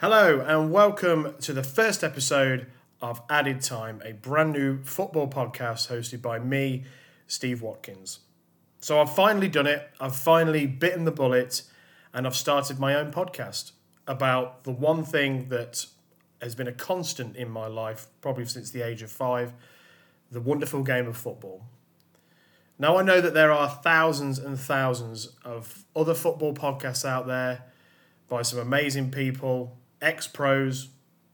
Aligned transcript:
Hello, 0.00 0.44
and 0.46 0.70
welcome 0.70 1.34
to 1.40 1.54
the 1.54 1.62
first 1.62 2.04
episode 2.04 2.66
of 3.00 3.22
Added 3.30 3.62
Time, 3.62 4.02
a 4.04 4.12
brand 4.12 4.52
new 4.52 4.84
football 4.84 5.26
podcast 5.26 5.88
hosted 5.88 6.20
by 6.20 6.38
me, 6.38 6.84
Steve 7.26 7.62
Watkins. 7.62 8.18
So 8.78 9.00
I've 9.00 9.14
finally 9.14 9.48
done 9.48 9.66
it. 9.66 9.88
I've 9.98 10.14
finally 10.14 10.66
bitten 10.66 11.06
the 11.06 11.10
bullet, 11.10 11.62
and 12.12 12.26
I've 12.26 12.36
started 12.36 12.78
my 12.78 12.94
own 12.94 13.10
podcast 13.10 13.72
about 14.06 14.64
the 14.64 14.70
one 14.70 15.02
thing 15.02 15.48
that 15.48 15.86
has 16.42 16.54
been 16.54 16.68
a 16.68 16.72
constant 16.72 17.34
in 17.34 17.48
my 17.48 17.66
life, 17.66 18.08
probably 18.20 18.44
since 18.44 18.70
the 18.70 18.82
age 18.82 19.00
of 19.00 19.10
five 19.10 19.54
the 20.30 20.42
wonderful 20.42 20.82
game 20.82 21.06
of 21.06 21.16
football. 21.16 21.64
Now, 22.78 22.98
I 22.98 23.02
know 23.02 23.22
that 23.22 23.32
there 23.32 23.50
are 23.50 23.70
thousands 23.82 24.38
and 24.38 24.60
thousands 24.60 25.28
of 25.42 25.86
other 25.96 26.12
football 26.12 26.52
podcasts 26.52 27.08
out 27.08 27.26
there 27.26 27.62
by 28.28 28.42
some 28.42 28.58
amazing 28.58 29.10
people, 29.10 29.78
ex 30.00 30.26
pros, 30.26 30.88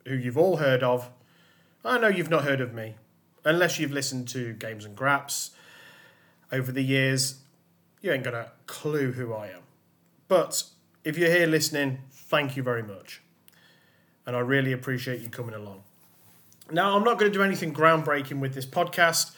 who 0.06 0.14
you've 0.14 0.38
all 0.38 0.56
heard 0.56 0.82
of. 0.82 1.10
I 1.84 1.98
know 1.98 2.08
you've 2.08 2.30
not 2.30 2.44
heard 2.44 2.60
of 2.60 2.72
me, 2.72 2.96
unless 3.44 3.78
you've 3.78 3.92
listened 3.92 4.28
to 4.28 4.52
Games 4.52 4.84
and 4.84 4.96
Graps 4.96 5.50
over 6.50 6.70
the 6.70 6.82
years. 6.82 7.40
You 8.00 8.12
ain't 8.12 8.24
got 8.24 8.34
a 8.34 8.52
clue 8.66 9.12
who 9.12 9.32
I 9.32 9.48
am. 9.48 9.62
But 10.28 10.64
if 11.04 11.18
you're 11.18 11.30
here 11.30 11.46
listening, 11.46 11.98
thank 12.10 12.56
you 12.56 12.62
very 12.62 12.82
much. 12.82 13.20
And 14.26 14.36
I 14.36 14.40
really 14.40 14.72
appreciate 14.72 15.20
you 15.20 15.28
coming 15.28 15.54
along. 15.54 15.82
Now, 16.70 16.96
I'm 16.96 17.04
not 17.04 17.18
going 17.18 17.30
to 17.30 17.36
do 17.36 17.44
anything 17.44 17.74
groundbreaking 17.74 18.38
with 18.38 18.54
this 18.54 18.64
podcast. 18.64 19.32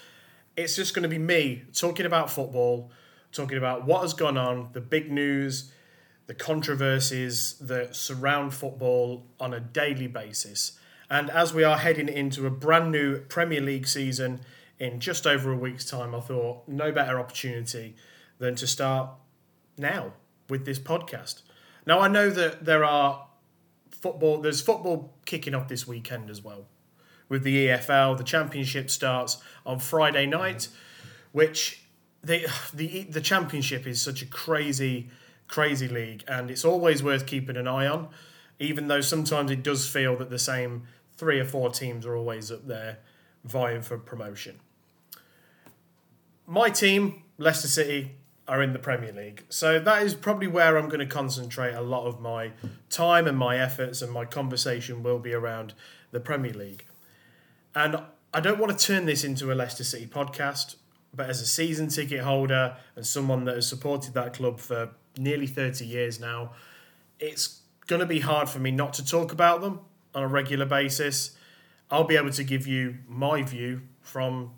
It's 0.57 0.77
just 0.77 0.95
going 0.95 1.03
to 1.03 1.09
be 1.09 1.19
me 1.19 1.65
talking 1.73 2.07
about 2.07 2.31
football, 2.31 2.91
talking 3.33 3.59
about 3.59 3.87
what 3.87 4.03
has 4.03 4.13
gone 4.13 4.37
on, 4.37 4.69
the 4.73 4.81
big 4.81 5.11
news, 5.11 5.73
the 6.27 6.35
controversies 6.35 7.55
that 7.61 7.95
surround 7.95 8.55
football 8.55 9.27
on 9.39 9.53
a 9.53 9.61
daily 9.61 10.07
basis. 10.07 10.79
And 11.11 11.31
as 11.31 11.53
we 11.53 11.65
are 11.65 11.77
heading 11.77 12.09
into 12.09 12.47
a 12.47 12.51
brand 12.51 12.91
new 12.91 13.21
Premier 13.21 13.61
League 13.61 13.87
season 13.87 14.41
in 14.79 15.01
just 15.01 15.27
over 15.27 15.53
a 15.53 15.57
week's 15.57 15.85
time, 15.85 16.15
I 16.15 16.21
thought 16.21 16.67
no 16.67 16.93
better 16.93 17.21
opportunity 17.21 17.95
than 18.39 18.55
to 18.57 18.67
start 18.67 19.11
now 19.77 20.15
with 20.49 20.65
this 20.65 20.79
podcast. 20.79 21.43
Now, 21.87 22.01
I 22.01 22.09
know 22.09 22.31
that 22.31 22.65
there 22.65 22.85
are 22.85 23.27
football, 23.91 24.39
there's 24.39 24.63
football 24.63 25.15
kicking 25.27 25.55
off 25.55 25.69
this 25.69 25.87
weekend 25.87 26.31
as 26.31 26.43
well 26.43 26.67
with 27.29 27.43
the 27.43 27.67
EFL. 27.69 28.17
The 28.17 28.25
championship 28.25 28.91
starts 28.91 29.39
on 29.67 29.79
Friday 29.79 30.27
night, 30.27 30.69
which 31.33 31.85
the 32.23 32.47
the 32.75 33.03
the 33.05 33.21
championship 33.21 33.87
is 33.87 34.01
such 34.01 34.23
a 34.23 34.27
crazy 34.27 35.11
crazy 35.49 35.89
league, 35.89 36.25
and 36.27 36.51
it's 36.51 36.65
always 36.65 37.03
worth 37.03 37.27
keeping 37.27 37.57
an 37.57 37.69
eye 37.69 37.87
on. 37.87 38.09
Even 38.59 38.87
though 38.87 39.01
sometimes 39.01 39.51
it 39.51 39.63
does 39.63 39.89
feel 39.89 40.17
that 40.17 40.31
the 40.31 40.39
same 40.39 40.85
three 41.17 41.41
or 41.41 41.45
four 41.45 41.71
teams 41.71 42.07
are 42.07 42.17
always 42.17 42.53
up 42.53 42.67
there 42.67 42.99
vying 43.45 43.83
for 43.83 43.99
promotion. 43.99 44.61
My 46.47 46.71
team, 46.71 47.23
Leicester 47.39 47.69
City, 47.69 48.13
are 48.47 48.63
in 48.63 48.73
the 48.73 48.79
Premier 48.79 49.13
League. 49.13 49.45
So 49.49 49.79
that 49.79 50.03
is 50.03 50.15
probably 50.15 50.47
where 50.47 50.77
I'm 50.77 50.89
going 50.89 51.01
to 51.01 51.07
concentrate 51.07 51.73
a 51.73 51.81
lot 51.81 52.07
of 52.07 52.21
my 52.21 52.53
time 52.91 53.27
and 53.27 53.39
my 53.39 53.59
efforts 53.59 54.03
and 54.03 54.13
my 54.13 54.25
conversation 54.25 55.03
will 55.03 55.19
be 55.19 55.33
around 55.33 55.73
the 56.11 56.21
Premier 56.21 56.53
League. 56.53 56.85
And 57.75 57.97
I 58.33 58.41
don't 58.41 58.59
want 58.59 58.79
to 58.79 58.87
turn 58.87 59.07
this 59.07 59.25
into 59.25 59.51
a 59.51 59.55
Leicester 59.55 59.85
City 59.85 60.07
podcast, 60.07 60.77
but 61.15 61.31
as 61.31 61.41
a 61.41 61.47
season 61.47 61.89
ticket 61.89 62.21
holder 62.21 62.77
and 62.97 63.07
someone 63.07 63.45
that 63.45 63.55
has 63.55 63.67
supported 63.67 64.13
that 64.15 64.35
club 64.35 64.61
for 64.61 64.91
nearly 65.17 65.47
30 65.47 65.85
years 65.85 66.21
now, 66.21 66.53
it's 67.19 67.61
going 67.87 68.01
to 68.01 68.07
be 68.07 68.21
hard 68.21 68.49
for 68.49 68.59
me 68.59 68.71
not 68.71 68.95
to 68.95 69.05
talk 69.05 69.33
about 69.33 69.61
them 69.61 69.81
on 70.15 70.23
a 70.23 70.29
regular 70.29 70.67
basis. 70.67 71.37
I'll 71.91 72.05
be 72.05 72.17
able 72.17 72.31
to 72.31 72.45
give 72.45 72.67
you 72.67 72.97
my 73.09 73.43
view 73.43 73.83
from 74.01 74.53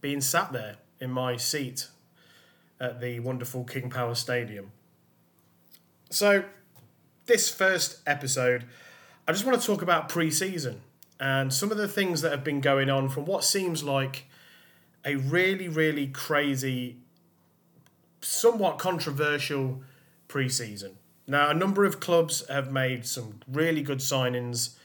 being 0.00 0.20
sat 0.20 0.52
there 0.52 0.76
in 1.00 1.10
my 1.10 1.36
seat 1.36 1.88
at 2.80 3.00
the 3.00 3.20
wonderful 3.20 3.64
King 3.64 3.90
Power 3.90 4.14
Stadium. 4.14 4.72
So, 6.10 6.44
this 7.26 7.50
first 7.50 7.98
episode, 8.06 8.64
I 9.26 9.32
just 9.32 9.44
want 9.44 9.60
to 9.60 9.66
talk 9.66 9.82
about 9.82 10.08
pre 10.08 10.30
season 10.30 10.82
and 11.18 11.52
some 11.52 11.70
of 11.70 11.78
the 11.78 11.88
things 11.88 12.20
that 12.20 12.30
have 12.30 12.44
been 12.44 12.60
going 12.60 12.90
on 12.90 13.08
from 13.08 13.24
what 13.24 13.42
seems 13.42 13.82
like 13.82 14.26
a 15.04 15.16
really, 15.16 15.68
really 15.68 16.06
crazy, 16.06 16.96
somewhat 18.20 18.78
controversial 18.78 19.82
preseason. 20.28 20.92
Now, 21.26 21.50
a 21.50 21.54
number 21.54 21.84
of 21.84 21.98
clubs 22.00 22.46
have 22.48 22.70
made 22.70 23.04
some 23.04 23.40
really 23.48 23.82
good 23.82 23.98
signings, 23.98 24.76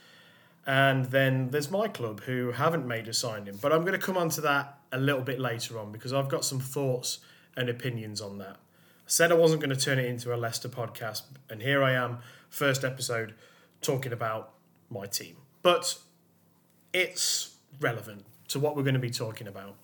and 0.66 1.06
then 1.06 1.50
there's 1.50 1.70
my 1.70 1.88
club 1.88 2.22
who 2.22 2.52
haven't 2.52 2.88
made 2.88 3.08
a 3.08 3.14
signing. 3.14 3.58
But 3.62 3.72
I'm 3.72 3.82
going 3.82 4.00
to 4.00 4.06
come 4.06 4.18
on 4.18 4.30
to 4.30 4.42
that 4.42 4.80
a 4.92 5.00
little 5.00 5.22
bit 5.22 5.40
later 5.40 5.78
on 5.80 5.92
because 5.92 6.14
I've 6.14 6.30
got 6.30 6.44
some 6.44 6.60
thoughts 6.60 7.20
and 7.56 7.70
opinions 7.70 8.22
on 8.22 8.38
that. 8.40 8.58
I 8.58 9.08
said 9.08 9.32
I 9.32 9.36
wasn't 9.36 9.62
going 9.62 9.76
to 9.76 9.80
turn 9.80 10.00
it 10.00 10.06
into 10.06 10.34
a 10.34 10.38
Leicester 10.38 10.70
podcast, 10.70 11.24
and 11.50 11.62
here 11.62 11.84
I 11.84 11.94
am, 11.94 12.20
first 12.50 12.84
episode, 12.84 13.36
talking 13.82 14.12
about 14.12 14.54
my 14.90 15.06
team. 15.06 15.38
But 15.62 15.98
it's 16.94 17.56
relevant 17.80 18.26
to 18.50 18.60
what 18.60 18.76
we're 18.76 18.84
going 18.84 18.96
to 18.96 19.00
be 19.00 19.10
talking 19.10 19.48
about. 19.48 19.76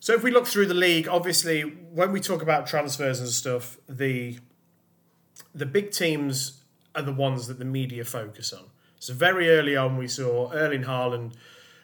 So 0.00 0.14
if 0.14 0.22
we 0.22 0.30
look 0.30 0.46
through 0.46 0.66
the 0.66 0.74
league, 0.74 1.08
obviously 1.08 1.62
when 1.62 2.12
we 2.12 2.20
talk 2.20 2.42
about 2.42 2.66
transfers 2.66 3.20
and 3.20 3.28
stuff, 3.28 3.78
the 3.88 4.38
the 5.54 5.66
big 5.66 5.90
teams 5.90 6.62
are 6.94 7.02
the 7.02 7.12
ones 7.12 7.46
that 7.48 7.58
the 7.58 7.64
media 7.64 8.04
focus 8.04 8.52
on. 8.52 8.64
So 9.00 9.14
very 9.14 9.50
early 9.50 9.76
on 9.76 9.96
we 9.96 10.08
saw 10.08 10.52
Erling 10.52 10.84
Haaland 10.84 11.32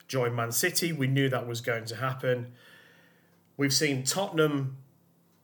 join 0.08 0.34
Man 0.34 0.52
City. 0.52 0.92
We 0.92 1.06
knew 1.06 1.28
that 1.28 1.46
was 1.46 1.60
going 1.60 1.86
to 1.86 1.96
happen. 1.96 2.52
We've 3.56 3.72
seen 3.72 4.04
Tottenham 4.04 4.76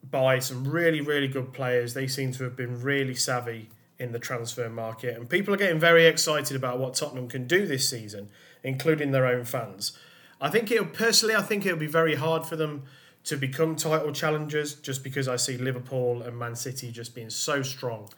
buy 0.09 0.39
some 0.39 0.67
really, 0.67 1.01
really 1.01 1.29
good 1.29 1.53
players. 1.53 1.95
They 1.95 2.07
seem 2.07 2.33
to 2.33 2.45
have 2.45 2.57
been 2.57 2.81
really 2.81 3.15
savvy 3.15 3.69
in 3.99 4.13
the 4.13 4.19
transfer 4.19 4.69
market, 4.69 5.17
and 5.17 5.29
people 5.29 5.53
are 5.53 5.59
getting 5.59 5.79
very 5.79 6.07
excited 6.07 6.57
about 6.57 6.79
what 6.79 6.95
Tottenham 6.95 7.29
can 7.29 7.47
do 7.47 7.67
this 7.67 7.89
season, 7.89 8.31
including 8.63 9.11
their 9.11 9.27
own 9.27 9.45
fans. 9.45 9.97
I 10.41 10.49
think 10.49 10.71
it'll 10.71 10.87
personally, 10.87 11.35
I 11.35 11.43
think 11.43 11.67
it'll 11.67 11.79
be 11.79 11.87
very 11.87 12.15
hard 12.15 12.47
for 12.47 12.57
them 12.57 12.85
to 13.25 13.37
become 13.37 13.77
title 13.77 14.13
challengers, 14.13 14.75
just 14.75 15.05
because 15.05 15.29
I 15.29 15.37
see 15.37 15.59
Liverpool 15.59 16.23
and 16.23 16.39
Man 16.39 16.57
City 16.57 16.91
just 16.91 17.15
being 17.15 17.31
so 17.31 17.63
strong. 17.63 18.09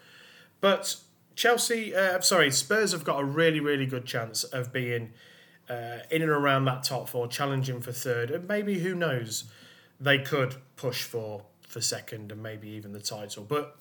But 0.60 0.96
Chelsea, 1.34 1.94
uh, 1.94 2.20
sorry, 2.20 2.50
Spurs 2.50 2.92
have 2.92 3.04
got 3.04 3.20
a 3.20 3.24
really, 3.24 3.58
really 3.58 3.86
good 3.86 4.04
chance 4.04 4.44
of 4.44 4.72
being 4.72 5.12
uh, 5.68 5.98
in 6.10 6.22
and 6.22 6.30
around 6.30 6.64
that 6.66 6.84
top 6.84 7.08
four, 7.08 7.26
challenging 7.26 7.80
for 7.80 7.90
third, 7.92 8.30
and 8.30 8.46
maybe 8.46 8.78
who 8.80 8.94
knows, 8.94 9.44
they 9.98 10.18
could 10.18 10.56
push 10.76 11.02
for 11.02 11.44
for 11.66 11.80
second 11.80 12.30
and 12.30 12.42
maybe 12.42 12.68
even 12.68 12.92
the 12.92 13.00
title. 13.00 13.44
But 13.44 13.78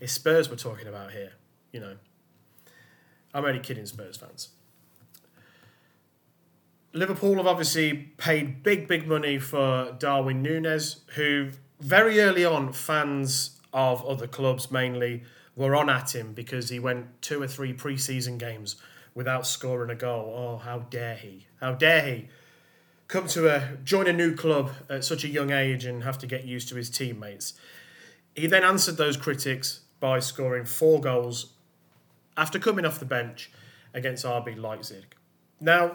it's 0.00 0.12
Spurs 0.12 0.50
we're 0.50 0.56
talking 0.56 0.88
about 0.88 1.12
here, 1.12 1.34
you 1.72 1.78
know. 1.80 1.96
I'm 3.32 3.44
only 3.44 3.60
kidding, 3.60 3.86
Spurs 3.86 4.16
fans. 4.16 4.48
Liverpool 6.98 7.36
have 7.36 7.46
obviously 7.46 7.94
paid 8.16 8.64
big, 8.64 8.88
big 8.88 9.06
money 9.06 9.38
for 9.38 9.94
Darwin 10.00 10.42
Nunez, 10.42 11.02
who 11.14 11.50
very 11.78 12.20
early 12.20 12.44
on, 12.44 12.72
fans 12.72 13.60
of 13.72 14.04
other 14.04 14.26
clubs 14.26 14.72
mainly 14.72 15.22
were 15.54 15.76
on 15.76 15.88
at 15.88 16.12
him 16.12 16.32
because 16.32 16.70
he 16.70 16.80
went 16.80 17.22
two 17.22 17.40
or 17.40 17.46
three 17.46 17.72
preseason 17.72 18.36
games 18.36 18.74
without 19.14 19.46
scoring 19.46 19.90
a 19.90 19.94
goal. 19.94 20.34
Oh, 20.36 20.56
how 20.58 20.80
dare 20.80 21.14
he! 21.14 21.46
How 21.60 21.72
dare 21.72 22.02
he 22.02 22.28
come 23.06 23.28
to 23.28 23.48
a 23.48 23.76
join 23.84 24.08
a 24.08 24.12
new 24.12 24.34
club 24.34 24.72
at 24.90 25.04
such 25.04 25.22
a 25.22 25.28
young 25.28 25.52
age 25.52 25.84
and 25.84 26.02
have 26.02 26.18
to 26.18 26.26
get 26.26 26.44
used 26.44 26.68
to 26.70 26.74
his 26.74 26.90
teammates? 26.90 27.54
He 28.34 28.48
then 28.48 28.64
answered 28.64 28.96
those 28.96 29.16
critics 29.16 29.82
by 30.00 30.18
scoring 30.18 30.64
four 30.64 31.00
goals 31.00 31.52
after 32.36 32.58
coming 32.58 32.84
off 32.84 32.98
the 32.98 33.04
bench 33.04 33.52
against 33.94 34.24
RB 34.24 34.60
Leipzig. 34.60 35.14
Now, 35.60 35.92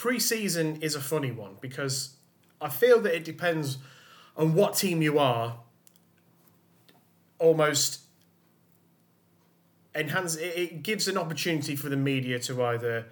pre-season 0.00 0.80
is 0.80 0.94
a 0.94 1.00
funny 1.00 1.30
one 1.30 1.56
because 1.60 2.14
I 2.58 2.70
feel 2.70 3.02
that 3.02 3.14
it 3.14 3.22
depends 3.22 3.76
on 4.34 4.54
what 4.54 4.74
team 4.74 5.02
you 5.02 5.18
are. 5.18 5.58
Almost 7.38 8.00
enhance 9.94 10.36
it 10.36 10.82
gives 10.82 11.06
an 11.06 11.18
opportunity 11.18 11.76
for 11.76 11.90
the 11.90 11.98
media 11.98 12.38
to 12.38 12.64
either 12.64 13.08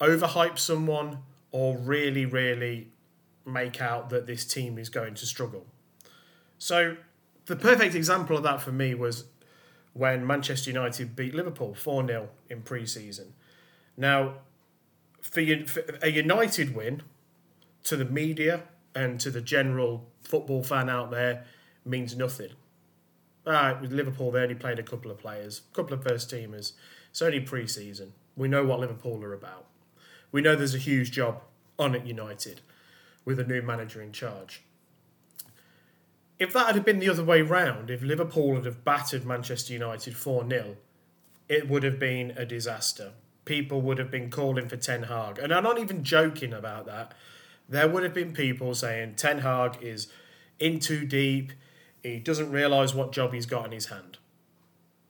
overhype 0.00 0.58
someone 0.58 1.18
or 1.52 1.76
really, 1.76 2.26
really 2.26 2.88
make 3.46 3.80
out 3.80 4.10
that 4.10 4.26
this 4.26 4.44
team 4.44 4.76
is 4.76 4.88
going 4.88 5.14
to 5.14 5.24
struggle. 5.24 5.66
So 6.58 6.96
the 7.46 7.54
perfect 7.54 7.94
example 7.94 8.36
of 8.36 8.42
that 8.42 8.60
for 8.60 8.72
me 8.72 8.92
was 8.92 9.26
when 9.92 10.26
Manchester 10.26 10.70
United 10.70 11.14
beat 11.14 11.32
Liverpool 11.32 11.74
4 11.74 12.08
0 12.08 12.28
in 12.50 12.62
pre 12.62 12.86
season. 12.86 13.34
Now, 13.96 14.34
for, 15.20 15.42
for 15.66 15.98
a 16.02 16.10
United 16.10 16.74
win 16.74 17.02
to 17.84 17.96
the 17.96 18.04
media 18.04 18.62
and 18.94 19.20
to 19.20 19.30
the 19.30 19.40
general 19.40 20.06
football 20.22 20.62
fan 20.62 20.88
out 20.88 21.10
there 21.10 21.44
means 21.84 22.16
nothing. 22.16 22.50
Ah, 23.46 23.78
with 23.80 23.92
Liverpool, 23.92 24.30
they 24.30 24.40
only 24.40 24.54
played 24.54 24.78
a 24.78 24.82
couple 24.82 25.10
of 25.10 25.18
players, 25.18 25.62
a 25.72 25.74
couple 25.74 25.94
of 25.94 26.04
first 26.04 26.30
teamers. 26.30 26.72
It's 27.10 27.22
only 27.22 27.40
pre 27.40 27.66
season. 27.66 28.12
We 28.36 28.48
know 28.48 28.64
what 28.64 28.80
Liverpool 28.80 29.24
are 29.24 29.32
about. 29.32 29.66
We 30.30 30.42
know 30.42 30.54
there's 30.54 30.74
a 30.74 30.78
huge 30.78 31.10
job 31.12 31.42
on 31.78 31.94
at 31.94 32.06
United 32.06 32.60
with 33.24 33.38
a 33.38 33.44
new 33.44 33.62
manager 33.62 34.02
in 34.02 34.12
charge. 34.12 34.62
If 36.38 36.52
that 36.52 36.74
had 36.74 36.84
been 36.84 36.98
the 36.98 37.08
other 37.08 37.24
way 37.24 37.42
round, 37.42 37.90
if 37.90 38.02
Liverpool 38.02 38.54
had 38.54 38.64
have 38.64 38.84
battered 38.84 39.24
Manchester 39.24 39.72
United 39.72 40.16
4 40.16 40.48
0, 40.48 40.76
it 41.48 41.68
would 41.68 41.82
have 41.82 41.98
been 41.98 42.32
a 42.36 42.44
disaster. 42.44 43.12
People 43.48 43.80
would 43.80 43.96
have 43.96 44.10
been 44.10 44.28
calling 44.28 44.68
for 44.68 44.76
Ten 44.76 45.04
Hag. 45.04 45.38
And 45.38 45.54
I'm 45.54 45.64
not 45.64 45.78
even 45.78 46.04
joking 46.04 46.52
about 46.52 46.84
that. 46.84 47.14
There 47.66 47.88
would 47.88 48.02
have 48.02 48.12
been 48.12 48.34
people 48.34 48.74
saying 48.74 49.14
Ten 49.16 49.38
Hag 49.38 49.78
is 49.80 50.08
in 50.58 50.80
too 50.80 51.06
deep. 51.06 51.52
He 52.02 52.18
doesn't 52.18 52.52
realise 52.52 52.92
what 52.92 53.10
job 53.10 53.32
he's 53.32 53.46
got 53.46 53.64
in 53.64 53.72
his 53.72 53.86
hand. 53.86 54.18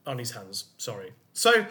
On 0.06 0.19
his 0.19 0.31
hands, 0.31 0.67
sorry. 0.76 1.14
So 1.32 1.67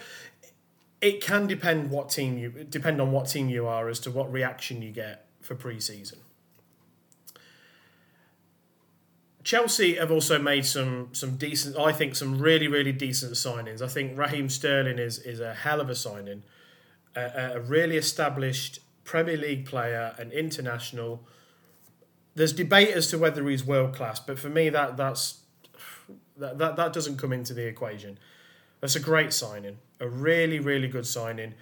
it 1.00 1.22
can 1.22 1.48
depend 1.48 1.90
what 1.90 2.10
team 2.10 2.38
you 2.38 2.50
depend 2.70 3.00
on 3.00 3.14
what 3.14 3.30
team 3.30 3.48
you 3.48 3.66
are 3.66 3.88
as 3.88 4.00
to 4.02 4.12
what 4.12 4.30
reaction 4.30 4.82
you 4.82 4.92
get 4.92 5.26
for 5.40 5.56
pre-season. 5.56 6.20
Chelsea 9.48 9.96
have 9.96 10.12
also 10.12 10.38
made 10.38 10.66
some 10.66 11.08
some 11.14 11.38
decent, 11.38 11.78
I 11.78 11.94
think, 11.94 12.16
some 12.16 12.38
really 12.38 12.68
really 12.68 12.92
decent 12.92 13.32
signings. 13.34 13.82
I 13.82 13.88
think 13.88 14.18
Raheem 14.18 14.50
Sterling 14.50 15.00
is 15.00 15.20
is 15.20 15.40
a 15.40 15.54
hell 15.54 15.80
of 15.80 15.90
a 15.90 15.96
signing, 15.96 16.44
a, 17.18 17.52
a 17.56 17.60
really 17.60 17.98
established 17.98 18.80
Premier 19.04 19.38
League 19.38 19.66
player, 19.66 20.14
an 20.18 20.32
international. 20.32 21.24
There's 22.36 22.54
debate 22.54 22.90
as 22.90 23.08
to 23.08 23.18
whether 23.18 23.48
he's 23.48 23.64
world 23.64 23.96
class, 23.96 24.20
but 24.20 24.38
for 24.38 24.50
me 24.50 24.70
that 24.70 24.98
that's 24.98 25.42
that, 26.38 26.58
that 26.58 26.76
that 26.76 26.94
doesn't 26.94 27.18
come 27.18 27.34
into 27.34 27.54
the 27.54 27.66
equation. 27.66 28.20
That's 28.82 28.96
a 28.96 29.00
great 29.00 29.34
signing, 29.34 29.78
a 30.00 30.08
really 30.08 30.60
really 30.60 30.88
good 30.88 31.08
signing. 31.08 31.54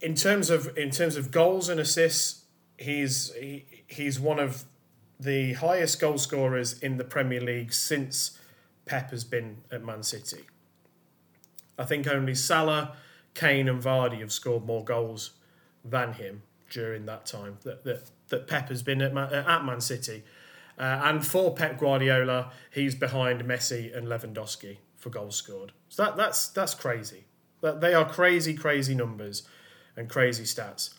In 0.00 0.14
terms 0.14 0.50
of 0.50 0.76
in 0.76 0.90
terms 0.90 1.16
of 1.16 1.30
goals 1.30 1.68
and 1.68 1.80
assists, 1.80 2.44
he's 2.76 3.32
he, 3.34 3.64
he's 3.86 4.20
one 4.20 4.38
of 4.38 4.64
the 5.18 5.54
highest 5.54 5.98
goal 6.00 6.18
scorers 6.18 6.78
in 6.80 6.98
the 6.98 7.04
Premier 7.04 7.40
League 7.40 7.72
since 7.72 8.38
Pep 8.84 9.10
has 9.10 9.24
been 9.24 9.58
at 9.72 9.82
Man 9.82 10.02
City. 10.02 10.44
I 11.78 11.84
think 11.84 12.06
only 12.06 12.34
Salah, 12.34 12.96
Kane, 13.36 13.68
and 13.68 13.82
Vardy 13.82 14.20
have 14.20 14.32
scored 14.32 14.64
more 14.64 14.82
goals 14.82 15.32
than 15.84 16.14
him 16.14 16.42
during 16.70 17.06
that 17.06 17.26
time 17.26 17.58
that, 17.62 17.84
that, 17.84 18.10
that 18.28 18.48
Pep 18.48 18.68
has 18.70 18.82
been 18.82 19.00
at 19.02 19.14
Man, 19.14 19.32
at 19.32 19.64
Man 19.64 19.80
City. 19.80 20.24
Uh, 20.78 21.00
and 21.04 21.24
for 21.24 21.54
Pep 21.54 21.78
Guardiola, 21.78 22.50
he's 22.70 22.94
behind 22.94 23.44
Messi 23.44 23.96
and 23.96 24.08
Lewandowski 24.08 24.78
for 24.96 25.10
goals 25.10 25.36
scored. 25.36 25.72
So 25.88 26.04
that, 26.04 26.16
that's, 26.16 26.48
that's 26.48 26.74
crazy. 26.74 27.24
That, 27.60 27.80
they 27.80 27.94
are 27.94 28.08
crazy, 28.08 28.54
crazy 28.54 28.94
numbers 28.94 29.42
and 29.96 30.08
crazy 30.08 30.44
stats. 30.44 30.94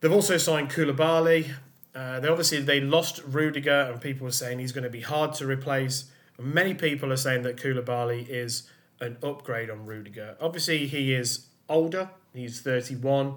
They've 0.00 0.12
also 0.12 0.36
signed 0.36 0.70
Koulibaly, 0.70 1.54
uh, 1.94 2.18
they 2.18 2.28
obviously 2.28 2.60
they 2.60 2.80
lost 2.80 3.20
Rudiger, 3.24 3.88
and 3.92 4.00
people 4.00 4.24
were 4.24 4.32
saying 4.32 4.58
he's 4.58 4.72
going 4.72 4.84
to 4.84 4.90
be 4.90 5.02
hard 5.02 5.32
to 5.34 5.46
replace. 5.46 6.06
Many 6.40 6.74
people 6.74 7.12
are 7.12 7.16
saying 7.16 7.42
that 7.42 7.56
Koulibaly 7.56 8.26
is 8.28 8.68
an 9.00 9.18
upgrade 9.22 9.70
on 9.70 9.86
Rudiger. 9.86 10.36
Obviously, 10.40 10.86
he 10.86 11.14
is 11.14 11.46
older. 11.68 12.10
He's 12.32 12.60
thirty 12.60 12.96
one. 12.96 13.36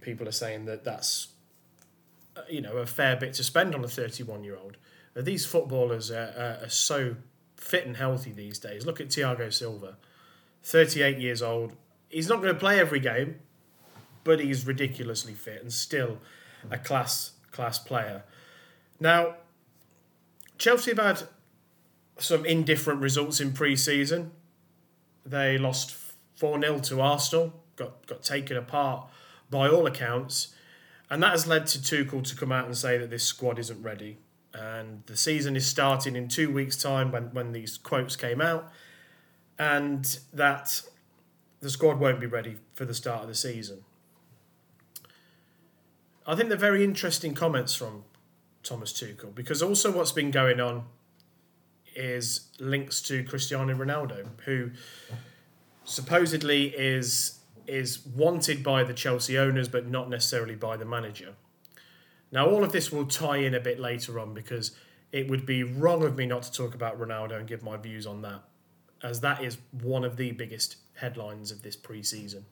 People 0.00 0.28
are 0.28 0.32
saying 0.32 0.64
that 0.66 0.84
that's 0.84 1.28
uh, 2.36 2.42
you 2.48 2.60
know 2.60 2.76
a 2.76 2.86
fair 2.86 3.16
bit 3.16 3.34
to 3.34 3.44
spend 3.44 3.74
on 3.74 3.84
a 3.84 3.88
thirty 3.88 4.22
one 4.22 4.44
year 4.44 4.56
old. 4.56 4.76
These 5.14 5.44
footballers 5.44 6.10
are, 6.10 6.32
are, 6.36 6.64
are 6.64 6.70
so 6.70 7.16
fit 7.56 7.86
and 7.86 7.96
healthy 7.96 8.32
these 8.32 8.58
days. 8.58 8.86
Look 8.86 9.00
at 9.00 9.08
Thiago 9.08 9.52
Silva, 9.52 9.96
thirty 10.62 11.02
eight 11.02 11.18
years 11.18 11.42
old. 11.42 11.74
He's 12.08 12.28
not 12.28 12.42
going 12.42 12.52
to 12.52 12.58
play 12.60 12.78
every 12.78 13.00
game, 13.00 13.40
but 14.24 14.40
he's 14.40 14.66
ridiculously 14.66 15.34
fit 15.34 15.62
and 15.62 15.72
still 15.72 16.18
a 16.70 16.78
class 16.78 17.32
class 17.50 17.78
player. 17.78 18.24
Now, 19.00 19.36
Chelsea 20.58 20.92
have 20.92 20.98
had 20.98 21.28
some 22.18 22.44
indifferent 22.44 23.00
results 23.00 23.40
in 23.40 23.52
pre 23.52 23.76
season. 23.76 24.32
They 25.24 25.58
lost 25.58 25.94
4 26.36 26.60
0 26.60 26.78
to 26.80 27.00
Arsenal, 27.00 27.52
got, 27.76 28.06
got 28.06 28.22
taken 28.22 28.56
apart 28.56 29.08
by 29.50 29.68
all 29.68 29.86
accounts. 29.86 30.54
And 31.10 31.22
that 31.22 31.32
has 31.32 31.46
led 31.46 31.66
to 31.68 31.78
Tuchel 31.78 32.24
to 32.24 32.36
come 32.36 32.50
out 32.50 32.64
and 32.66 32.76
say 32.76 32.96
that 32.98 33.10
this 33.10 33.22
squad 33.22 33.58
isn't 33.58 33.82
ready. 33.82 34.18
And 34.54 35.02
the 35.06 35.16
season 35.16 35.56
is 35.56 35.66
starting 35.66 36.16
in 36.16 36.28
two 36.28 36.52
weeks' 36.52 36.76
time 36.76 37.12
when, 37.12 37.24
when 37.32 37.52
these 37.52 37.78
quotes 37.78 38.16
came 38.16 38.40
out. 38.40 38.70
And 39.58 40.18
that 40.32 40.82
the 41.60 41.70
squad 41.70 42.00
won't 42.00 42.18
be 42.18 42.26
ready 42.26 42.56
for 42.74 42.84
the 42.84 42.94
start 42.94 43.22
of 43.22 43.28
the 43.28 43.34
season. 43.34 43.84
I 46.26 46.34
think 46.34 46.48
they're 46.48 46.58
very 46.58 46.84
interesting 46.84 47.34
comments 47.34 47.74
from 47.74 48.04
Thomas 48.62 48.92
Tuchel 48.92 49.34
because 49.34 49.62
also 49.62 49.90
what's 49.92 50.12
been 50.12 50.30
going 50.30 50.60
on 50.60 50.84
is 51.94 52.48
links 52.58 53.00
to 53.02 53.24
Cristiano 53.24 53.74
Ronaldo, 53.74 54.26
who 54.44 54.70
supposedly 55.84 56.66
is 56.68 57.38
is 57.66 58.04
wanted 58.04 58.62
by 58.62 58.82
the 58.82 58.92
Chelsea 58.92 59.38
owners 59.38 59.68
but 59.68 59.86
not 59.86 60.10
necessarily 60.10 60.56
by 60.56 60.76
the 60.76 60.84
manager. 60.84 61.34
Now 62.32 62.48
all 62.48 62.64
of 62.64 62.72
this 62.72 62.90
will 62.90 63.06
tie 63.06 63.36
in 63.36 63.54
a 63.54 63.60
bit 63.60 63.78
later 63.78 64.18
on 64.18 64.34
because 64.34 64.72
it 65.12 65.28
would 65.28 65.46
be 65.46 65.62
wrong 65.62 66.02
of 66.02 66.16
me 66.16 66.26
not 66.26 66.42
to 66.42 66.52
talk 66.52 66.74
about 66.74 66.98
Ronaldo 66.98 67.38
and 67.38 67.46
give 67.46 67.62
my 67.62 67.76
views 67.76 68.06
on 68.06 68.22
that, 68.22 68.42
as 69.02 69.20
that 69.20 69.44
is 69.44 69.58
one 69.70 70.04
of 70.04 70.16
the 70.16 70.32
biggest 70.32 70.76
headlines 70.94 71.52
of 71.52 71.62
this 71.62 71.76
pre-season 71.76 72.46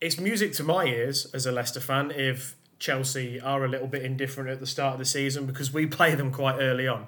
it's 0.00 0.18
music 0.18 0.52
to 0.54 0.62
my 0.62 0.84
ears 0.84 1.26
as 1.34 1.46
a 1.46 1.52
Leicester 1.52 1.80
fan 1.80 2.10
if 2.10 2.56
Chelsea 2.78 3.40
are 3.40 3.64
a 3.64 3.68
little 3.68 3.86
bit 3.86 4.02
indifferent 4.02 4.50
at 4.50 4.60
the 4.60 4.66
start 4.66 4.94
of 4.94 4.98
the 4.98 5.04
season 5.04 5.46
because 5.46 5.72
we 5.72 5.86
play 5.98 6.14
them 6.14 6.30
quite 6.32 6.58
early 6.58 6.86
on. 6.86 7.06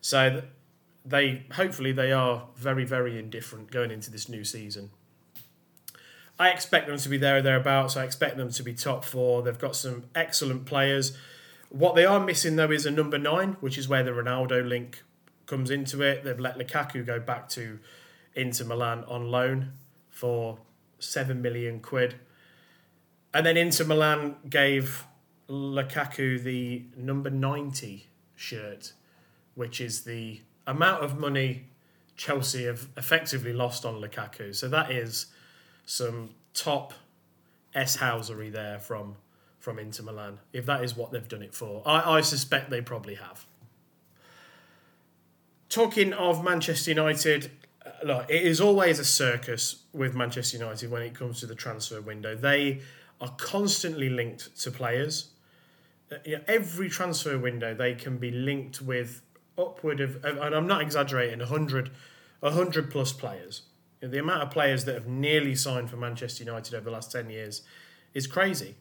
So 0.00 0.42
they 1.04 1.44
hopefully 1.52 1.92
they 1.92 2.12
are 2.12 2.48
very 2.56 2.84
very 2.84 3.18
indifferent 3.18 3.70
going 3.70 3.90
into 3.90 4.10
this 4.10 4.28
new 4.28 4.44
season. 4.44 4.90
I 6.38 6.48
expect 6.48 6.88
them 6.88 6.98
to 6.98 7.08
be 7.08 7.16
there 7.16 7.38
or 7.38 7.42
thereabouts. 7.42 7.96
I 7.96 8.04
expect 8.04 8.36
them 8.36 8.50
to 8.50 8.62
be 8.62 8.74
top 8.74 9.04
four. 9.04 9.42
They've 9.42 9.58
got 9.58 9.76
some 9.76 10.04
excellent 10.14 10.66
players. 10.66 11.16
What 11.68 11.94
they 11.94 12.04
are 12.04 12.18
missing 12.18 12.56
though 12.56 12.70
is 12.70 12.86
a 12.86 12.90
number 12.90 13.18
nine, 13.18 13.56
which 13.60 13.78
is 13.78 13.88
where 13.88 14.02
the 14.02 14.10
Ronaldo 14.10 14.66
link 14.66 15.02
comes 15.46 15.70
into 15.70 16.02
it. 16.02 16.24
They've 16.24 16.38
let 16.38 16.58
Lukaku 16.58 17.06
go 17.06 17.20
back 17.20 17.48
to 17.50 17.78
Inter 18.34 18.64
Milan 18.64 19.04
on 19.04 19.30
loan 19.30 19.72
for 20.10 20.58
seven 20.98 21.40
million 21.40 21.80
quid. 21.80 22.16
And 23.34 23.44
then 23.44 23.56
Inter 23.56 23.84
Milan 23.84 24.36
gave 24.48 25.04
Lukaku 25.48 26.42
the 26.42 26.84
number 26.96 27.28
90 27.28 28.06
shirt, 28.36 28.92
which 29.56 29.80
is 29.80 30.02
the 30.02 30.40
amount 30.66 31.04
of 31.04 31.18
money 31.18 31.64
Chelsea 32.16 32.64
have 32.64 32.88
effectively 32.96 33.52
lost 33.52 33.84
on 33.84 34.00
Lukaku. 34.00 34.54
So 34.54 34.68
that 34.68 34.92
is 34.92 35.26
some 35.84 36.30
top 36.54 36.94
S 37.74 37.96
housery 37.96 38.52
there 38.52 38.78
from 38.78 39.16
from 39.58 39.78
Inter 39.78 40.04
Milan, 40.04 40.40
if 40.52 40.66
that 40.66 40.84
is 40.84 40.94
what 40.94 41.10
they've 41.10 41.26
done 41.26 41.40
it 41.40 41.54
for. 41.54 41.82
I, 41.86 42.18
I 42.18 42.20
suspect 42.20 42.68
they 42.68 42.82
probably 42.82 43.14
have. 43.14 43.46
Talking 45.70 46.12
of 46.12 46.44
Manchester 46.44 46.90
United, 46.90 47.50
uh, 47.84 47.90
look, 48.04 48.26
it 48.28 48.42
is 48.42 48.60
always 48.60 48.98
a 48.98 49.06
circus 49.06 49.76
with 49.94 50.14
Manchester 50.14 50.58
United 50.58 50.90
when 50.90 51.00
it 51.00 51.14
comes 51.14 51.40
to 51.40 51.46
the 51.46 51.54
transfer 51.54 52.02
window. 52.02 52.36
They 52.36 52.82
are 53.20 53.34
constantly 53.38 54.08
linked 54.08 54.56
to 54.60 54.70
players. 54.70 55.30
Uh, 56.10 56.16
you 56.24 56.36
know, 56.36 56.44
every 56.46 56.88
transfer 56.88 57.38
window, 57.38 57.74
they 57.74 57.94
can 57.94 58.18
be 58.18 58.30
linked 58.30 58.82
with 58.82 59.22
upward 59.58 60.00
of, 60.00 60.24
and 60.24 60.54
I'm 60.54 60.66
not 60.66 60.82
exaggerating, 60.82 61.38
100, 61.38 61.90
100 62.40 62.90
plus 62.90 63.12
players. 63.12 63.62
You 64.00 64.08
know, 64.08 64.12
the 64.12 64.18
amount 64.18 64.42
of 64.42 64.50
players 64.50 64.84
that 64.84 64.94
have 64.94 65.06
nearly 65.06 65.54
signed 65.54 65.90
for 65.90 65.96
Manchester 65.96 66.44
United 66.44 66.74
over 66.74 66.84
the 66.84 66.90
last 66.90 67.12
10 67.12 67.30
years 67.30 67.62
is 68.12 68.26
crazy. 68.26 68.74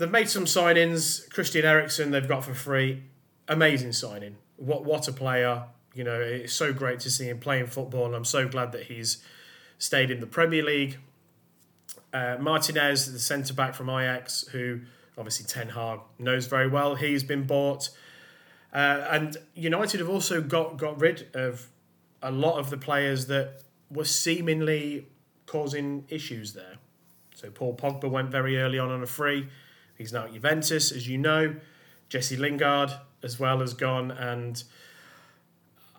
They've 0.00 0.10
made 0.10 0.30
some 0.30 0.46
signings. 0.46 1.28
Christian 1.28 1.64
Eriksen, 1.64 2.10
they've 2.10 2.26
got 2.26 2.44
for 2.44 2.54
free. 2.54 3.02
Amazing 3.48 3.92
signing. 3.92 4.36
What 4.56 4.84
what 4.84 5.06
a 5.08 5.12
player! 5.12 5.64
You 5.94 6.04
know, 6.04 6.18
it's 6.18 6.54
so 6.54 6.72
great 6.72 7.00
to 7.00 7.10
see 7.10 7.28
him 7.28 7.38
playing 7.38 7.66
football, 7.66 8.06
and 8.06 8.14
I'm 8.14 8.24
so 8.24 8.48
glad 8.48 8.72
that 8.72 8.84
he's 8.84 9.22
stayed 9.76 10.10
in 10.10 10.20
the 10.20 10.26
Premier 10.26 10.62
League. 10.62 10.98
Uh, 12.12 12.36
Martinez, 12.40 13.12
the 13.12 13.18
centre 13.18 13.54
back 13.54 13.74
from 13.74 13.88
Ajax, 13.88 14.46
who 14.48 14.80
obviously 15.16 15.46
Ten 15.46 15.68
Hag 15.68 16.00
knows 16.18 16.46
very 16.46 16.68
well, 16.68 16.94
he's 16.94 17.22
been 17.22 17.44
bought. 17.44 17.90
Uh, 18.72 19.04
and 19.10 19.36
United 19.54 20.00
have 20.00 20.08
also 20.08 20.40
got, 20.40 20.76
got 20.76 21.00
rid 21.00 21.28
of 21.34 21.68
a 22.22 22.30
lot 22.30 22.58
of 22.58 22.70
the 22.70 22.76
players 22.76 23.26
that 23.26 23.62
were 23.90 24.04
seemingly 24.04 25.06
causing 25.46 26.04
issues 26.08 26.52
there. 26.52 26.76
So 27.34 27.50
Paul 27.50 27.74
Pogba 27.74 28.08
went 28.08 28.30
very 28.30 28.58
early 28.58 28.78
on 28.78 28.90
on 28.90 29.02
a 29.02 29.06
free. 29.06 29.48
He's 29.96 30.12
now 30.12 30.24
at 30.24 30.32
Juventus, 30.32 30.92
as 30.92 31.08
you 31.08 31.18
know. 31.18 31.56
Jesse 32.08 32.36
Lingard 32.36 32.92
as 33.22 33.38
well 33.38 33.60
has 33.60 33.74
gone, 33.74 34.10
and 34.10 34.62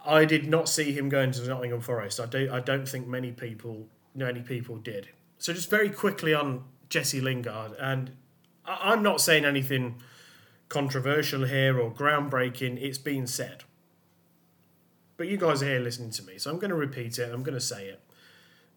I 0.05 0.25
did 0.25 0.47
not 0.47 0.67
see 0.67 0.91
him 0.91 1.09
going 1.09 1.31
to 1.31 1.47
Nottingham 1.47 1.81
Forest. 1.81 2.19
I 2.19 2.25
do. 2.25 2.49
I 2.51 2.59
don't 2.59 2.87
think 2.87 3.07
many 3.07 3.31
people, 3.31 3.87
many 4.15 4.41
people 4.41 4.77
did. 4.77 5.09
So 5.41 5.53
just 5.53 5.71
very 5.71 5.89
quickly 5.89 6.35
on 6.35 6.65
Jesse 6.87 7.19
Lingard, 7.19 7.71
and 7.79 8.11
I'm 8.63 9.01
not 9.01 9.21
saying 9.21 9.43
anything 9.43 9.95
controversial 10.69 11.45
here 11.45 11.79
or 11.79 11.91
groundbreaking. 11.91 12.79
It's 12.79 12.99
been 12.99 13.25
said, 13.25 13.63
but 15.17 15.27
you 15.27 15.37
guys 15.37 15.63
are 15.63 15.65
here 15.65 15.79
listening 15.79 16.11
to 16.11 16.23
me, 16.23 16.37
so 16.37 16.51
I'm 16.51 16.59
going 16.59 16.69
to 16.69 16.75
repeat 16.75 17.17
it. 17.17 17.33
I'm 17.33 17.41
going 17.41 17.55
to 17.55 17.59
say 17.59 17.87
it. 17.87 18.01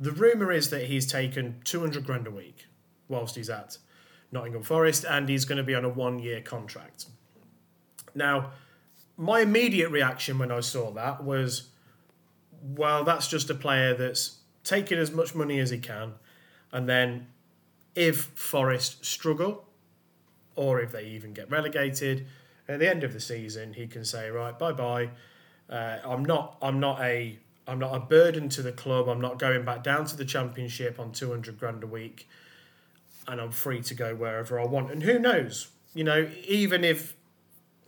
The 0.00 0.11
rumor 0.11 0.50
is 0.50 0.71
that 0.71 0.85
he's 0.85 1.06
taken 1.06 1.61
200 1.64 2.06
grand 2.06 2.26
a 2.26 2.30
week 2.30 2.64
whilst 3.09 3.37
he's 3.37 3.50
at 3.50 3.76
Nottingham 4.33 4.62
Forest, 4.62 5.04
and 5.04 5.28
he's 5.28 5.44
going 5.44 5.59
to 5.59 5.64
be 5.64 5.75
on 5.75 5.85
a 5.85 5.90
one-year 5.90 6.40
contract. 6.40 7.04
Now, 8.14 8.52
my 9.18 9.40
immediate 9.40 9.90
reaction 9.90 10.38
when 10.38 10.50
I 10.50 10.61
saw 10.61 10.92
that 10.92 11.23
was, 11.23 11.68
well, 12.62 13.04
that's 13.04 13.28
just 13.28 13.50
a 13.50 13.54
player 13.54 13.92
that's 13.92 14.38
taking 14.64 14.97
as 14.97 15.12
much 15.12 15.35
money 15.35 15.59
as 15.59 15.68
he 15.68 15.76
can, 15.76 16.14
and 16.75 16.88
then 16.88 17.28
if 17.95 18.16
Forest 18.35 19.04
struggle, 19.04 19.64
or 20.57 20.81
if 20.81 20.90
they 20.90 21.04
even 21.04 21.33
get 21.33 21.49
relegated, 21.50 22.26
at 22.69 22.81
the 22.81 22.90
end 22.90 23.04
of 23.04 23.12
the 23.12 23.21
season, 23.21 23.75
he 23.75 23.87
can 23.87 24.04
say, 24.04 24.28
right, 24.28 24.59
bye 24.59 24.73
bye. 24.73 25.11
Uh, 25.71 25.99
I'm 26.04 26.25
not. 26.25 26.59
I'm 26.61 26.81
not 26.81 27.00
a. 27.00 27.38
I'm 27.66 27.78
not 27.78 27.95
a 27.95 28.00
burden 28.00 28.50
to 28.50 28.62
the 28.62 28.73
club. 28.73 29.09
I'm 29.09 29.21
not 29.21 29.38
going 29.38 29.64
back 29.64 29.83
down 29.83 30.04
to 30.07 30.16
the 30.16 30.25
championship 30.25 31.00
on 31.00 31.12
200 31.12 31.59
grand 31.59 31.83
a 31.83 31.87
week, 31.87 32.28
and 33.26 33.40
I'm 33.40 33.52
free 33.52 33.81
to 33.83 33.95
go 33.95 34.14
wherever 34.14 34.61
I 34.61 34.66
want. 34.66 34.90
And 34.90 35.04
who 35.04 35.19
knows? 35.19 35.69
You 35.95 36.04
know, 36.04 36.28
even 36.47 36.85
if 36.85 37.14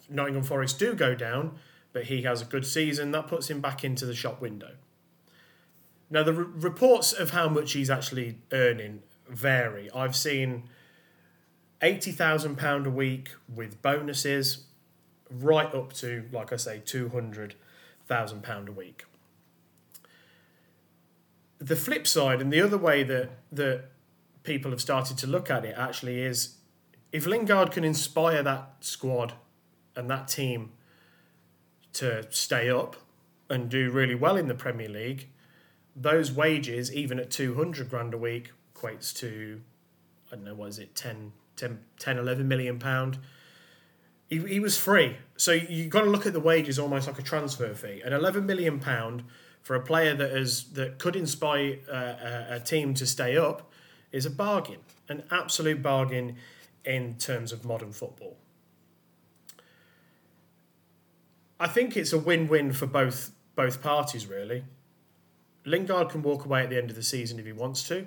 Nottingham 0.09 0.45
Forest 0.45 0.79
do 0.79 0.95
go 0.95 1.15
down, 1.15 1.59
but 1.93 2.05
he 2.05 2.23
has 2.23 2.41
a 2.41 2.45
good 2.45 2.65
season, 2.65 3.11
that 3.11 3.27
puts 3.27 3.51
him 3.51 3.61
back 3.61 3.85
into 3.85 4.07
the 4.07 4.15
shop 4.15 4.41
window. 4.41 4.75
Now, 6.11 6.23
the 6.23 6.35
r- 6.35 6.43
reports 6.43 7.13
of 7.13 7.31
how 7.31 7.49
much 7.49 7.73
he's 7.73 7.91
actually 7.91 8.39
earning 8.53 9.03
vary. 9.29 9.91
I've 9.93 10.15
seen 10.17 10.69
£80,000 11.83 12.87
a 12.87 12.91
week 12.91 13.31
with 13.53 13.83
bonuses, 13.83 14.65
right 15.31 15.73
up 15.75 15.93
to, 15.95 16.25
like 16.33 16.53
I 16.53 16.57
say, 16.57 16.83
£200,000 16.85 18.69
a 18.69 18.73
week. 18.73 19.05
The 21.59 21.77
flip 21.77 22.07
side, 22.07 22.41
and 22.41 22.53
the 22.53 22.61
other 22.61 22.79
way 22.79 23.03
that, 23.03 23.31
that 23.51 23.91
people 24.43 24.71
have 24.71 24.81
started 24.81 25.19
to 25.19 25.27
look 25.27 25.51
at 25.51 25.65
it 25.65 25.75
actually 25.77 26.23
is 26.23 26.57
if 27.13 27.27
Lingard 27.27 27.73
can 27.73 27.83
inspire 27.83 28.43
that 28.43 28.77
squad 28.81 29.35
and 29.95 30.11
that 30.11 30.29
team 30.29 30.73
to 31.95 32.27
stay 32.31 32.69
up 32.69 32.97
and 33.49 33.69
do 33.69 33.91
really 33.91 34.15
well 34.15 34.37
in 34.37 34.49
the 34.49 34.55
Premier 34.55 34.89
League, 34.89 35.29
those 35.97 36.31
wages, 36.31 36.93
even 36.93 37.19
at 37.19 37.31
200 37.31 37.89
grand 37.89 38.13
a 38.13 38.19
week, 38.19 38.53
equates 38.75 39.17
to, 39.17 39.61
I 40.31 40.37
don't 40.37 40.45
know, 40.45 40.55
what 40.55 40.69
is 40.69 40.79
it, 40.79 40.95
10, 40.95 41.33
10, 41.57 41.81
10 41.99 42.19
11 42.19 42.47
million 42.47 42.79
pound. 42.79 43.19
He, 44.29 44.39
he 44.41 44.61
was 44.61 44.77
free. 44.77 45.17
So 45.37 45.53
you've 45.53 45.91
got 45.91 46.03
to 46.03 46.11
look 46.11 46.27
at 46.27 46.33
the 46.33 46.41
wages 46.41 46.79
almost 46.79 47.07
like 47.07 47.19
a 47.19 47.23
transfer 47.23 47.75
fee. 47.75 48.03
An 48.05 48.13
11 48.13 48.45
million 48.45 48.79
pound 48.79 49.25
for 49.63 49.75
a 49.75 49.81
player 49.81 50.15
that 50.15 50.31
is 50.31 50.65
that 50.75 50.99
could 50.99 51.17
inspire 51.17 51.79
uh, 51.91 51.95
a, 52.51 52.57
a 52.57 52.61
team 52.61 52.95
to 52.95 53.07
stay 53.07 53.37
up 53.37 53.73
is 54.13 54.27
a 54.27 54.31
bargain, 54.31 54.79
an 55.09 55.25
absolute 55.31 55.83
bargain 55.83 56.37
in 56.85 57.15
terms 57.17 57.53
of 57.53 57.65
modern 57.65 57.93
football. 57.93 58.37
I 61.59 61.69
think 61.69 61.97
it's 61.97 62.13
a 62.13 62.19
win-win 62.19 62.73
for 62.73 62.87
both 62.87 63.33
both 63.55 63.83
parties 63.83 64.27
really. 64.27 64.65
Lingard 65.67 66.11
can 66.11 66.23
walk 66.23 66.45
away 66.45 66.63
at 66.63 66.71
the 66.71 66.79
end 66.79 66.91
of 66.91 66.97
the 66.97 67.03
season 67.03 67.39
if 67.39 67.45
he 67.45 67.53
wants 67.53 67.83
to. 67.89 68.07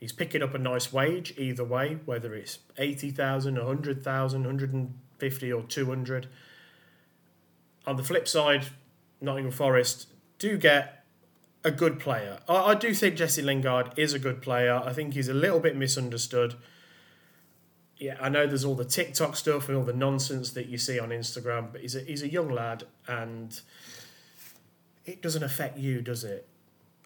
He's 0.00 0.12
picking 0.12 0.42
up 0.42 0.54
a 0.54 0.58
nice 0.58 0.92
wage 0.92 1.34
either 1.38 1.64
way, 1.64 1.98
whether 2.04 2.34
it's 2.34 2.58
80,000, 2.78 3.56
100,000, 3.56 4.40
150 4.40 5.52
or 5.52 5.62
200. 5.62 6.26
On 7.86 7.96
the 7.96 8.02
flip 8.02 8.26
side, 8.26 8.66
Nottingham 9.20 9.52
Forest 9.52 10.08
do 10.38 10.56
get 10.56 11.04
a 11.62 11.70
good 11.70 11.98
player. 11.98 12.38
I, 12.48 12.54
I 12.54 12.74
do 12.74 12.94
think 12.94 13.16
Jesse 13.16 13.42
Lingard 13.42 13.92
is 13.96 14.14
a 14.14 14.18
good 14.18 14.42
player. 14.42 14.82
I 14.84 14.92
think 14.92 15.14
he's 15.14 15.28
a 15.28 15.34
little 15.34 15.60
bit 15.60 15.76
misunderstood. 15.76 16.54
Yeah, 17.98 18.16
I 18.20 18.28
know 18.28 18.46
there's 18.46 18.64
all 18.64 18.74
the 18.74 18.84
TikTok 18.84 19.36
stuff 19.36 19.68
and 19.68 19.76
all 19.76 19.84
the 19.84 19.92
nonsense 19.92 20.50
that 20.50 20.66
you 20.66 20.78
see 20.78 20.98
on 20.98 21.10
Instagram, 21.10 21.72
but 21.72 21.82
he's 21.82 21.94
a, 21.94 22.00
he's 22.00 22.22
a 22.22 22.28
young 22.28 22.48
lad 22.48 22.84
and 23.06 23.60
it 25.06 25.22
doesn't 25.22 25.42
affect 25.42 25.78
you, 25.78 26.00
does 26.00 26.24
it? 26.24 26.48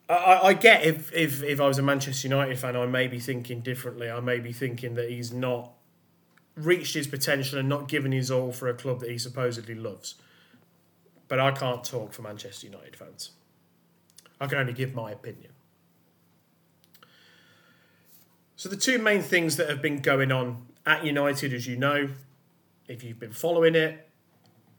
I- 0.09 0.41
I, 0.49 0.55
get 0.55 0.85
if, 0.85 1.13
if, 1.13 1.43
if 1.43 1.61
I 1.61 1.67
was 1.67 1.79
a 1.79 1.83
Manchester 1.83 2.29
United 2.29 2.59
fan, 2.59 2.77
I 2.77 2.87
may 2.87 3.09
be 3.09 3.19
thinking 3.19 3.61
differently. 3.61 4.11
I 4.11 4.21
may 4.21 4.41
be 4.41 4.53
thinking 4.53 4.95
that 4.95 5.11
he's 5.11 5.33
not 5.33 5.73
reached 6.57 6.95
his 6.95 7.07
potential 7.07 7.59
and 7.59 7.69
not 7.69 7.89
given 7.89 8.13
his 8.13 8.31
all 8.31 8.51
for 8.53 8.69
a 8.69 8.75
club 8.75 9.01
that 9.01 9.11
he 9.11 9.19
supposedly 9.19 9.75
loves. 9.75 10.15
But 11.29 11.39
I 11.39 11.51
can't 11.53 11.85
talk 11.85 12.13
for 12.13 12.23
Manchester 12.23 12.67
United 12.67 12.97
fans. 12.97 13.33
I 14.41 14.47
can 14.47 14.59
only 14.59 14.73
give 14.73 14.95
my 14.95 15.11
opinion. 15.11 15.53
So, 18.57 18.69
the 18.69 18.77
two 18.77 18.99
main 18.99 19.23
things 19.23 19.57
that 19.57 19.69
have 19.69 19.83
been 19.83 20.01
going 20.01 20.33
on 20.33 20.67
at 20.85 21.05
United, 21.05 21.53
as 21.53 21.67
you 21.67 21.77
know, 21.77 22.09
if 22.89 23.05
you've 23.05 23.21
been 23.21 23.33
following 23.33 23.75
it, 23.75 24.09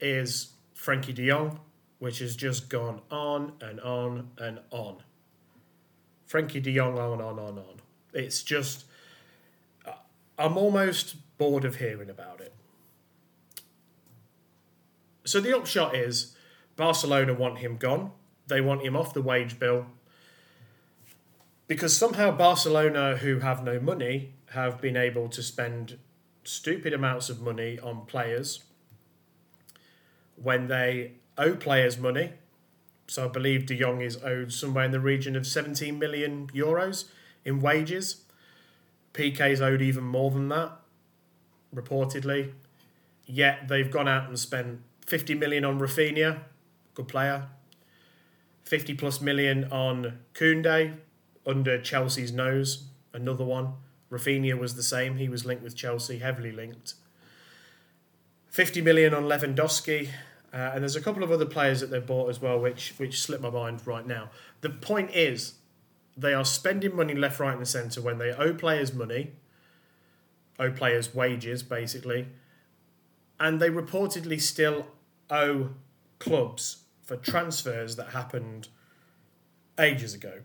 is 0.02 0.54
Frankie 0.74 1.14
de 1.14 1.28
Jong, 1.28 1.60
which 2.00 2.20
has 2.20 2.36
just 2.36 2.68
gone 2.68 3.02
on 3.12 3.54
and 3.62 3.80
on 3.80 4.32
and 4.38 4.60
on. 4.72 4.98
Frankie 6.30 6.60
de 6.60 6.72
Jong 6.72 6.96
on, 7.00 7.20
on, 7.20 7.40
on, 7.40 7.58
on. 7.58 7.82
It's 8.14 8.44
just, 8.44 8.86
I'm 10.38 10.58
almost 10.58 11.16
bored 11.40 11.66
of 11.66 11.78
hearing 11.78 12.08
about 12.08 12.40
it. 12.40 12.54
So 15.26 15.40
the 15.40 15.58
upshot 15.58 15.96
is 15.96 16.36
Barcelona 16.76 17.34
want 17.34 17.58
him 17.58 17.78
gone. 17.78 18.12
They 18.46 18.62
want 18.62 18.84
him 18.84 18.96
off 18.96 19.12
the 19.12 19.24
wage 19.24 19.58
bill. 19.58 19.88
Because 21.68 21.98
somehow 21.98 22.30
Barcelona, 22.30 23.18
who 23.18 23.40
have 23.40 23.64
no 23.64 23.80
money, 23.80 24.36
have 24.52 24.80
been 24.80 24.98
able 24.98 25.30
to 25.30 25.42
spend 25.42 25.98
stupid 26.44 26.94
amounts 26.94 27.30
of 27.30 27.42
money 27.42 27.80
on 27.80 28.06
players 28.06 28.66
when 30.36 30.68
they 30.68 31.14
owe 31.40 31.56
players 31.56 31.98
money. 31.98 32.34
So 33.10 33.26
I 33.26 33.28
believe 33.28 33.66
De 33.66 33.76
Jong 33.76 34.02
is 34.02 34.22
owed 34.24 34.54
somewhere 34.54 34.86
in 34.86 34.92
the 34.92 35.00
region 35.00 35.36
of 35.36 35.48
17 35.48 35.98
million 35.98 36.48
euros 36.54 37.06
in 37.44 37.60
wages. 37.60 38.22
Piqué 39.16 39.50
is 39.50 39.62
owed 39.62 39.82
even 39.82 40.04
more 40.04 40.30
than 40.30 40.48
that, 40.50 40.74
reportedly. 41.76 42.52
Yet 43.26 43.68
they've 43.68 43.90
gone 43.90 44.08
out 44.08 44.28
and 44.28 44.38
spent 44.38 44.82
50 45.08 45.34
million 45.34 45.66
on 45.66 45.80
Raphinha, 45.80 46.42
good 46.94 47.08
player. 47.08 47.48
50 48.66 48.94
plus 48.94 49.20
million 49.20 49.64
on 49.72 50.20
Koundé, 50.36 50.98
under 51.48 51.82
Chelsea's 51.82 52.32
nose, 52.32 52.84
another 53.12 53.44
one. 53.44 53.74
Raphinha 54.12 54.56
was 54.56 54.76
the 54.76 54.84
same, 54.84 55.18
he 55.18 55.28
was 55.28 55.48
linked 55.48 55.64
with 55.64 55.76
Chelsea, 55.76 56.20
heavily 56.20 56.52
linked. 56.52 56.94
50 58.52 58.82
million 58.82 59.16
on 59.16 59.24
Lewandowski, 59.24 60.10
uh, 60.54 60.72
and 60.74 60.82
there's 60.84 60.96
a 60.96 61.02
couple 61.02 61.24
of 61.24 61.32
other 61.32 61.46
players 61.46 61.80
that 61.82 61.92
they've 61.92 62.06
bought 62.06 62.30
as 62.30 62.42
well, 62.42 62.60
which 62.60 62.94
which 62.98 63.22
slip 63.22 63.42
my 63.42 63.50
mind 63.50 63.86
right 63.86 64.06
now. 64.06 64.30
The 64.62 64.70
point 64.70 65.12
is, 65.14 65.54
they 66.18 66.34
are 66.34 66.46
spending 66.46 66.96
money 66.96 67.14
left, 67.14 67.40
right, 67.40 67.56
and 67.56 67.68
centre 67.68 68.02
when 68.02 68.18
they 68.18 68.32
owe 68.32 68.54
players 68.54 68.94
money, 68.94 69.32
owe 70.60 70.72
players 70.72 71.14
wages, 71.14 71.62
basically, 71.64 72.28
and 73.40 73.60
they 73.60 73.70
reportedly 73.70 74.42
still 74.42 74.88
owe 75.30 75.70
clubs 76.18 76.84
for 77.04 77.16
transfers 77.16 77.96
that 77.96 78.10
happened 78.10 78.68
ages 79.80 80.14
ago. 80.14 80.42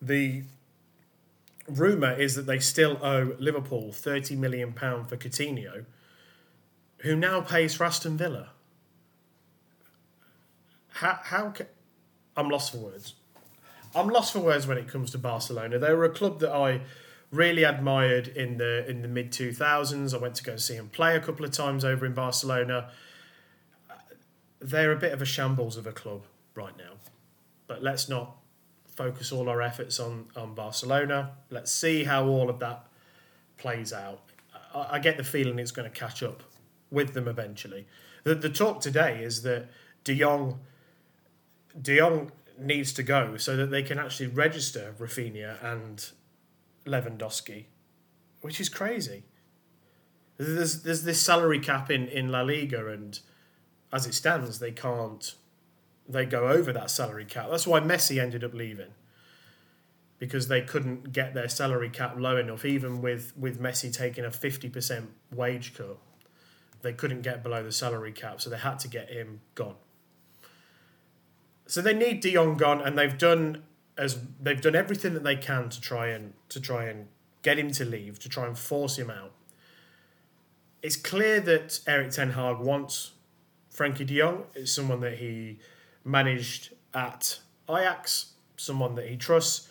The 0.00 0.44
rumour 1.68 2.12
is 2.12 2.34
that 2.34 2.46
they 2.46 2.58
still 2.58 2.98
owe 3.02 3.34
Liverpool 3.38 3.90
£30 3.90 4.36
million 4.36 4.72
for 4.72 5.16
Coutinho, 5.16 5.84
who 6.98 7.16
now 7.16 7.40
pays 7.40 7.74
for 7.74 7.84
Aston 7.84 8.16
Villa. 8.16 8.50
How, 10.94 11.18
how 11.22 11.50
ca- 11.50 11.66
I'm 12.36 12.48
lost 12.48 12.72
for 12.72 12.78
words. 12.78 13.14
I'm 13.94 14.08
lost 14.08 14.32
for 14.32 14.40
words 14.40 14.66
when 14.66 14.78
it 14.78 14.88
comes 14.88 15.10
to 15.12 15.18
Barcelona. 15.18 15.78
They 15.78 15.92
were 15.92 16.04
a 16.04 16.10
club 16.10 16.40
that 16.40 16.52
I 16.52 16.82
really 17.30 17.64
admired 17.64 18.28
in 18.28 18.58
the 18.58 18.88
in 18.88 19.02
the 19.02 19.08
mid 19.08 19.32
2000s. 19.32 20.14
I 20.14 20.16
went 20.18 20.36
to 20.36 20.44
go 20.44 20.56
see 20.56 20.76
them 20.76 20.88
play 20.88 21.16
a 21.16 21.20
couple 21.20 21.44
of 21.44 21.50
times 21.50 21.84
over 21.84 22.06
in 22.06 22.14
Barcelona. 22.14 22.90
They're 24.60 24.92
a 24.92 24.96
bit 24.96 25.12
of 25.12 25.20
a 25.20 25.24
shambles 25.24 25.76
of 25.76 25.86
a 25.86 25.92
club 25.92 26.24
right 26.54 26.76
now. 26.76 26.92
But 27.66 27.82
let's 27.82 28.08
not 28.08 28.36
focus 28.88 29.32
all 29.32 29.48
our 29.48 29.60
efforts 29.60 29.98
on, 29.98 30.26
on 30.36 30.54
Barcelona. 30.54 31.32
Let's 31.50 31.72
see 31.72 32.04
how 32.04 32.26
all 32.26 32.48
of 32.48 32.60
that 32.60 32.86
plays 33.56 33.92
out. 33.92 34.20
I, 34.72 34.86
I 34.92 34.98
get 35.00 35.16
the 35.16 35.24
feeling 35.24 35.58
it's 35.58 35.72
going 35.72 35.90
to 35.90 35.98
catch 35.98 36.22
up 36.22 36.42
with 36.90 37.14
them 37.14 37.26
eventually. 37.26 37.86
The, 38.22 38.34
the 38.36 38.48
talk 38.48 38.80
today 38.80 39.22
is 39.22 39.42
that 39.42 39.68
De 40.04 40.18
Jong, 40.18 40.60
De 41.80 41.98
Jong 41.98 42.30
needs 42.58 42.92
to 42.92 43.02
go 43.02 43.36
so 43.36 43.56
that 43.56 43.70
they 43.70 43.82
can 43.82 43.98
actually 43.98 44.28
register 44.28 44.94
Raphinha 44.98 45.62
and 45.62 46.10
Lewandowski, 46.86 47.64
which 48.40 48.60
is 48.60 48.68
crazy. 48.68 49.24
There's 50.36 50.82
there's 50.82 51.04
this 51.04 51.20
salary 51.20 51.60
cap 51.60 51.90
in, 51.90 52.08
in 52.08 52.28
La 52.28 52.42
Liga, 52.42 52.88
and 52.88 53.18
as 53.92 54.06
it 54.06 54.14
stands, 54.14 54.58
they 54.58 54.72
can't 54.72 55.34
they 56.08 56.26
go 56.26 56.48
over 56.48 56.72
that 56.72 56.90
salary 56.90 57.24
cap. 57.24 57.48
That's 57.50 57.66
why 57.66 57.80
Messi 57.80 58.20
ended 58.20 58.44
up 58.44 58.52
leaving 58.52 58.92
because 60.18 60.48
they 60.48 60.60
couldn't 60.60 61.12
get 61.12 61.34
their 61.34 61.48
salary 61.48 61.90
cap 61.90 62.14
low 62.18 62.36
enough, 62.36 62.64
even 62.64 63.00
with 63.00 63.32
with 63.36 63.60
Messi 63.60 63.92
taking 63.92 64.24
a 64.24 64.30
fifty 64.30 64.68
percent 64.68 65.10
wage 65.32 65.74
cut. 65.74 65.98
They 66.82 66.92
couldn't 66.92 67.22
get 67.22 67.42
below 67.42 67.62
the 67.62 67.72
salary 67.72 68.12
cap, 68.12 68.40
so 68.40 68.50
they 68.50 68.58
had 68.58 68.78
to 68.80 68.88
get 68.88 69.08
him 69.10 69.40
gone. 69.54 69.76
So 71.66 71.80
they 71.80 71.94
need 71.94 72.20
De 72.20 72.32
Jong 72.32 72.56
gone, 72.56 72.80
and 72.80 72.98
they've 72.98 73.16
done 73.16 73.62
as 73.96 74.18
they've 74.40 74.60
done 74.60 74.74
everything 74.74 75.14
that 75.14 75.22
they 75.22 75.36
can 75.36 75.68
to 75.68 75.80
try 75.80 76.08
and 76.08 76.34
to 76.48 76.60
try 76.60 76.84
and 76.84 77.08
get 77.42 77.58
him 77.58 77.70
to 77.72 77.84
leave, 77.84 78.18
to 78.20 78.28
try 78.28 78.46
and 78.46 78.58
force 78.58 78.98
him 78.98 79.10
out. 79.10 79.32
It's 80.82 80.96
clear 80.96 81.40
that 81.40 81.80
Erik 81.86 82.10
Ten 82.10 82.30
Hag 82.32 82.58
wants 82.58 83.12
Frankie 83.70 84.04
De 84.04 84.18
Jong. 84.18 84.44
It's 84.54 84.72
someone 84.72 85.00
that 85.00 85.18
he 85.18 85.58
managed 86.04 86.74
at 86.92 87.38
Ajax, 87.68 88.32
someone 88.56 88.94
that 88.96 89.08
he 89.08 89.16
trusts. 89.16 89.68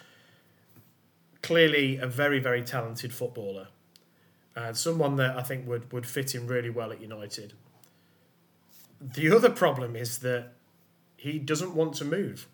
Clearly, 1.42 1.98
a 1.98 2.08
very 2.08 2.40
very 2.40 2.64
talented 2.64 3.14
footballer, 3.14 3.68
and 4.56 4.76
someone 4.76 5.18
that 5.18 5.38
I 5.38 5.44
think 5.44 5.68
would 5.68 5.92
would 5.92 6.06
fit 6.06 6.34
in 6.34 6.48
really 6.48 6.70
well 6.70 6.92
at 6.92 7.02
United. 7.02 7.54
The 9.02 9.36
other 9.36 9.50
problem 9.50 9.98
is 9.98 10.20
that 10.20 10.53
he 11.24 11.40
doesn't 11.40 11.74
want 11.74 11.94
to 11.96 12.06
move 12.06 12.48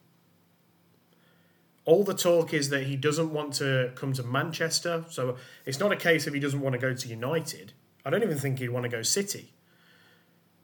all 1.90 2.04
the 2.04 2.14
talk 2.14 2.54
is 2.54 2.70
that 2.70 2.84
he 2.84 2.96
doesn't 2.96 3.34
want 3.34 3.52
to 3.56 3.92
come 3.96 4.14
to 4.14 4.22
Manchester. 4.22 5.06
So 5.10 5.38
it's 5.66 5.80
not 5.80 5.92
a 5.92 5.96
case 5.96 6.28
of 6.28 6.36
he 6.36 6.40
doesn't 6.40 6.62
want 6.62 6.74
to 6.74 6.80
go 6.80 6.94
to 6.94 7.08
United. 7.08 7.74
I 8.06 8.12
don't 8.12 8.22
even 8.22 8.38
think 8.38 8.60
he'd 8.60 8.70
want 8.70 8.84
to 8.84 8.90
go 8.90 9.02
City 9.02 9.54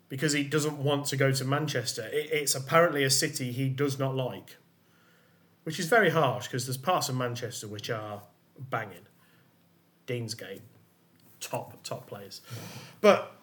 because 0.07 0.33
he 0.33 0.43
doesn't 0.43 0.77
want 0.77 1.07
to 1.07 1.17
go 1.17 1.31
to 1.31 1.43
Manchester. 1.43 2.07
it's 2.11 2.53
apparently 2.53 3.03
a 3.03 3.09
city 3.09 3.51
he 3.51 3.69
does 3.69 3.97
not 3.97 4.15
like, 4.15 4.57
which 5.63 5.79
is 5.79 5.87
very 5.87 6.11
harsh 6.11 6.45
because 6.45 6.67
there's 6.67 6.77
parts 6.77 7.09
of 7.09 7.15
Manchester 7.15 7.67
which 7.67 7.89
are 7.89 8.21
banging. 8.59 9.07
Deansgate, 10.05 10.61
top 11.39 11.81
top 11.83 12.05
players, 12.05 12.41
but 13.01 13.34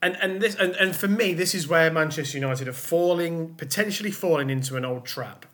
and 0.00 0.16
and 0.20 0.40
this 0.40 0.54
and, 0.54 0.74
and 0.76 0.94
for 0.94 1.08
me 1.08 1.34
this 1.34 1.54
is 1.54 1.68
where 1.68 1.90
Manchester 1.90 2.38
United 2.38 2.68
are 2.68 2.72
falling 2.72 3.54
potentially 3.54 4.10
falling 4.10 4.50
into 4.50 4.76
an 4.76 4.84
old 4.84 5.04
trap 5.04 5.46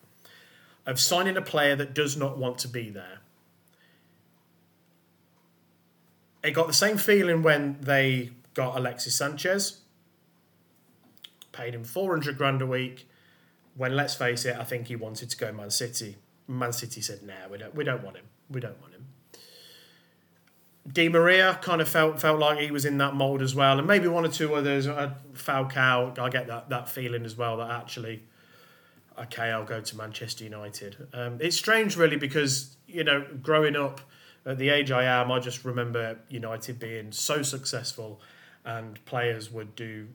of 0.87 1.01
signing 1.01 1.37
a 1.37 1.43
player 1.43 1.75
that 1.77 1.95
does 1.95 2.17
not 2.17 2.37
want 2.37 2.59
to 2.59 2.69
be 2.69 2.91
there. 2.91 3.21
It 6.43 6.51
got 6.51 6.67
the 6.67 6.75
same 6.75 6.99
feeling 6.99 7.43
when 7.43 7.79
they 7.81 8.33
got 8.53 8.77
Alexis 8.77 9.17
Sanchez, 9.17 9.81
paid 11.53 11.75
him 11.75 11.85
400 11.85 12.37
grand 12.37 12.61
a 12.61 12.67
week. 12.67 13.09
When 13.77 13.97
let's 13.97 14.15
face 14.15 14.45
it, 14.45 14.57
I 14.57 14.65
think 14.65 14.89
he 14.89 14.97
wanted 14.97 15.31
to 15.31 15.37
go 15.37 15.53
Man 15.53 15.71
City. 15.71 16.17
Man 16.47 16.73
City 16.73 17.01
said, 17.01 17.23
"Nah, 17.23 17.49
we 17.51 17.59
don't. 17.59 17.75
We 17.75 17.83
don't 17.83 18.05
want 18.05 18.17
him. 18.17 18.27
We 18.51 18.61
don't 18.61 18.81
want 18.81 18.93
him." 18.93 18.94
Di 20.91 21.09
Maria 21.09 21.59
kind 21.63 21.81
of 21.81 21.89
felt 21.89 22.21
felt 22.21 22.39
like 22.39 22.59
he 22.59 22.71
was 22.71 22.85
in 22.85 22.99
that 22.99 23.15
mold 23.15 23.41
as 23.41 23.55
well, 23.55 23.79
and 23.79 23.87
maybe 23.87 24.07
one 24.07 24.25
or 24.25 24.29
two 24.29 24.55
others. 24.55 24.87
Uh, 24.87 25.15
Falcao, 25.33 26.19
I 26.19 26.29
get 26.29 26.47
that 26.49 26.69
that 26.69 26.89
feeling 26.89 27.25
as 27.25 27.37
well 27.37 27.57
that 27.57 27.71
actually 27.71 28.23
okay, 29.19 29.51
I'll 29.51 29.65
go 29.65 29.81
to 29.81 29.97
Manchester 29.97 30.45
United. 30.45 30.97
Um, 31.13 31.39
it's 31.41 31.57
strange, 31.57 31.97
really, 31.97 32.17
because 32.17 32.77
you 32.87 33.05
know, 33.05 33.25
growing 33.43 33.77
up 33.77 34.01
at 34.47 34.59
the 34.59 34.69
age 34.69 34.91
I 34.91 35.05
am, 35.05 35.33
I 35.33 35.39
just 35.39 35.65
remember 35.65 36.19
United 36.29 36.79
being 36.79 37.13
so 37.13 37.43
successful, 37.43 38.21
and 38.65 39.03
players 39.05 39.51
would 39.51 39.75
do. 39.77 40.09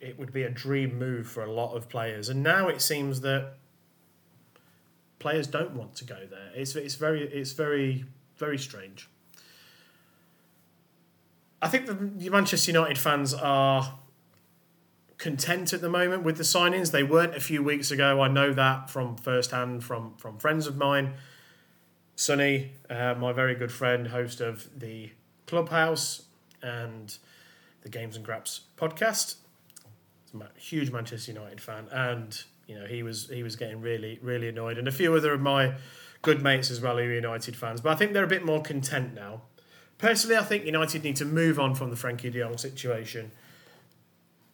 It 0.00 0.18
would 0.18 0.32
be 0.32 0.44
a 0.44 0.50
dream 0.50 0.98
move 0.98 1.26
for 1.26 1.44
a 1.44 1.52
lot 1.52 1.74
of 1.74 1.88
players, 1.88 2.28
and 2.28 2.42
now 2.42 2.68
it 2.68 2.80
seems 2.80 3.20
that 3.22 3.54
players 5.18 5.46
don't 5.46 5.72
want 5.72 5.94
to 5.96 6.04
go 6.04 6.26
there. 6.30 6.50
It's 6.54 6.74
it's 6.76 6.94
very 6.94 7.22
it's 7.22 7.52
very 7.52 8.04
very 8.36 8.58
strange. 8.58 9.08
I 11.62 11.68
think 11.68 11.86
the 11.86 12.30
Manchester 12.30 12.72
United 12.72 12.98
fans 12.98 13.34
are 13.34 13.98
content 15.18 15.72
at 15.74 15.82
the 15.82 15.90
moment 15.90 16.22
with 16.22 16.38
the 16.38 16.42
signings. 16.42 16.90
They 16.90 17.02
weren't 17.02 17.36
a 17.36 17.40
few 17.40 17.62
weeks 17.62 17.90
ago. 17.90 18.22
I 18.22 18.28
know 18.28 18.52
that 18.54 18.88
from 18.88 19.16
firsthand 19.16 19.84
from 19.84 20.14
from 20.16 20.38
friends 20.38 20.66
of 20.66 20.76
mine. 20.76 21.14
Sonny, 22.16 22.72
uh, 22.88 23.14
my 23.18 23.32
very 23.32 23.54
good 23.54 23.72
friend, 23.72 24.08
host 24.08 24.40
of 24.40 24.68
the 24.78 25.10
Clubhouse 25.46 26.24
and 26.62 27.16
the 27.82 27.88
Games 27.88 28.16
and 28.16 28.24
Graps 28.24 28.62
podcast. 28.76 29.36
Huge 30.56 30.90
Manchester 30.90 31.32
United 31.32 31.60
fan, 31.60 31.88
and 31.90 32.42
you 32.66 32.78
know 32.78 32.86
he 32.86 33.02
was 33.02 33.28
he 33.28 33.42
was 33.42 33.56
getting 33.56 33.80
really 33.80 34.18
really 34.22 34.48
annoyed, 34.48 34.78
and 34.78 34.88
a 34.88 34.92
few 34.92 35.14
other 35.14 35.32
of 35.32 35.40
my 35.40 35.74
good 36.22 36.42
mates 36.42 36.70
as 36.70 36.80
well 36.80 36.98
are 36.98 37.12
United 37.12 37.56
fans. 37.56 37.80
But 37.80 37.92
I 37.92 37.96
think 37.96 38.12
they're 38.12 38.24
a 38.24 38.28
bit 38.28 38.44
more 38.44 38.62
content 38.62 39.14
now. 39.14 39.42
Personally, 40.00 40.36
I 40.36 40.42
think 40.42 40.64
United 40.64 41.04
need 41.04 41.16
to 41.16 41.24
move 41.24 41.60
on 41.60 41.74
from 41.74 41.90
the 41.90 41.96
Frankie 41.96 42.30
De 42.30 42.40
Jong 42.40 42.56
situation 42.56 43.32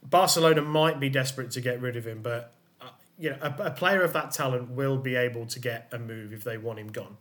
Barcelona 0.08 0.62
might 0.62 1.00
be 1.00 1.08
desperate 1.08 1.50
to 1.52 1.60
get 1.60 1.80
rid 1.80 1.96
of 1.96 2.06
him, 2.06 2.22
but 2.22 2.52
uh, 2.80 2.88
you 3.18 3.30
know, 3.30 3.38
a, 3.40 3.50
a, 3.64 3.70
player 3.70 4.02
of 4.02 4.12
that 4.12 4.30
talent 4.30 4.70
will 4.70 4.98
be 4.98 5.16
able 5.16 5.46
to 5.46 5.58
get 5.58 5.88
a 5.92 5.98
move 5.98 6.32
if 6.32 6.44
they 6.44 6.56
want 6.56 6.78
him 6.78 6.88
gone. 6.88 7.16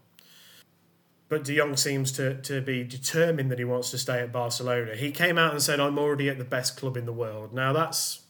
But 1.28 1.44
De 1.44 1.58
Jong 1.58 1.76
seems 1.76 2.12
to, 2.14 2.40
to 2.42 2.62
be 2.62 2.84
determined 2.84 3.50
that 3.50 3.58
he 3.58 3.66
wants 3.66 3.90
to 3.92 3.98
stay 3.98 4.20
at 4.20 4.32
Barcelona. 4.32 4.96
He 4.96 5.12
came 5.12 5.40
out 5.40 5.54
and 5.54 5.62
said, 5.62 5.80
"I'm 5.80 5.98
already 5.98 6.30
at 6.30 6.38
the 6.38 6.46
best 6.46 6.78
club 6.78 6.96
in 6.96 7.06
the 7.06 7.14
world." 7.14 7.54
Now 7.54 7.74
that's 7.74 8.22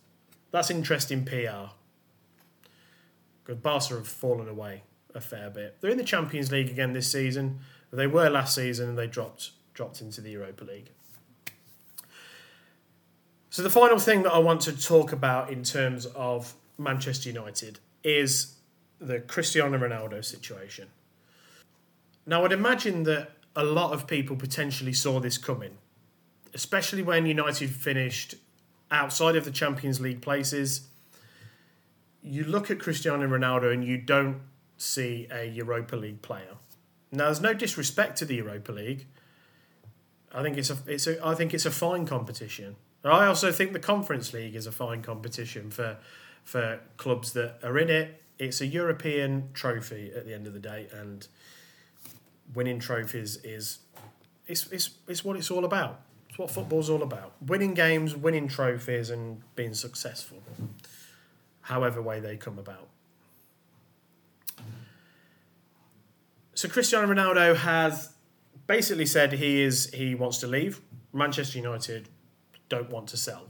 that's 0.52 0.72
interesting 0.72 1.26
PR. 1.26 1.74
Because 3.44 3.62
Barca 3.62 3.96
have 3.96 4.08
fallen 4.08 4.48
away 4.48 4.84
a 5.14 5.20
fair 5.20 5.50
bit. 5.50 5.78
They're 5.82 5.92
in 5.92 5.98
the 5.98 6.04
Champions 6.04 6.52
League 6.52 6.70
again 6.70 6.94
this 6.94 7.12
season. 7.12 7.60
They 7.92 8.08
were 8.08 8.30
last 8.30 8.56
season 8.56 8.90
and 8.90 8.98
they 8.98 9.08
dropped 9.08 9.52
dropped 9.76 10.02
into 10.02 10.22
the 10.22 10.32
Europa 10.32 10.64
League. 10.64 10.90
So 13.52 13.62
the 13.62 13.70
final 13.70 14.00
thing 14.00 14.24
that 14.24 14.34
I 14.34 14.40
want 14.40 14.62
to 14.62 14.76
talk 14.76 15.12
about 15.14 15.52
in 15.52 15.64
terms 15.64 16.08
of 16.08 16.56
Manchester 16.78 17.30
United 17.30 17.80
is 18.04 18.56
the 19.00 19.20
Cristiano 19.20 19.78
Ronaldo 19.78 20.26
situation. 20.26 20.88
Now, 22.26 22.44
I'd 22.44 22.52
imagine 22.52 23.04
that 23.04 23.32
a 23.56 23.64
lot 23.64 23.94
of 23.94 24.08
people 24.08 24.36
potentially 24.36 24.94
saw 24.94 25.20
this 25.20 25.38
coming, 25.38 25.78
especially 26.54 27.02
when 27.02 27.26
United 27.26 27.70
finished 27.70 28.36
outside 28.92 29.36
of 29.36 29.46
the 29.46 29.52
Champions 29.52 30.02
League 30.02 30.22
places. 30.22 30.88
You 32.22 32.44
look 32.44 32.72
at 32.72 32.80
Cristiano 32.80 33.28
Ronaldo 33.28 33.72
and 33.72 33.86
you 33.86 33.98
don't 33.98 34.42
see 34.78 35.28
a 35.32 35.46
Europa 35.46 35.96
League 35.96 36.22
player. 36.22 36.56
Now, 37.12 37.26
there's 37.26 37.42
no 37.42 37.54
disrespect 37.54 38.18
to 38.18 38.26
the 38.26 38.36
Europa 38.36 38.72
League. 38.72 39.08
I 40.36 40.44
think 40.44 40.58
it's 40.58 40.70
a, 40.70 40.78
it's 40.86 41.08
a, 41.08 41.26
I 41.26 41.34
think 41.34 41.54
it's 41.54 41.66
a 41.66 41.72
fine 41.72 42.06
competition. 42.06 42.76
I 43.04 43.28
also 43.28 43.52
think 43.52 43.74
the 43.74 43.80
Conference 43.80 44.34
League 44.34 44.56
is 44.56 44.68
a 44.68 44.72
fine 44.72 45.02
competition 45.02 45.70
for 45.70 45.98
for 46.44 46.80
clubs 46.98 47.34
that 47.34 47.60
are 47.64 47.78
in 47.78 47.90
it. 47.90 48.22
It's 48.38 48.62
a 48.62 48.68
European 48.68 49.50
trophy 49.54 50.12
at 50.16 50.26
the 50.26 50.34
end 50.34 50.46
of 50.48 50.54
the 50.54 50.60
day, 50.60 50.88
and 50.92 51.28
winning 52.54 52.80
trophies 52.80 53.38
is 53.44 53.80
it's, 54.48 54.68
it's, 54.72 54.92
it's 55.08 55.24
what 55.24 55.38
it's 55.38 55.50
all 55.50 55.66
about. 55.66 56.02
It's 56.30 56.38
what 56.38 56.52
football's 56.52 56.90
all 56.90 57.02
about. 57.02 57.34
Winning 57.42 57.74
games, 57.74 58.16
winning 58.16 58.48
trophies, 58.48 59.10
and 59.10 59.42
being 59.56 59.74
successful, 59.74 60.44
however 61.62 62.02
way 62.02 62.20
they 62.20 62.38
come 62.38 62.60
about. 62.60 62.90
So 66.54 66.70
Cristiano 66.70 67.08
Ronaldo 67.08 67.56
has 67.56 68.15
basically 68.68 69.06
said 69.06 69.34
he 69.34 69.62
is 69.62 69.92
he 69.94 70.16
wants 70.16 70.40
to 70.40 70.48
leave 70.48 70.82
Manchester 71.14 71.58
United 71.58 72.10
don't 72.68 72.90
want 72.90 73.08
to 73.10 73.18
sell. 73.18 73.48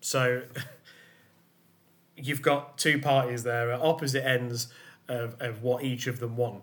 So 0.00 0.42
you've 2.16 2.42
got 2.42 2.78
two 2.78 2.98
parties 2.98 3.42
there 3.42 3.72
at 3.72 3.80
opposite 3.80 4.26
ends 4.26 4.68
of, 5.08 5.40
of 5.40 5.62
what 5.62 5.84
each 5.84 6.06
of 6.06 6.20
them 6.20 6.36
want. 6.36 6.62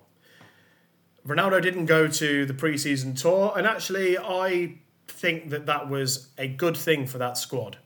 Ronaldo 1.25 1.61
didn't 1.61 1.85
go 1.85 2.07
to 2.07 2.45
the 2.45 2.53
preseason 2.53 3.19
tour, 3.19 3.53
and 3.55 3.67
actually, 3.67 4.17
I 4.17 4.79
think 5.07 5.49
that 5.51 5.67
that 5.67 5.87
was 5.87 6.29
a 6.37 6.47
good 6.47 6.75
thing 6.75 7.05
for 7.05 7.19
that 7.19 7.37
squad. 7.37 7.77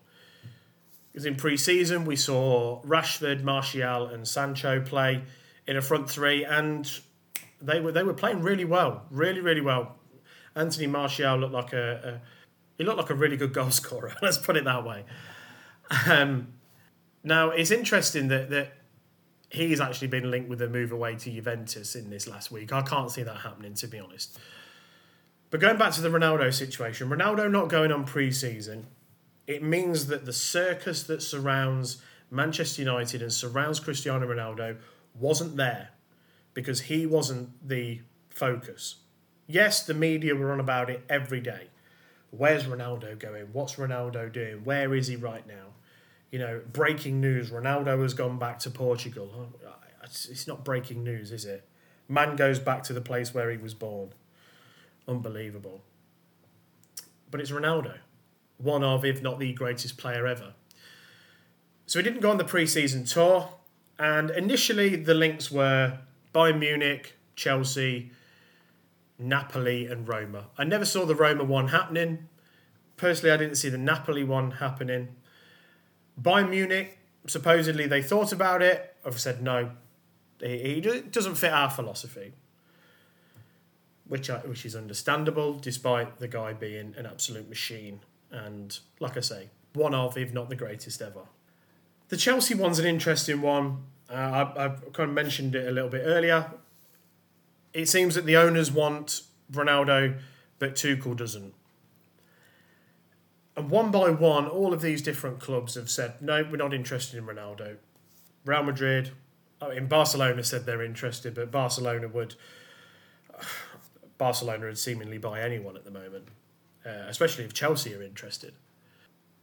Because 1.11 1.25
in 1.25 1.35
preseason, 1.35 2.05
we 2.05 2.15
saw 2.15 2.81
Rashford, 2.83 3.43
Martial, 3.43 4.07
and 4.07 4.25
Sancho 4.25 4.79
play 4.81 5.21
in 5.67 5.75
a 5.75 5.81
front 5.81 6.09
three, 6.09 6.45
and 6.45 6.89
they 7.65 7.79
were 7.79 7.91
they 7.91 8.03
were 8.03 8.13
playing 8.13 8.41
really 8.41 8.65
well, 8.65 9.05
really 9.09 9.41
really 9.41 9.61
well. 9.61 9.97
Anthony 10.55 10.87
Martial 10.87 11.37
looked 11.37 11.53
like 11.53 11.73
a, 11.73 12.21
a 12.21 12.21
He 12.77 12.83
looked 12.83 12.97
like 12.97 13.09
a 13.09 13.15
really 13.15 13.37
good 13.37 13.53
goal 13.53 13.71
scorer. 13.81 14.15
Let's 14.21 14.37
put 14.37 14.55
it 14.57 14.63
that 14.65 14.85
way. 14.85 15.05
Um, 16.09 16.53
now 17.23 17.49
it's 17.49 17.71
interesting 17.71 18.27
that 18.29 18.49
that 18.49 18.73
he's 19.49 19.79
actually 19.79 20.07
been 20.07 20.29
linked 20.29 20.49
with 20.49 20.61
a 20.61 20.67
move 20.67 20.91
away 20.91 21.15
to 21.15 21.31
Juventus 21.31 21.95
in 21.95 22.09
this 22.09 22.27
last 22.27 22.51
week. 22.51 22.73
I 22.73 22.81
can't 22.81 23.11
see 23.11 23.23
that 23.23 23.37
happening, 23.37 23.73
to 23.75 23.87
be 23.87 23.99
honest. 23.99 24.37
But 25.49 25.61
going 25.61 25.77
back 25.77 25.93
to 25.93 26.01
the 26.01 26.09
Ronaldo 26.09 26.53
situation, 26.53 27.09
Ronaldo 27.09 27.49
not 27.49 27.69
going 27.69 27.91
on 27.91 28.03
pre-season, 28.03 28.87
it 29.47 29.63
means 29.63 30.07
that 30.07 30.25
the 30.25 30.33
circus 30.33 31.03
that 31.03 31.21
surrounds 31.21 32.01
Manchester 32.31 32.81
United 32.81 33.21
and 33.21 33.31
surrounds 33.31 33.79
Cristiano 33.79 34.27
Ronaldo 34.27 34.77
wasn't 35.13 35.55
there 35.55 35.89
because 36.55 36.81
he 36.81 37.05
wasn't 37.05 37.49
the 37.67 38.01
focus. 38.29 38.95
Yes, 39.45 39.85
the 39.85 39.93
media 39.93 40.33
were 40.33 40.51
on 40.51 40.59
about 40.59 40.89
it 40.89 41.03
every 41.07 41.39
day. 41.39 41.67
Where's 42.31 42.63
Ronaldo 42.63 43.19
going? 43.19 43.49
What's 43.53 43.75
Ronaldo 43.75 44.31
doing? 44.31 44.63
Where 44.63 44.95
is 44.95 45.07
he 45.07 45.15
right 45.15 45.45
now? 45.47 45.75
You 46.31 46.39
know, 46.39 46.61
breaking 46.73 47.21
news 47.21 47.51
Ronaldo 47.51 48.01
has 48.01 48.15
gone 48.15 48.39
back 48.39 48.57
to 48.59 48.71
Portugal. 48.71 49.31
Oh, 49.63 49.73
it's 50.03 50.47
not 50.47 50.65
breaking 50.65 51.03
news, 51.03 51.31
is 51.31 51.45
it? 51.45 51.67
Man 52.07 52.35
goes 52.35 52.59
back 52.59 52.83
to 52.83 52.93
the 52.93 53.01
place 53.01 53.33
where 53.33 53.51
he 53.51 53.57
was 53.57 53.73
born. 53.73 54.09
Unbelievable. 55.07 55.81
But 57.29 57.41
it's 57.41 57.51
Ronaldo, 57.51 57.97
one 58.57 58.83
of, 58.83 59.03
if 59.03 59.21
not 59.21 59.39
the 59.39 59.53
greatest 59.53 59.97
player 59.97 60.25
ever. 60.25 60.53
So 61.85 61.99
he 61.99 62.03
didn't 62.03 62.21
go 62.21 62.31
on 62.31 62.37
the 62.37 62.43
pre 62.43 62.65
season 62.65 63.05
tour, 63.05 63.49
and 63.99 64.29
initially 64.31 64.95
the 64.95 65.13
links 65.13 65.51
were 65.51 65.99
Bayern 66.35 66.59
Munich, 66.59 67.15
Chelsea, 67.37 68.11
Napoli, 69.17 69.85
and 69.85 70.05
Roma. 70.05 70.47
I 70.57 70.65
never 70.65 70.83
saw 70.83 71.05
the 71.05 71.15
Roma 71.15 71.45
one 71.45 71.69
happening. 71.69 72.27
Personally, 72.97 73.33
I 73.33 73.37
didn't 73.37 73.55
see 73.55 73.69
the 73.69 73.77
Napoli 73.77 74.25
one 74.25 74.51
happening. 74.51 75.15
Bayern 76.21 76.49
Munich, 76.49 76.99
supposedly 77.25 77.87
they 77.87 78.01
thought 78.01 78.33
about 78.33 78.61
it. 78.61 78.95
I've 79.05 79.19
said 79.19 79.41
no. 79.41 79.71
He 80.41 80.81
doesn't 80.81 81.35
fit 81.35 81.53
our 81.53 81.69
philosophy, 81.69 82.33
which 84.05 84.29
I, 84.29 84.39
which 84.39 84.65
is 84.65 84.75
understandable, 84.75 85.53
despite 85.53 86.19
the 86.19 86.27
guy 86.27 86.51
being 86.51 86.93
an 86.97 87.05
absolute 87.05 87.47
machine 87.47 88.01
and, 88.29 88.77
like 88.99 89.15
I 89.15 89.21
say, 89.21 89.49
one 89.73 89.95
of, 89.95 90.17
if 90.17 90.33
not 90.33 90.49
the 90.49 90.55
greatest 90.57 91.01
ever. 91.01 91.21
The 92.09 92.17
Chelsea 92.17 92.55
one's 92.55 92.79
an 92.79 92.85
interesting 92.85 93.41
one. 93.41 93.83
Uh, 94.15 94.53
I, 94.55 94.65
I've 94.65 94.93
kind 94.93 95.09
of 95.09 95.13
mentioned 95.13 95.55
it 95.55 95.67
a 95.67 95.71
little 95.71 95.89
bit 95.89 96.03
earlier. 96.05 96.51
It 97.73 97.89
seems 97.89 98.15
that 98.15 98.25
the 98.25 98.37
owners 98.37 98.71
want 98.71 99.23
Ronaldo, 99.51 100.19
but 100.57 100.75
Tuchel 100.75 101.17
doesn't. 101.17 101.53
And 103.57 103.69
one 103.69 103.91
by 103.91 104.09
one, 104.09 104.47
all 104.47 104.73
of 104.73 104.81
these 104.81 105.01
different 105.01 105.41
clubs 105.41 105.75
have 105.75 105.89
said, 105.89 106.21
no, 106.21 106.47
we're 106.49 106.55
not 106.55 106.73
interested 106.73 107.17
in 107.17 107.25
Ronaldo. 107.25 107.75
Real 108.45 108.63
Madrid, 108.63 109.11
I 109.61 109.75
mean, 109.75 109.87
Barcelona 109.87 110.43
said 110.43 110.65
they're 110.65 110.83
interested, 110.83 111.35
but 111.35 111.51
Barcelona 111.51 112.07
would. 112.07 112.35
Barcelona 114.17 114.67
would 114.67 114.77
seemingly 114.77 115.17
buy 115.17 115.41
anyone 115.41 115.75
at 115.75 115.83
the 115.83 115.91
moment, 115.91 116.29
uh, 116.85 117.03
especially 117.09 117.43
if 117.43 117.53
Chelsea 117.53 117.93
are 117.93 118.01
interested. 118.01 118.53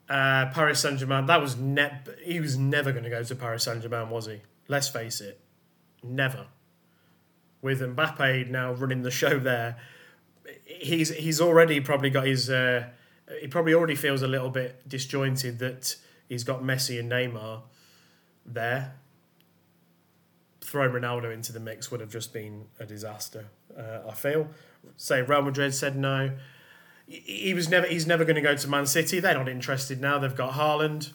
Uh, 0.08 0.46
Paris 0.46 0.80
Saint 0.80 0.98
Germain, 0.98 1.26
that 1.26 1.42
was 1.42 1.58
ne- 1.58 2.00
he 2.22 2.40
was 2.40 2.56
never 2.56 2.90
going 2.90 3.04
to 3.04 3.10
go 3.10 3.22
to 3.22 3.34
Paris 3.34 3.64
Saint 3.64 3.82
Germain, 3.82 4.08
was 4.08 4.26
he? 4.26 4.40
Let's 4.68 4.88
face 4.88 5.20
it, 5.20 5.40
never. 6.02 6.46
With 7.60 7.80
Mbappe 7.80 8.48
now 8.50 8.72
running 8.72 9.02
the 9.02 9.10
show 9.10 9.38
there, 9.38 9.76
he's 10.64 11.10
he's 11.10 11.40
already 11.40 11.80
probably 11.80 12.10
got 12.10 12.26
his. 12.26 12.50
Uh, 12.50 12.88
he 13.40 13.48
probably 13.48 13.74
already 13.74 13.94
feels 13.94 14.22
a 14.22 14.28
little 14.28 14.50
bit 14.50 14.86
disjointed 14.88 15.58
that 15.60 15.96
he's 16.28 16.44
got 16.44 16.62
Messi 16.62 16.98
and 16.98 17.10
Neymar 17.10 17.62
there. 18.44 18.94
Throw 20.60 20.88
Ronaldo 20.88 21.32
into 21.32 21.52
the 21.52 21.60
mix 21.60 21.90
would 21.90 22.00
have 22.00 22.10
just 22.10 22.32
been 22.32 22.66
a 22.78 22.86
disaster. 22.86 23.46
Uh, 23.76 24.08
I 24.08 24.14
feel. 24.14 24.48
Say 24.96 25.22
Real 25.22 25.42
Madrid 25.42 25.74
said 25.74 25.96
no. 25.96 26.32
He 27.06 27.52
was 27.54 27.68
never. 27.68 27.86
He's 27.86 28.06
never 28.06 28.24
going 28.24 28.36
to 28.36 28.42
go 28.42 28.56
to 28.56 28.68
Man 28.68 28.86
City. 28.86 29.20
They're 29.20 29.34
not 29.34 29.48
interested 29.48 30.00
now. 30.00 30.18
They've 30.18 30.34
got 30.34 30.54
Haaland. 30.54 31.12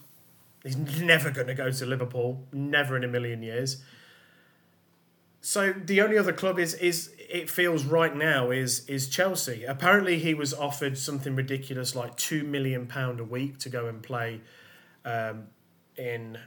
He's 0.64 0.78
never 1.02 1.32
going 1.32 1.48
to 1.48 1.54
go 1.54 1.72
to 1.72 1.86
Liverpool. 1.86 2.46
Never 2.52 2.98
in 2.98 3.04
a 3.04 3.08
million 3.08 3.42
years. 3.42 3.78
So 5.42 5.72
the 5.72 6.02
only 6.02 6.18
other 6.18 6.34
club 6.34 6.60
is 6.60 6.74
is 6.74 7.14
it 7.30 7.50
feels 7.50 7.86
right 7.86 8.16
now 8.16 8.52
is 8.52 8.86
is 8.88 9.08
Chelsea. 9.08 9.64
Apparently 9.64 10.20
he 10.20 10.34
was 10.34 10.54
offered 10.54 10.98
something 10.98 11.36
ridiculous 11.36 11.96
like 11.96 12.18
two 12.18 12.44
million 12.44 12.88
pound 12.88 13.20
a 13.20 13.24
week 13.24 13.58
to 13.60 13.70
go 13.70 13.88
and 13.88 14.04
play 14.04 14.42
um, 15.06 15.48
in 15.96 16.38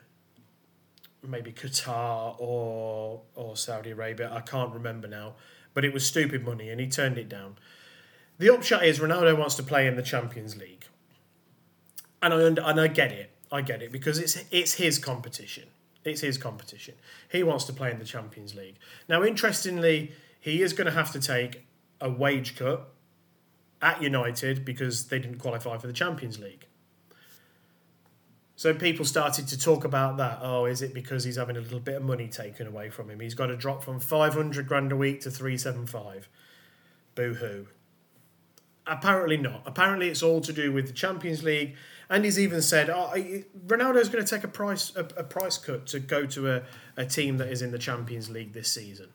maybe 1.23 1.53
Qatar 1.53 2.35
or 2.39 3.23
or 3.35 3.57
Saudi 3.57 3.91
Arabia. 3.91 4.31
I 4.33 4.41
can't 4.41 4.73
remember 4.75 5.09
now, 5.09 5.35
but 5.73 5.85
it 5.85 5.95
was 5.95 6.05
stupid 6.05 6.45
money 6.45 6.69
and 6.69 6.81
he 6.81 6.89
turned 6.89 7.17
it 7.17 7.29
down. 7.29 7.57
The 8.39 8.53
upshot 8.53 8.85
is 8.85 8.99
Ronaldo 8.99 9.39
wants 9.39 9.55
to 9.55 9.63
play 9.63 9.87
in 9.87 9.97
the 9.97 10.03
Champions 10.03 10.57
League, 10.57 10.87
and 12.21 12.35
I 12.35 12.41
and 12.71 12.81
I 12.81 12.89
get 12.89 13.13
it. 13.13 13.31
I 13.53 13.63
get 13.63 13.83
it 13.83 13.93
because 13.93 14.19
it's 14.19 14.43
it's 14.51 14.75
his 14.75 14.99
competition. 14.99 15.69
It's 16.05 16.23
his 16.23 16.39
competition. 16.39 16.95
He 17.31 17.43
wants 17.43 17.65
to 17.65 17.73
play 17.73 17.91
in 17.91 17.99
the 17.99 18.05
Champions 18.05 18.55
League. 18.55 18.77
Now, 19.09 19.23
interestingly, 19.23 20.13
he 20.41 20.63
is 20.63 20.73
going 20.73 20.87
to 20.87 20.93
have 20.93 21.13
to 21.13 21.21
take 21.21 21.67
a 22.01 22.11
wage 22.11 22.57
cut 22.57 22.89
at 23.83 24.01
United 24.01 24.65
because 24.65 25.09
they 25.09 25.19
didn't 25.19 25.39
qualify 25.39 25.77
for 25.77 25.87
the 25.87 25.93
Champions 25.93 26.39
League. 26.39 26.67
So 28.57 28.75
people 28.75 29.05
started 29.05 29.49
to 29.49 29.59
talk 29.59 29.85
about 29.85 30.19
that. 30.19 30.41
Oh, 30.43 30.67
is 30.67 30.83
it 30.83 30.93
because 30.93 31.25
he's 31.25 31.37
having 31.37 31.57
a 31.57 31.61
little 31.61 31.81
bit 31.81 31.97
of 31.97 32.03
money 32.03 32.29
taken 32.29 32.67
away 32.67 32.91
from 32.91 33.09
him? 33.09 33.21
He's 33.21 33.35
got 33.35 33.47
to 33.47 33.57
drop 33.57 33.83
from 33.83 34.01
500 34.01 34.67
grand 34.67 34.93
a 34.93 34.97
week 34.97 35.23
to 35.23 35.31
375. 35.31 36.29
Boo 37.15 37.35
hoo. 37.35 37.69
Apparently 38.91 39.37
not. 39.37 39.63
Apparently 39.65 40.09
it's 40.09 40.23
all 40.23 40.41
to 40.41 40.53
do 40.53 40.73
with 40.73 40.89
the 40.89 40.93
Champions 40.93 41.43
League 41.43 41.77
and 42.11 42.25
he's 42.25 42.41
even 42.41 42.61
said, 42.61 42.91
oh, 42.91 43.13
Ronaldo's 43.67 44.09
going 44.09 44.25
to 44.25 44.29
take 44.29 44.43
a 44.43 44.49
price 44.49 44.95
a, 44.97 45.05
a, 45.17 45.23
price 45.23 45.57
cut 45.57 45.87
to 45.87 46.01
go 46.01 46.27
to 46.27 46.51
a, 46.51 46.63
a 46.97 47.07
team 47.07 47.39
that 47.39 47.49
is 47.49 47.63
in 47.63 47.71
the 47.71 47.79
Champions 47.79 48.29
League 48.29 48.53
this 48.53 48.71
season. 48.73 49.11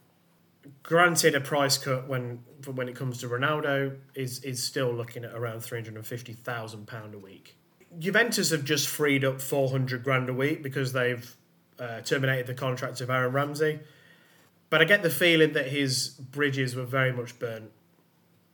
Granted, 0.82 1.36
a 1.36 1.42
price 1.42 1.78
cut 1.78 2.08
when 2.08 2.40
when 2.74 2.88
it 2.88 2.96
comes 2.96 3.20
to 3.20 3.28
Ronaldo 3.28 3.98
is 4.16 4.44
is 4.44 4.64
still 4.64 4.92
looking 4.92 5.26
at 5.26 5.34
around 5.34 5.60
three 5.60 5.80
hundred 5.80 5.96
and 5.96 6.08
fifty 6.08 6.34
thousand 6.34 6.88
pound 6.88 7.14
a 7.14 7.20
week. 7.20 7.56
Juventus 8.00 8.50
have 8.52 8.64
just 8.64 8.88
freed 8.88 9.24
up 9.24 9.42
four 9.42 9.70
hundred 9.70 10.04
grand 10.04 10.30
a 10.30 10.34
week 10.34 10.64
because 10.64 10.94
they've 10.94 11.36
uh, 11.78 12.00
terminated 12.02 12.48
the 12.48 12.56
contract 12.56 13.02
of 13.02 13.10
Aaron 13.10 13.34
Ramsey. 13.34 13.82
But 14.70 14.82
I 14.82 14.86
get 14.86 15.04
the 15.04 15.12
feeling 15.12 15.54
that 15.54 15.68
his 15.68 16.10
bridges 16.10 16.76
were 16.76 16.86
very 16.86 17.12
much 17.12 17.38
burnt 17.38 17.72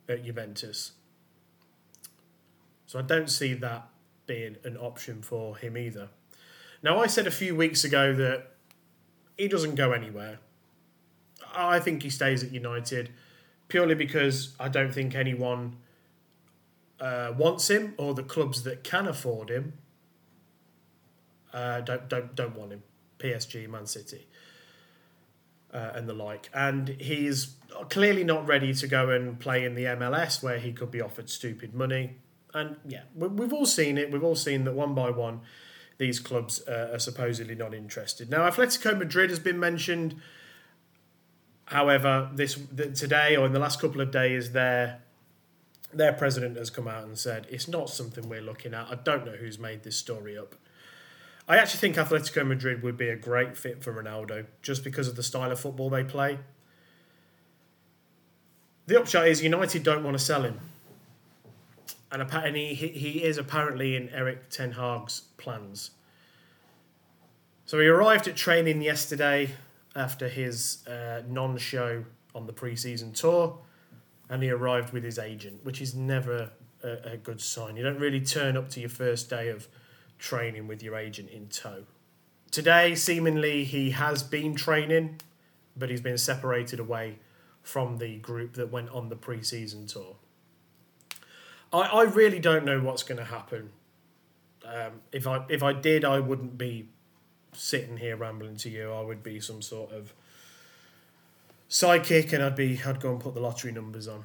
at 0.08 0.24
Juventus. 0.24 0.92
So 2.92 2.98
I 2.98 3.02
don't 3.02 3.30
see 3.30 3.54
that 3.54 3.88
being 4.26 4.56
an 4.64 4.76
option 4.76 5.22
for 5.22 5.56
him 5.56 5.78
either. 5.78 6.10
Now, 6.82 7.00
I 7.00 7.06
said 7.06 7.26
a 7.26 7.30
few 7.30 7.56
weeks 7.56 7.84
ago 7.84 8.12
that 8.12 8.50
he 9.38 9.48
doesn't 9.48 9.76
go 9.76 9.92
anywhere. 9.92 10.40
I 11.54 11.80
think 11.80 12.02
he 12.02 12.10
stays 12.10 12.44
at 12.44 12.52
United 12.52 13.08
purely 13.68 13.94
because 13.94 14.54
I 14.60 14.68
don't 14.68 14.92
think 14.92 15.14
anyone 15.14 15.76
uh, 17.00 17.32
wants 17.34 17.70
him 17.70 17.94
or 17.96 18.12
the 18.12 18.22
clubs 18.22 18.62
that 18.64 18.84
can 18.84 19.08
afford 19.08 19.48
him 19.48 19.72
uh, 21.54 21.80
don't 21.80 22.10
don't 22.10 22.34
don't 22.34 22.54
want 22.54 22.72
him. 22.72 22.82
PSG, 23.18 23.70
Man 23.70 23.86
City, 23.86 24.26
uh, 25.72 25.92
and 25.94 26.06
the 26.06 26.12
like. 26.12 26.50
And 26.52 26.90
he's 26.90 27.54
clearly 27.88 28.22
not 28.22 28.46
ready 28.46 28.74
to 28.74 28.86
go 28.86 29.08
and 29.08 29.40
play 29.40 29.64
in 29.64 29.76
the 29.76 29.84
MLS 29.84 30.42
where 30.42 30.58
he 30.58 30.74
could 30.74 30.90
be 30.90 31.00
offered 31.00 31.30
stupid 31.30 31.72
money 31.72 32.18
and 32.54 32.76
yeah, 32.86 33.02
we've 33.14 33.52
all 33.52 33.66
seen 33.66 33.98
it. 33.98 34.10
We've 34.10 34.24
all 34.24 34.36
seen 34.36 34.64
that 34.64 34.74
one 34.74 34.94
by 34.94 35.10
one, 35.10 35.40
these 35.98 36.20
clubs 36.20 36.62
uh, 36.66 36.90
are 36.92 36.98
supposedly 36.98 37.54
not 37.54 37.74
interested. 37.74 38.30
Now, 38.30 38.48
Atletico 38.48 38.98
Madrid 38.98 39.30
has 39.30 39.38
been 39.38 39.58
mentioned. 39.58 40.16
However, 41.66 42.30
this 42.34 42.58
today 42.74 43.36
or 43.36 43.46
in 43.46 43.52
the 43.52 43.58
last 43.58 43.80
couple 43.80 44.00
of 44.00 44.10
days, 44.10 44.52
their 44.52 45.00
their 45.94 46.12
president 46.12 46.56
has 46.56 46.70
come 46.70 46.88
out 46.88 47.04
and 47.04 47.18
said 47.18 47.46
it's 47.50 47.68
not 47.68 47.88
something 47.88 48.28
we're 48.28 48.42
looking 48.42 48.74
at. 48.74 48.88
I 48.90 48.96
don't 48.96 49.24
know 49.24 49.32
who's 49.32 49.58
made 49.58 49.82
this 49.82 49.96
story 49.96 50.36
up. 50.36 50.54
I 51.48 51.56
actually 51.56 51.80
think 51.80 51.96
Atletico 51.96 52.46
Madrid 52.46 52.82
would 52.82 52.96
be 52.96 53.08
a 53.08 53.16
great 53.16 53.56
fit 53.56 53.82
for 53.82 53.92
Ronaldo 53.92 54.46
just 54.62 54.84
because 54.84 55.08
of 55.08 55.16
the 55.16 55.22
style 55.22 55.50
of 55.50 55.60
football 55.60 55.90
they 55.90 56.04
play. 56.04 56.38
The 58.86 59.00
upshot 59.00 59.28
is 59.28 59.42
United 59.42 59.82
don't 59.82 60.04
want 60.04 60.18
to 60.18 60.22
sell 60.22 60.42
him 60.42 60.60
and 62.12 62.56
he, 62.56 62.74
he 62.74 63.22
is 63.24 63.38
apparently 63.38 63.96
in 63.96 64.08
Erik 64.10 64.50
Ten 64.50 64.72
Hag's 64.72 65.22
plans. 65.38 65.92
So 67.64 67.80
he 67.80 67.86
arrived 67.86 68.28
at 68.28 68.36
training 68.36 68.82
yesterday 68.82 69.50
after 69.96 70.28
his 70.28 70.86
uh, 70.86 71.22
non-show 71.28 72.04
on 72.34 72.46
the 72.46 72.52
pre-season 72.52 73.12
tour, 73.12 73.58
and 74.28 74.42
he 74.42 74.50
arrived 74.50 74.92
with 74.92 75.04
his 75.04 75.18
agent, 75.18 75.64
which 75.64 75.80
is 75.80 75.94
never 75.94 76.50
a, 76.82 77.12
a 77.12 77.16
good 77.16 77.40
sign. 77.40 77.76
You 77.76 77.82
don't 77.82 77.98
really 77.98 78.20
turn 78.20 78.56
up 78.56 78.68
to 78.70 78.80
your 78.80 78.90
first 78.90 79.30
day 79.30 79.48
of 79.48 79.68
training 80.18 80.66
with 80.66 80.82
your 80.82 80.96
agent 80.96 81.30
in 81.30 81.48
tow. 81.48 81.84
Today, 82.50 82.94
seemingly, 82.94 83.64
he 83.64 83.90
has 83.90 84.22
been 84.22 84.54
training, 84.54 85.20
but 85.76 85.88
he's 85.88 86.02
been 86.02 86.18
separated 86.18 86.78
away 86.78 87.18
from 87.62 87.98
the 87.98 88.18
group 88.18 88.54
that 88.54 88.70
went 88.70 88.90
on 88.90 89.08
the 89.08 89.16
pre-season 89.16 89.86
tour. 89.86 90.16
I, 91.72 91.80
I 91.80 92.02
really 92.02 92.38
don't 92.38 92.64
know 92.64 92.80
what's 92.80 93.02
going 93.02 93.18
to 93.18 93.24
happen. 93.24 93.70
Um, 94.64 95.00
if 95.10 95.26
I 95.26 95.44
if 95.48 95.62
I 95.62 95.72
did, 95.72 96.04
I 96.04 96.20
wouldn't 96.20 96.56
be 96.56 96.88
sitting 97.52 97.96
here 97.96 98.16
rambling 98.16 98.56
to 98.56 98.70
you. 98.70 98.92
I 98.92 99.00
would 99.00 99.22
be 99.22 99.40
some 99.40 99.62
sort 99.62 99.92
of 99.92 100.14
sidekick, 101.68 102.32
and 102.32 102.42
I'd 102.42 102.56
be 102.56 102.80
I'd 102.84 103.00
go 103.00 103.10
and 103.12 103.20
put 103.20 103.34
the 103.34 103.40
lottery 103.40 103.72
numbers 103.72 104.06
on. 104.06 104.24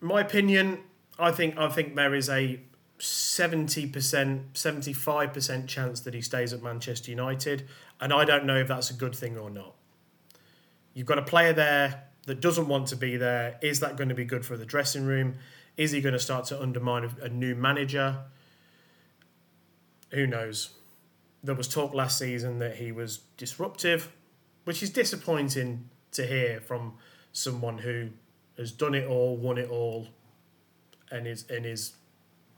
My 0.00 0.20
opinion, 0.20 0.80
I 1.18 1.32
think 1.32 1.58
I 1.58 1.68
think 1.68 1.94
there 1.96 2.14
is 2.14 2.28
a 2.28 2.60
seventy 2.98 3.86
percent, 3.86 4.56
seventy 4.56 4.92
five 4.92 5.34
percent 5.34 5.68
chance 5.68 6.00
that 6.00 6.14
he 6.14 6.22
stays 6.22 6.52
at 6.52 6.62
Manchester 6.62 7.10
United, 7.10 7.66
and 8.00 8.12
I 8.12 8.24
don't 8.24 8.44
know 8.44 8.56
if 8.56 8.68
that's 8.68 8.90
a 8.90 8.94
good 8.94 9.14
thing 9.14 9.36
or 9.36 9.50
not. 9.50 9.74
You've 10.94 11.06
got 11.06 11.18
a 11.18 11.22
player 11.22 11.52
there 11.52 12.04
that 12.26 12.40
doesn't 12.40 12.68
want 12.68 12.88
to 12.88 12.96
be 12.96 13.16
there. 13.16 13.58
Is 13.60 13.80
that 13.80 13.96
going 13.96 14.08
to 14.08 14.14
be 14.14 14.24
good 14.24 14.46
for 14.46 14.56
the 14.56 14.64
dressing 14.64 15.04
room? 15.04 15.36
Is 15.76 15.90
he 15.90 16.00
going 16.00 16.14
to 16.14 16.18
start 16.18 16.46
to 16.46 16.60
undermine 16.60 17.10
a 17.20 17.28
new 17.28 17.54
manager? 17.54 18.18
Who 20.10 20.26
knows? 20.26 20.70
There 21.42 21.54
was 21.54 21.68
talk 21.68 21.92
last 21.92 22.18
season 22.18 22.58
that 22.60 22.76
he 22.76 22.92
was 22.92 23.20
disruptive, 23.36 24.12
which 24.64 24.82
is 24.82 24.90
disappointing 24.90 25.90
to 26.12 26.26
hear 26.26 26.60
from 26.60 26.94
someone 27.32 27.78
who 27.78 28.08
has 28.56 28.72
done 28.72 28.94
it 28.94 29.06
all, 29.06 29.36
won 29.36 29.58
it 29.58 29.68
all, 29.68 30.08
and 31.10 31.26
is 31.26 31.44
and 31.50 31.66
is 31.66 31.92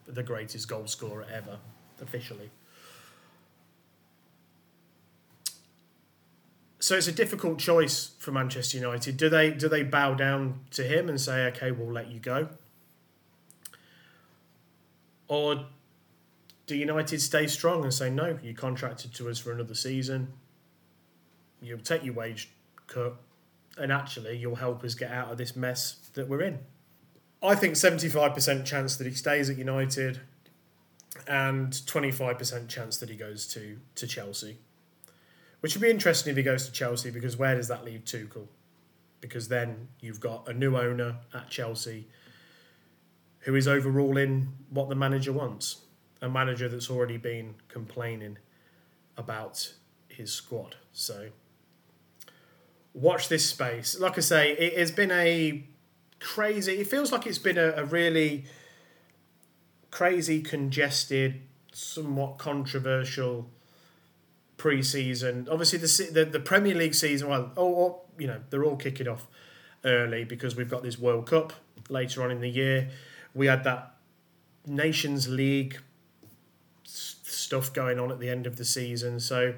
the 0.07 0.23
greatest 0.23 0.69
goal 0.69 0.87
scorer 0.87 1.27
ever, 1.31 1.59
officially. 2.01 2.51
So 6.79 6.97
it's 6.97 7.09
a 7.09 7.13
difficult 7.13 7.59
choice 7.59 8.13
for 8.19 8.31
Manchester 8.31 8.79
United. 8.79 9.17
Do 9.17 9.29
they 9.29 9.51
do 9.51 9.69
they 9.69 9.83
bow 9.83 10.15
down 10.15 10.61
to 10.71 10.85
him 10.85 11.09
and 11.09 11.21
say, 11.21 11.47
"Okay, 11.49 11.73
we'll 11.73 11.93
let 11.93 12.09
you 12.09 12.21
go," 12.21 12.51
or 15.29 15.67
do 16.67 16.77
United 16.77 17.21
stay 17.21 17.47
strong 17.47 17.85
and 17.85 17.93
say, 17.93 18.11
"No, 18.11 18.39
you 18.43 18.55
contracted 18.55 19.15
to 19.15 19.29
us 19.29 19.39
for 19.39 19.53
another 19.53 19.75
season. 19.75 20.33
You'll 21.63 21.79
take 21.79 22.05
your 22.05 22.15
wage 22.15 22.51
cut, 22.87 23.17
and 23.77 23.93
actually, 23.93 24.37
you'll 24.37 24.57
help 24.57 24.85
us 24.85 24.95
get 24.95 25.11
out 25.11 25.31
of 25.31 25.39
this 25.39 25.55
mess 25.55 25.97
that 26.15 26.29
we're 26.29 26.43
in." 26.43 26.59
I 27.43 27.55
think 27.55 27.77
seventy-five 27.77 28.35
percent 28.35 28.67
chance 28.67 28.97
that 28.97 29.07
he 29.07 29.15
stays 29.15 29.49
at 29.49 29.57
United, 29.57 30.21
and 31.27 31.87
twenty-five 31.87 32.39
percent 32.39 32.69
chance 32.69 32.97
that 32.99 33.09
he 33.09 33.17
goes 33.17 33.47
to 33.49 33.79
to 33.95 34.07
Chelsea. 34.07 34.59
Which 35.61 35.75
would 35.75 35.83
be 35.83 35.91
interesting 35.91 36.31
if 36.31 36.37
he 36.37 36.43
goes 36.43 36.67
to 36.67 36.73
Chelsea 36.73 37.11
because 37.11 37.37
where 37.37 37.57
does 37.57 37.69
that 37.69 37.85
leave 37.85 38.05
Tuchel? 38.05 38.47
Because 39.21 39.49
then 39.49 39.89
you've 40.01 40.21
got 40.21 40.49
a 40.49 40.53
new 40.53 40.77
owner 40.77 41.17
at 41.35 41.51
Chelsea 41.51 42.07
who 43.41 43.55
is 43.55 43.69
overruling 43.69 44.49
what 44.71 44.89
the 44.89 44.95
manager 44.95 45.33
wants. 45.33 45.83
A 46.21 46.29
manager 46.29 46.69
that's 46.69 46.91
already 46.91 47.17
been 47.17 47.55
complaining 47.69 48.39
about 49.17 49.75
his 50.09 50.33
squad. 50.33 50.77
So 50.93 51.29
watch 52.93 53.29
this 53.29 53.49
space. 53.49 53.99
Like 53.99 54.19
I 54.19 54.21
say, 54.21 54.53
it 54.53 54.79
has 54.79 54.91
been 54.91 55.13
a 55.13 55.65
crazy, 56.21 56.81
it 56.81 56.89
feels 56.89 57.13
like 57.13 57.27
it's 57.27 57.39
been 57.39 57.59
a, 57.59 57.73
a 57.77 57.85
really 57.85 58.47
crazy, 59.91 60.43
congested, 60.43 61.41
somewhat 61.73 62.39
controversial 62.39 63.49
pre-season. 64.57 65.47
Obviously, 65.51 65.79
the 65.79 66.11
the, 66.13 66.25
the 66.25 66.41
Premier 66.41 66.75
League 66.75 66.95
season. 66.95 67.29
Well, 67.29 67.53
oh, 67.57 67.75
oh, 67.77 68.01
you 68.19 68.27
know, 68.27 68.41
they're 68.51 68.65
all 68.65 68.77
kicking 68.77 69.09
off 69.09 69.27
early 69.85 70.25
because 70.25 70.57
we've 70.57 70.69
got 70.69 70.83
this 70.83 70.99
World 70.99 71.27
Cup 71.27 71.53
later 71.89 72.23
on 72.23 72.31
in 72.31 72.41
the 72.41 72.49
year. 72.49 72.91
We 73.39 73.47
had 73.47 73.63
that 73.65 73.95
Nations 74.67 75.29
League 75.29 75.79
stuff 76.83 77.73
going 77.73 77.99
on 77.99 78.11
at 78.11 78.19
the 78.19 78.29
end 78.29 78.47
of 78.47 78.57
the 78.57 78.65
season. 78.65 79.21
So, 79.21 79.55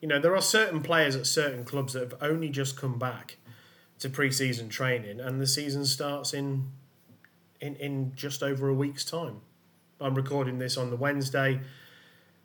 you 0.00 0.08
know, 0.08 0.20
there 0.20 0.36
are 0.36 0.42
certain 0.42 0.82
players 0.82 1.16
at 1.16 1.26
certain 1.26 1.64
clubs 1.64 1.94
that 1.94 2.00
have 2.00 2.14
only 2.20 2.50
just 2.50 2.76
come 2.76 2.98
back 2.98 3.38
to 4.00 4.10
pre-season 4.10 4.68
training, 4.68 5.20
and 5.20 5.40
the 5.40 5.46
season 5.46 5.86
starts 5.86 6.34
in 6.34 6.70
in 7.60 7.76
in 7.76 8.12
just 8.14 8.42
over 8.42 8.68
a 8.68 8.74
week's 8.74 9.04
time. 9.04 9.40
I'm 10.00 10.14
recording 10.14 10.58
this 10.58 10.76
on 10.76 10.90
the 10.90 10.96
Wednesday. 10.96 11.60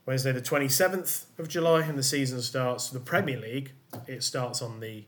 Wednesday, 0.06 0.32
the 0.32 0.42
27th 0.42 1.26
of 1.38 1.50
July, 1.50 1.82
and 1.82 1.98
the 1.98 2.04
season 2.04 2.42
starts. 2.42 2.90
The 2.90 3.02
Premier 3.02 3.38
League, 3.38 3.74
it 4.08 4.24
starts 4.24 4.62
on 4.62 4.80
the 4.80 5.04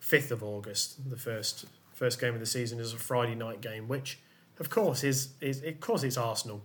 5th 0.00 0.30
of 0.30 0.42
August. 0.42 1.08
The 1.08 1.16
first 1.16 1.64
first 1.94 2.20
game 2.20 2.34
of 2.34 2.40
the 2.40 2.46
season 2.46 2.78
is 2.78 2.92
a 2.92 2.98
Friday 2.98 3.34
night 3.34 3.60
game, 3.60 3.88
which, 3.88 4.20
of 4.58 4.70
course, 4.70 5.04
is, 5.04 5.30
is 5.40 5.62
of 5.62 5.80
course, 5.80 6.02
it's 6.02 6.16
Arsenal. 6.16 6.62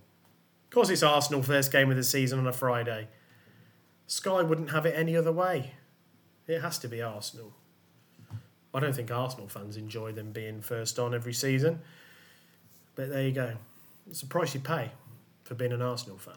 Of 0.66 0.70
course, 0.72 0.90
it's 0.90 1.04
Arsenal, 1.04 1.44
first 1.44 1.72
game 1.72 1.90
of 1.90 1.96
the 1.96 2.04
season 2.04 2.40
on 2.40 2.48
a 2.48 2.54
Friday. 2.54 3.08
Sky 4.08 4.42
wouldn't 4.42 4.72
have 4.72 4.86
it 4.86 4.94
any 4.98 5.16
other 5.16 5.32
way. 5.32 5.74
It 6.48 6.62
has 6.62 6.78
to 6.80 6.88
be 6.88 7.02
Arsenal. 7.02 7.54
I 8.74 8.80
don't 8.80 8.96
think 8.96 9.12
Arsenal 9.12 9.48
fans 9.48 9.78
enjoy 9.78 10.12
them 10.14 10.32
being 10.32 10.62
first 10.62 10.98
on 10.98 11.14
every 11.14 11.34
season. 11.34 11.80
But 12.96 13.10
there 13.10 13.24
you 13.24 13.32
go. 13.32 13.54
It's 14.10 14.24
a 14.24 14.28
price 14.28 14.54
you 14.54 14.60
pay 14.60 14.92
for 15.44 15.56
being 15.56 15.72
an 15.72 15.82
Arsenal 15.82 16.18
fan. 16.18 16.36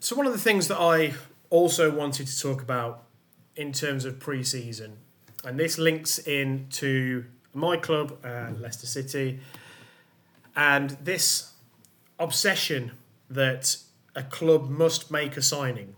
So 0.00 0.14
one 0.14 0.26
of 0.26 0.32
the 0.32 0.38
things 0.38 0.68
that 0.68 0.78
I 0.78 1.14
also 1.50 1.90
wanted 1.90 2.26
to 2.26 2.40
talk 2.40 2.60
about 2.62 3.04
in 3.56 3.72
terms 3.72 4.04
of 4.04 4.20
pre-season, 4.20 4.98
and 5.44 5.58
this 5.58 5.78
links 5.78 6.18
in 6.18 6.66
to 6.70 7.24
my 7.54 7.76
club, 7.76 8.18
uh, 8.22 8.50
Leicester 8.58 8.86
City, 8.86 9.40
and 10.56 10.90
this 11.02 11.52
obsession 12.18 12.92
that 13.28 13.76
a 14.14 14.22
club 14.22 14.70
must 14.70 15.10
make 15.10 15.36
a 15.36 15.42
signing. 15.42 15.94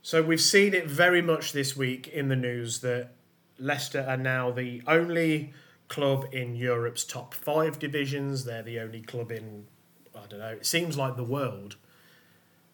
So 0.00 0.22
we've 0.22 0.40
seen 0.40 0.72
it 0.72 0.86
very 0.86 1.20
much 1.20 1.52
this 1.52 1.76
week 1.76 2.08
in 2.08 2.28
the 2.28 2.36
news 2.36 2.80
that 2.80 3.10
Leicester 3.58 4.04
are 4.08 4.16
now 4.16 4.50
the 4.50 4.82
only 4.86 5.52
club 5.88 6.26
in 6.32 6.56
Europe's 6.56 7.04
top 7.04 7.34
five 7.34 7.78
divisions. 7.78 8.44
They're 8.44 8.62
the 8.62 8.80
only 8.80 9.02
club 9.02 9.30
in, 9.30 9.66
I 10.14 10.26
don't 10.26 10.38
know, 10.38 10.48
it 10.48 10.66
seems 10.66 10.96
like 10.96 11.16
the 11.16 11.24
world 11.24 11.76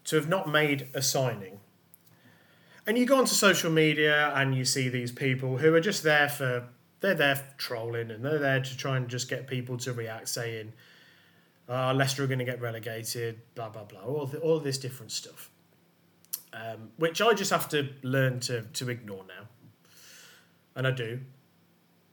to 0.05 0.17
have 0.17 0.29
not 0.29 0.49
made 0.49 0.88
a 0.95 1.03
signing. 1.03 1.61
And 2.87 2.99
you 2.99 3.07
go 3.07 3.19
onto 3.19 3.35
social 3.35 3.71
media 3.71 4.33
and 4.35 4.55
you 4.55 4.65
see 4.65 4.88
these 4.88 5.12
people 5.12 5.59
who 5.59 5.75
are 5.75 5.81
just 5.81 6.03
there 6.03 6.29
for 6.29 6.69
they're 7.01 7.15
there 7.15 7.37
for 7.37 7.59
trolling 7.59 8.11
and 8.11 8.25
they're 8.25 8.38
there 8.38 8.61
to 8.61 8.77
try 8.77 8.97
and 8.97 9.09
just 9.09 9.29
get 9.29 9.47
people 9.47 9.77
to 9.77 9.93
react, 9.93 10.29
saying, 10.29 10.73
uh, 11.68 11.94
Leicester 11.94 12.25
are 12.25 12.27
going 12.27 12.38
to 12.38 12.44
get 12.44 12.61
relegated, 12.61 13.40
blah 13.55 13.68
blah 13.68 13.85
blah, 13.85 14.01
all 14.01 14.27
the, 14.27 14.38
all 14.38 14.59
this 14.61 14.79
different 14.79 15.12
stuff, 15.12 15.51
um, 16.53 16.90
which 16.96 17.20
I 17.20 17.35
just 17.35 17.51
have 17.51 17.68
to 17.70 17.88
learn 18.03 18.40
to 18.40 18.62
to 18.62 18.90
ignore 18.90 19.25
now, 19.27 19.48
and 20.75 20.87
I 20.87 20.90
do, 20.90 21.20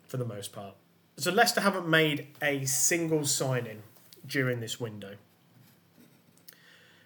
for 0.07 0.17
the 0.17 0.25
most 0.25 0.51
part. 0.53 0.75
So 1.17 1.31
Leicester 1.31 1.61
haven't 1.61 1.87
made 1.87 2.27
a 2.41 2.63
single 2.65 3.25
signing 3.25 3.83
during 4.25 4.61
this 4.61 4.79
window. 4.79 5.15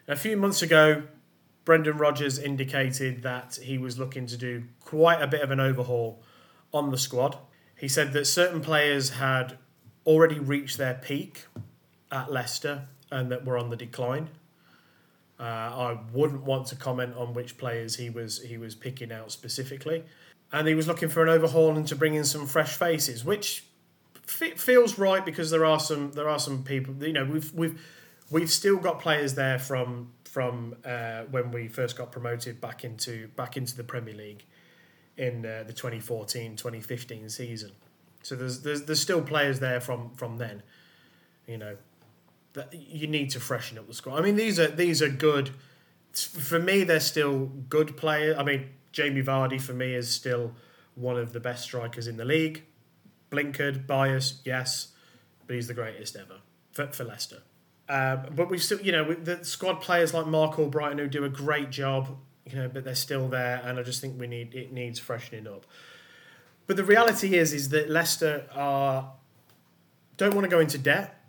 A 0.08 0.16
few 0.16 0.38
months 0.38 0.62
ago, 0.62 1.04
Brendan 1.66 1.98
Rodgers 1.98 2.38
indicated 2.38 3.24
that 3.24 3.58
he 3.64 3.78
was 3.78 3.98
looking 3.98 4.28
to 4.28 4.38
do 4.38 4.66
quite 4.82 5.22
a 5.22 5.28
bit 5.28 5.42
of 5.42 5.50
an 5.50 5.60
overhaul 5.60 6.22
on 6.74 6.92
the 6.92 6.98
squad. 6.98 7.38
He 7.76 7.88
said 7.88 8.14
that 8.14 8.26
certain 8.26 8.62
players 8.62 9.12
had 9.12 9.58
already 10.06 10.40
reached 10.40 10.78
their 10.78 10.94
peak 10.94 11.46
at 12.14 12.32
Leicester 12.32 12.88
and 13.12 13.32
that 13.32 13.44
were 13.44 13.58
on 13.58 13.70
the 13.70 13.76
decline. 13.76 14.30
Uh, 15.40 15.44
I 15.44 16.00
wouldn't 16.14 16.44
want 16.44 16.68
to 16.68 16.76
comment 16.76 17.16
on 17.18 17.34
which 17.34 17.58
players 17.58 17.96
he 17.96 18.10
was 18.10 18.42
he 18.44 18.58
was 18.58 18.76
picking 18.76 19.12
out 19.12 19.32
specifically, 19.32 20.04
and 20.52 20.68
he 20.68 20.76
was 20.76 20.88
looking 20.88 21.10
for 21.10 21.24
an 21.24 21.30
overhaul 21.30 21.76
and 21.76 21.88
to 21.88 21.96
bring 21.96 22.14
in 22.14 22.24
some 22.24 22.46
fresh 22.46 22.78
faces, 22.78 23.26
which 23.26 23.66
f- 24.28 24.58
feels 24.58 24.98
right 25.00 25.26
because 25.26 25.50
there 25.50 25.66
are 25.66 25.80
some 25.80 26.12
there 26.12 26.30
are 26.30 26.40
some 26.40 26.64
people 26.64 26.94
you 27.04 27.12
know 27.12 27.26
we've 27.26 27.52
we've 27.54 27.82
we've 28.30 28.52
still 28.52 28.78
got 28.78 29.00
players 29.02 29.34
there 29.34 29.58
from 29.58 30.12
from 30.24 30.76
uh, 30.86 31.24
when 31.32 31.52
we 31.52 31.68
first 31.68 31.98
got 31.98 32.12
promoted 32.12 32.62
back 32.62 32.86
into 32.86 33.28
back 33.36 33.58
into 33.58 33.76
the 33.76 33.84
Premier 33.84 34.16
League 34.16 34.46
in 35.18 35.46
uh, 35.46 35.64
the 35.68 35.74
2014-2015 35.74 37.30
season. 37.30 37.72
So 38.24 38.36
there's, 38.36 38.62
there's 38.62 38.84
there's 38.84 39.02
still 39.02 39.22
players 39.22 39.60
there 39.60 39.82
from 39.82 40.12
from 40.16 40.38
then. 40.38 40.64
You 41.48 41.58
know, 41.58 41.76
that 42.54 42.74
you 42.74 43.08
need 43.08 43.30
to 43.32 43.40
freshen 43.40 43.78
up 43.78 43.88
the 43.88 43.94
squad. 43.94 44.20
I 44.20 44.22
mean, 44.22 44.36
these 44.36 44.60
are 44.60 44.68
these 44.68 45.02
are 45.02 45.10
good. 45.10 45.52
For 46.14 46.60
me, 46.60 46.84
they're 46.84 47.00
still 47.00 47.46
good 47.70 47.98
players. 47.98 48.38
I 48.38 48.44
mean, 48.44 48.70
Jamie 48.92 49.24
Vardy 49.24 49.60
for 49.60 49.74
me 49.74 49.96
is 49.96 50.10
still 50.10 50.54
one 50.96 51.18
of 51.18 51.34
the 51.34 51.40
best 51.40 51.64
strikers 51.64 52.08
in 52.08 52.18
the 52.18 52.26
league. 52.26 52.64
Blinkered, 53.32 53.88
biased, 53.88 54.46
yes, 54.46 54.90
but 55.48 55.56
he's 55.56 55.68
the 55.68 55.74
greatest 55.74 56.16
ever 56.16 56.38
for, 56.72 56.88
for 56.88 57.04
Leicester. 57.04 57.42
Uh, 57.90 58.18
but 58.36 58.50
we've 58.50 58.64
still, 58.64 58.80
you 58.82 58.92
know, 58.92 59.14
the 59.14 59.44
squad 59.44 59.82
players 59.82 60.14
like 60.14 60.28
Marc 60.28 60.56
Albrighton 60.56 61.00
who 61.00 61.08
do 61.08 61.26
a 61.26 61.30
great 61.30 61.70
job, 61.72 62.16
you 62.46 62.56
know, 62.56 62.70
but 62.70 62.84
they're 62.84 62.96
still 62.96 63.28
there, 63.28 63.62
and 63.66 63.80
I 63.80 63.84
just 63.84 64.00
think 64.00 64.20
we 64.20 64.28
need 64.28 64.54
it 64.54 64.72
needs 64.72 65.00
freshening 65.00 65.48
up. 65.48 65.66
But 66.68 66.78
the 66.78 66.84
reality 66.84 67.36
is, 67.36 67.54
is 67.54 67.70
that 67.70 67.90
Leicester 67.90 68.48
are 68.54 69.14
don't 70.18 70.34
want 70.36 70.46
to 70.46 70.50
go 70.50 70.60
into 70.60 70.78
debt. 70.78 71.23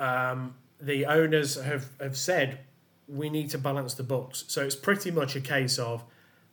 Um, 0.00 0.54
the 0.80 1.06
owners 1.06 1.60
have, 1.60 1.90
have 2.00 2.16
said 2.16 2.60
we 3.06 3.28
need 3.28 3.50
to 3.50 3.58
balance 3.58 3.94
the 3.94 4.02
books. 4.02 4.44
So 4.48 4.64
it's 4.64 4.74
pretty 4.74 5.10
much 5.10 5.36
a 5.36 5.40
case 5.40 5.78
of 5.78 6.04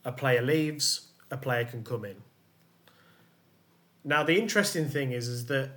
a 0.03 0.11
player 0.11 0.41
leaves, 0.41 1.07
a 1.31 1.37
player 1.37 1.65
can 1.65 1.83
come 1.83 2.03
in. 2.05 2.17
Now 4.03 4.23
the 4.23 4.39
interesting 4.39 4.89
thing 4.89 5.11
is 5.11 5.27
is 5.27 5.45
that 5.47 5.71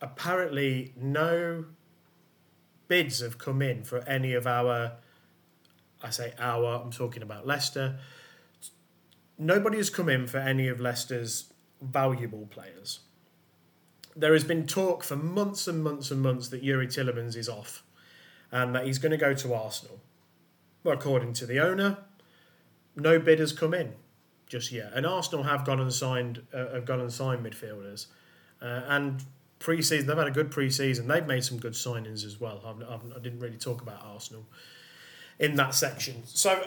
apparently 0.00 0.92
no 0.96 1.64
bids 2.88 3.20
have 3.20 3.38
come 3.38 3.62
in 3.62 3.84
for 3.84 3.98
any 4.08 4.34
of 4.34 4.46
our 4.46 4.92
I 6.02 6.10
say 6.10 6.34
our, 6.38 6.82
I'm 6.82 6.90
talking 6.90 7.22
about 7.22 7.46
Leicester. 7.46 7.98
Nobody 9.38 9.76
has 9.76 9.88
come 9.88 10.08
in 10.08 10.26
for 10.26 10.38
any 10.38 10.68
of 10.68 10.80
Leicester's 10.80 11.52
valuable 11.80 12.46
players. 12.46 13.00
There 14.14 14.32
has 14.32 14.44
been 14.44 14.66
talk 14.66 15.04
for 15.04 15.16
months 15.16 15.66
and 15.66 15.82
months 15.82 16.10
and 16.10 16.20
months 16.20 16.48
that 16.48 16.62
Youri 16.62 16.86
Tielemans 16.86 17.36
is 17.36 17.48
off 17.48 17.82
and 18.50 18.74
that 18.74 18.86
he's 18.86 18.98
going 18.98 19.12
to 19.12 19.16
go 19.16 19.32
to 19.34 19.54
Arsenal. 19.54 20.00
Well, 20.84 20.94
according 20.94 21.32
to 21.34 21.46
the 21.46 21.60
owner, 21.60 21.98
no 22.94 23.18
bid 23.18 23.38
has 23.38 23.52
come 23.52 23.72
in 23.72 23.94
just 24.46 24.70
yet, 24.70 24.92
and 24.94 25.06
Arsenal 25.06 25.44
have 25.44 25.64
gone 25.64 25.80
and 25.80 25.92
signed 25.92 26.42
uh, 26.52 26.74
have 26.74 26.84
gone 26.84 27.00
and 27.00 27.10
signed 27.10 27.44
midfielders, 27.44 28.06
uh, 28.60 28.82
and 28.86 29.24
pre-season 29.58 30.06
they've 30.06 30.16
had 30.16 30.26
a 30.26 30.32
good 30.32 30.50
pre-season. 30.50 31.08
They've 31.08 31.26
made 31.26 31.44
some 31.44 31.58
good 31.58 31.72
signings 31.72 32.26
as 32.26 32.38
well. 32.38 32.60
I've, 32.66 32.82
I've, 32.82 33.16
I 33.16 33.20
did 33.20 33.34
not 33.34 33.42
really 33.42 33.56
talk 33.56 33.80
about 33.80 34.02
Arsenal 34.04 34.44
in 35.38 35.56
that 35.56 35.74
section. 35.74 36.22
So 36.26 36.66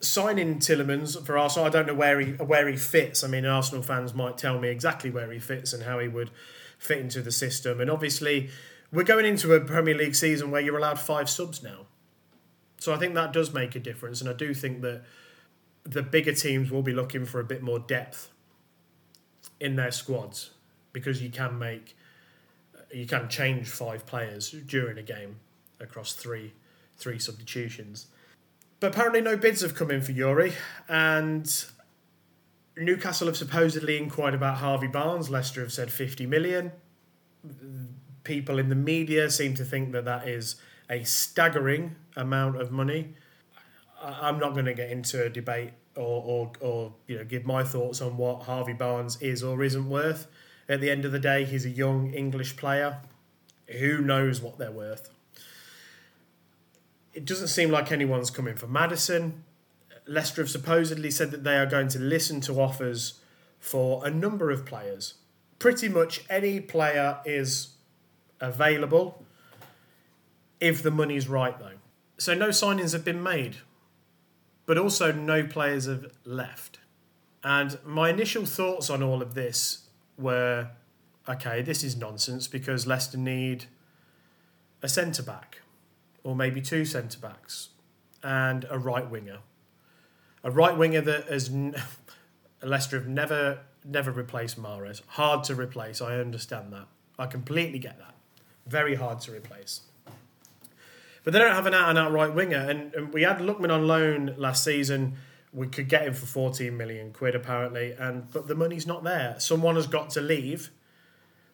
signing 0.00 0.58
Tielemans 0.58 1.24
for 1.24 1.38
Arsenal, 1.38 1.66
I 1.66 1.70
don't 1.70 1.86
know 1.86 1.94
where 1.94 2.20
he 2.20 2.32
where 2.32 2.68
he 2.68 2.76
fits. 2.76 3.24
I 3.24 3.28
mean, 3.28 3.46
Arsenal 3.46 3.82
fans 3.82 4.14
might 4.14 4.38
tell 4.38 4.58
me 4.58 4.68
exactly 4.68 5.10
where 5.10 5.30
he 5.30 5.38
fits 5.38 5.72
and 5.72 5.84
how 5.84 5.98
he 5.98 6.08
would 6.08 6.30
fit 6.78 6.98
into 6.98 7.22
the 7.22 7.32
system. 7.32 7.80
And 7.80 7.90
obviously, 7.90 8.50
we're 8.92 9.04
going 9.04 9.24
into 9.24 9.54
a 9.54 9.60
Premier 9.60 9.94
League 9.94 10.14
season 10.14 10.50
where 10.50 10.60
you're 10.60 10.78
allowed 10.78 10.98
five 10.98 11.28
subs 11.28 11.62
now. 11.62 11.86
So 12.78 12.92
I 12.92 12.98
think 12.98 13.14
that 13.14 13.32
does 13.32 13.52
make 13.52 13.74
a 13.74 13.80
difference, 13.80 14.20
and 14.20 14.28
I 14.28 14.34
do 14.34 14.52
think 14.52 14.82
that 14.82 15.02
the 15.84 16.02
bigger 16.02 16.32
teams 16.32 16.70
will 16.70 16.82
be 16.82 16.92
looking 16.92 17.24
for 17.24 17.40
a 17.40 17.44
bit 17.44 17.62
more 17.62 17.78
depth 17.78 18.30
in 19.60 19.76
their 19.76 19.90
squads 19.90 20.50
because 20.92 21.22
you 21.22 21.30
can 21.30 21.58
make 21.58 21.96
you 22.92 23.06
can 23.06 23.28
change 23.28 23.68
five 23.68 24.06
players 24.06 24.50
during 24.50 24.98
a 24.98 25.02
game 25.02 25.36
across 25.80 26.12
three 26.12 26.52
three 26.96 27.18
substitutions. 27.18 28.06
But 28.84 28.92
apparently 28.92 29.22
no 29.22 29.38
bids 29.38 29.62
have 29.62 29.74
come 29.74 29.90
in 29.90 30.02
for 30.02 30.12
Youri, 30.12 30.52
and 30.90 31.64
Newcastle 32.76 33.28
have 33.28 33.36
supposedly 33.38 33.96
inquired 33.96 34.34
about 34.34 34.58
Harvey 34.58 34.88
Barnes. 34.88 35.30
Leicester 35.30 35.62
have 35.62 35.72
said 35.72 35.90
50 35.90 36.26
million. 36.26 36.70
People 38.24 38.58
in 38.58 38.68
the 38.68 38.74
media 38.74 39.30
seem 39.30 39.54
to 39.54 39.64
think 39.64 39.92
that 39.92 40.04
that 40.04 40.28
is 40.28 40.56
a 40.90 41.02
staggering 41.02 41.96
amount 42.14 42.60
of 42.60 42.72
money. 42.72 43.14
I'm 44.02 44.38
not 44.38 44.52
going 44.52 44.66
to 44.66 44.74
get 44.74 44.90
into 44.90 45.24
a 45.24 45.30
debate 45.30 45.70
or, 45.96 46.22
or, 46.22 46.52
or 46.60 46.92
you 47.06 47.16
know 47.16 47.24
give 47.24 47.46
my 47.46 47.64
thoughts 47.64 48.02
on 48.02 48.18
what 48.18 48.42
Harvey 48.42 48.74
Barnes 48.74 49.16
is 49.22 49.42
or 49.42 49.64
isn't 49.64 49.88
worth. 49.88 50.26
At 50.68 50.82
the 50.82 50.90
end 50.90 51.06
of 51.06 51.12
the 51.12 51.18
day, 51.18 51.46
he's 51.46 51.64
a 51.64 51.70
young 51.70 52.12
English 52.12 52.58
player. 52.58 52.98
Who 53.78 54.02
knows 54.02 54.42
what 54.42 54.58
they're 54.58 54.70
worth? 54.70 55.08
It 57.14 57.24
doesn't 57.24 57.48
seem 57.48 57.70
like 57.70 57.92
anyone's 57.92 58.30
coming 58.30 58.56
for 58.56 58.66
Maddison. 58.66 59.44
Leicester 60.06 60.42
have 60.42 60.50
supposedly 60.50 61.10
said 61.10 61.30
that 61.30 61.44
they 61.44 61.56
are 61.56 61.66
going 61.66 61.88
to 61.88 61.98
listen 61.98 62.40
to 62.42 62.60
offers 62.60 63.20
for 63.58 64.06
a 64.06 64.10
number 64.10 64.50
of 64.50 64.66
players. 64.66 65.14
Pretty 65.58 65.88
much 65.88 66.24
any 66.28 66.60
player 66.60 67.18
is 67.24 67.68
available 68.40 69.24
if 70.60 70.82
the 70.82 70.90
money's 70.90 71.28
right, 71.28 71.58
though. 71.58 71.78
So 72.18 72.34
no 72.34 72.48
signings 72.48 72.92
have 72.92 73.04
been 73.04 73.22
made, 73.22 73.56
but 74.66 74.76
also 74.76 75.12
no 75.12 75.44
players 75.46 75.86
have 75.86 76.06
left. 76.24 76.80
And 77.42 77.78
my 77.84 78.10
initial 78.10 78.44
thoughts 78.44 78.90
on 78.90 79.02
all 79.02 79.22
of 79.22 79.34
this 79.34 79.88
were 80.18 80.70
okay, 81.28 81.62
this 81.62 81.82
is 81.82 81.96
nonsense 81.96 82.48
because 82.48 82.86
Leicester 82.86 83.16
need 83.16 83.66
a 84.82 84.88
centre 84.88 85.22
back 85.22 85.60
or 86.24 86.34
maybe 86.34 86.60
two 86.60 86.84
centre 86.84 87.20
backs 87.20 87.68
and 88.24 88.66
a 88.70 88.78
right 88.78 89.08
winger. 89.08 89.38
A 90.42 90.50
right 90.50 90.76
winger 90.76 91.02
that 91.02 91.28
has 91.28 91.50
Leicester 92.62 92.98
have 92.98 93.06
never 93.06 93.60
never 93.84 94.10
replaced 94.10 94.60
Mahrez. 94.60 95.02
Hard 95.08 95.44
to 95.44 95.54
replace. 95.54 96.00
I 96.00 96.16
understand 96.16 96.72
that. 96.72 96.88
I 97.18 97.26
completely 97.26 97.78
get 97.78 97.98
that. 97.98 98.14
Very 98.66 98.94
hard 98.94 99.20
to 99.20 99.32
replace. 99.32 99.82
But 101.22 101.34
they 101.34 101.38
don't 101.38 101.54
have 101.54 101.66
an 101.66 101.74
out 101.74 101.90
and 101.90 101.98
out 101.98 102.12
right 102.12 102.34
winger. 102.34 102.56
And, 102.56 102.94
and 102.94 103.12
we 103.12 103.22
had 103.22 103.38
Lookman 103.38 103.70
on 103.70 103.86
loan 103.86 104.34
last 104.38 104.64
season. 104.64 105.16
We 105.52 105.68
could 105.68 105.88
get 105.88 106.06
him 106.06 106.14
for 106.14 106.26
14 106.26 106.74
million 106.76 107.12
quid 107.12 107.34
apparently, 107.34 107.92
and 107.92 108.30
but 108.32 108.48
the 108.48 108.54
money's 108.54 108.86
not 108.86 109.04
there. 109.04 109.36
Someone 109.38 109.76
has 109.76 109.86
got 109.86 110.10
to 110.10 110.20
leave 110.20 110.70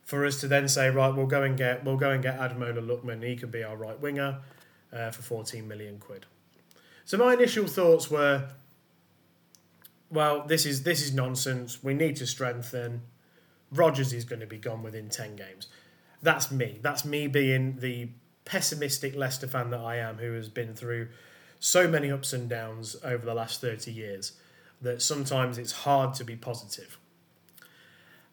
for 0.04 0.24
us 0.24 0.40
to 0.40 0.48
then 0.48 0.68
say, 0.68 0.88
right, 0.88 1.14
we'll 1.14 1.26
go 1.26 1.42
and 1.42 1.56
get 1.56 1.84
we'll 1.84 1.96
go 1.96 2.10
and 2.10 2.22
get 2.22 2.38
Ademola 2.38 2.78
Lookman. 2.78 3.22
He 3.26 3.36
can 3.36 3.50
be 3.50 3.62
our 3.62 3.76
right 3.76 4.00
winger 4.00 4.38
uh, 4.92 5.10
for 5.10 5.22
14 5.22 5.66
million 5.66 5.98
quid. 5.98 6.26
So 7.04 7.16
my 7.18 7.34
initial 7.34 7.66
thoughts 7.66 8.10
were, 8.10 8.48
well, 10.10 10.44
this 10.46 10.66
is 10.66 10.82
this 10.82 11.02
is 11.02 11.14
nonsense. 11.14 11.82
We 11.82 11.94
need 11.94 12.16
to 12.16 12.26
strengthen. 12.26 13.02
Rodgers 13.72 14.12
is 14.12 14.24
going 14.24 14.40
to 14.40 14.46
be 14.46 14.58
gone 14.58 14.82
within 14.82 15.08
10 15.08 15.36
games. 15.36 15.68
That's 16.22 16.50
me. 16.50 16.78
That's 16.82 17.04
me 17.04 17.26
being 17.28 17.76
the 17.78 18.10
pessimistic 18.44 19.14
Leicester 19.14 19.46
fan 19.46 19.70
that 19.70 19.80
I 19.80 19.96
am, 19.96 20.18
who 20.18 20.32
has 20.32 20.48
been 20.48 20.74
through 20.74 21.08
so 21.60 21.86
many 21.86 22.10
ups 22.10 22.32
and 22.32 22.48
downs 22.48 22.96
over 23.04 23.24
the 23.24 23.34
last 23.34 23.60
30 23.60 23.92
years 23.92 24.32
that 24.80 25.02
sometimes 25.02 25.58
it's 25.58 25.72
hard 25.72 26.14
to 26.14 26.24
be 26.24 26.34
positive. 26.34 26.98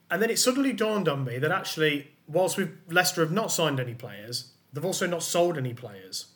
And 0.10 0.22
then 0.22 0.30
it 0.30 0.39
suddenly 0.39 0.72
dawned 0.72 1.08
on 1.08 1.26
me 1.26 1.38
that 1.39 1.52
actually, 1.52 2.12
whilst 2.28 2.58
we've, 2.58 2.78
Leicester 2.89 3.22
have 3.22 3.32
not 3.32 3.52
signed 3.52 3.80
any 3.80 3.93
players, 3.93 4.52
they've 4.72 4.86
also 4.86 5.06
not 5.06 5.24
sold 5.24 5.58
any 5.58 5.74
players. 5.74 6.28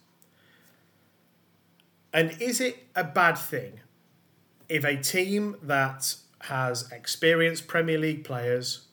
And 2.14 2.36
is 2.42 2.60
it 2.60 2.88
a 2.96 3.04
bad 3.04 3.38
thing 3.38 3.80
if 4.68 4.84
a 4.84 4.98
team 4.98 5.56
that 5.62 6.16
has 6.44 6.92
experienced 6.92 7.68
Premier 7.68 7.98
League 7.98 8.24
players, 8.24 8.88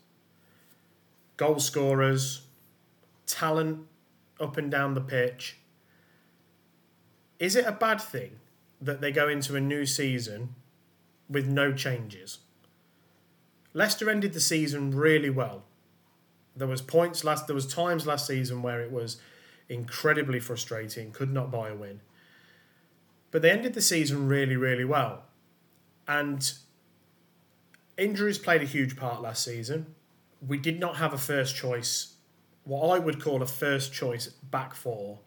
goal 1.36 1.58
scorers, 1.58 2.42
talent 3.26 3.86
up 4.40 4.56
and 4.56 4.70
down 4.70 4.94
the 4.94 5.00
pitch. 5.00 5.56
Is 7.38 7.56
it 7.56 7.64
a 7.66 7.72
bad 7.72 8.00
thing 8.00 8.40
that 8.80 9.00
they 9.00 9.12
go 9.12 9.28
into 9.28 9.56
a 9.56 9.60
new 9.60 9.86
season 9.86 10.54
with 11.28 11.46
no 11.46 11.72
changes? 11.72 12.38
Leicester 13.72 14.10
ended 14.10 14.32
the 14.32 14.40
season 14.40 14.90
really 14.90 15.30
well. 15.30 15.62
There 16.56 16.66
was 16.66 16.82
points 16.82 17.22
last 17.22 17.46
there 17.46 17.54
was 17.54 17.72
times 17.72 18.06
last 18.06 18.26
season 18.26 18.62
where 18.62 18.80
it 18.80 18.90
was 18.90 19.18
incredibly 19.68 20.40
frustrating, 20.40 21.12
could 21.12 21.32
not 21.32 21.50
buy 21.50 21.68
a 21.68 21.74
win. 21.74 22.00
But 23.30 23.42
they 23.42 23.50
ended 23.50 23.74
the 23.74 23.82
season 23.82 24.28
really, 24.28 24.56
really 24.56 24.84
well. 24.84 25.24
And 26.06 26.50
injuries 27.96 28.38
played 28.38 28.62
a 28.62 28.66
huge 28.66 28.96
part 28.96 29.20
last 29.20 29.44
season. 29.44 29.94
We 30.46 30.56
did 30.56 30.80
not 30.80 30.96
have 30.96 31.12
a 31.12 31.18
first 31.18 31.54
choice 31.54 32.14
what 32.68 32.94
I 32.94 32.98
would 32.98 33.18
call 33.18 33.40
a 33.40 33.46
first 33.46 33.94
choice 33.94 34.26
back 34.26 34.74
four 34.74 35.20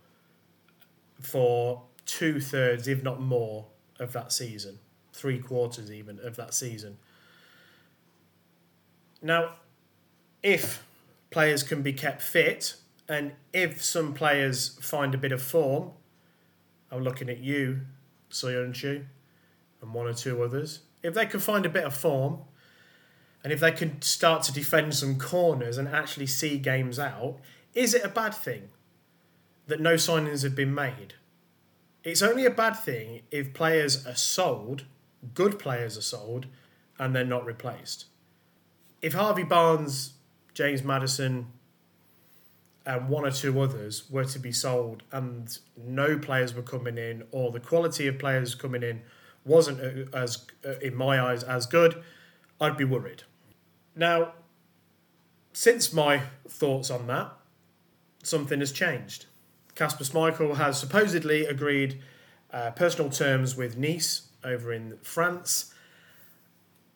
for 1.19 1.81
two 2.05 2.39
thirds, 2.39 2.87
if 2.87 3.01
not 3.01 3.19
more, 3.19 3.65
of 3.99 4.13
that 4.13 4.31
season, 4.31 4.77
three 5.11 5.39
quarters 5.39 5.91
even 5.91 6.19
of 6.19 6.35
that 6.35 6.53
season. 6.53 6.99
Now, 9.23 9.55
if 10.43 10.83
players 11.31 11.63
can 11.63 11.81
be 11.81 11.93
kept 11.93 12.21
fit, 12.21 12.75
and 13.09 13.33
if 13.53 13.83
some 13.83 14.13
players 14.13 14.77
find 14.79 15.15
a 15.15 15.17
bit 15.17 15.31
of 15.31 15.41
form, 15.41 15.91
I'm 16.91 17.03
looking 17.03 17.29
at 17.29 17.39
you, 17.39 17.81
Soyuncu, 18.29 19.05
and 19.81 19.93
one 19.93 20.07
or 20.07 20.13
two 20.13 20.43
others. 20.43 20.79
If 21.01 21.13
they 21.13 21.25
can 21.25 21.39
find 21.39 21.65
a 21.65 21.69
bit 21.69 21.85
of 21.85 21.95
form, 21.95 22.39
and 23.43 23.51
if 23.51 23.59
they 23.59 23.71
can 23.71 24.01
start 24.01 24.43
to 24.43 24.53
defend 24.53 24.93
some 24.93 25.17
corners 25.17 25.77
and 25.77 25.87
actually 25.87 26.27
see 26.27 26.57
games 26.57 26.99
out, 26.99 27.37
is 27.73 27.93
it 27.93 28.03
a 28.03 28.09
bad 28.09 28.33
thing 28.33 28.69
that 29.67 29.79
no 29.79 29.95
signings 29.95 30.43
have 30.43 30.55
been 30.55 30.75
made? 30.75 31.15
It's 32.03 32.21
only 32.21 32.45
a 32.45 32.51
bad 32.51 32.73
thing 32.73 33.21
if 33.31 33.53
players 33.53 34.05
are 34.05 34.15
sold, 34.15 34.85
good 35.33 35.57
players 35.59 35.97
are 35.97 36.01
sold, 36.01 36.47
and 36.99 37.15
they're 37.15 37.23
not 37.23 37.45
replaced. 37.45 38.05
If 39.01 39.13
Harvey 39.13 39.43
Barnes, 39.43 40.13
James 40.53 40.83
Maddison, 40.83 41.47
and 42.85 43.09
one 43.09 43.25
or 43.25 43.31
two 43.31 43.59
others 43.61 44.09
were 44.09 44.25
to 44.25 44.39
be 44.39 44.51
sold 44.51 45.03
and 45.11 45.59
no 45.77 46.17
players 46.17 46.53
were 46.53 46.61
coming 46.61 46.97
in 46.97 47.23
or 47.31 47.51
the 47.51 47.59
quality 47.59 48.07
of 48.07 48.17
players 48.17 48.55
coming 48.55 48.83
in 48.83 49.01
wasn't 49.45 49.79
uh, 49.79 50.17
as 50.17 50.45
uh, 50.65 50.77
in 50.79 50.95
my 50.95 51.19
eyes 51.21 51.43
as 51.43 51.65
good 51.65 52.01
i'd 52.59 52.77
be 52.77 52.85
worried 52.85 53.23
now 53.95 54.33
since 55.53 55.93
my 55.93 56.21
thoughts 56.47 56.89
on 56.89 57.07
that 57.07 57.31
something 58.23 58.59
has 58.59 58.71
changed 58.71 59.25
Kasper 59.75 60.03
Schmeichel 60.03 60.57
has 60.57 60.79
supposedly 60.79 61.45
agreed 61.45 62.01
uh, 62.51 62.71
personal 62.71 63.09
terms 63.09 63.55
with 63.55 63.77
Nice 63.77 64.27
over 64.43 64.73
in 64.73 64.97
France 65.01 65.73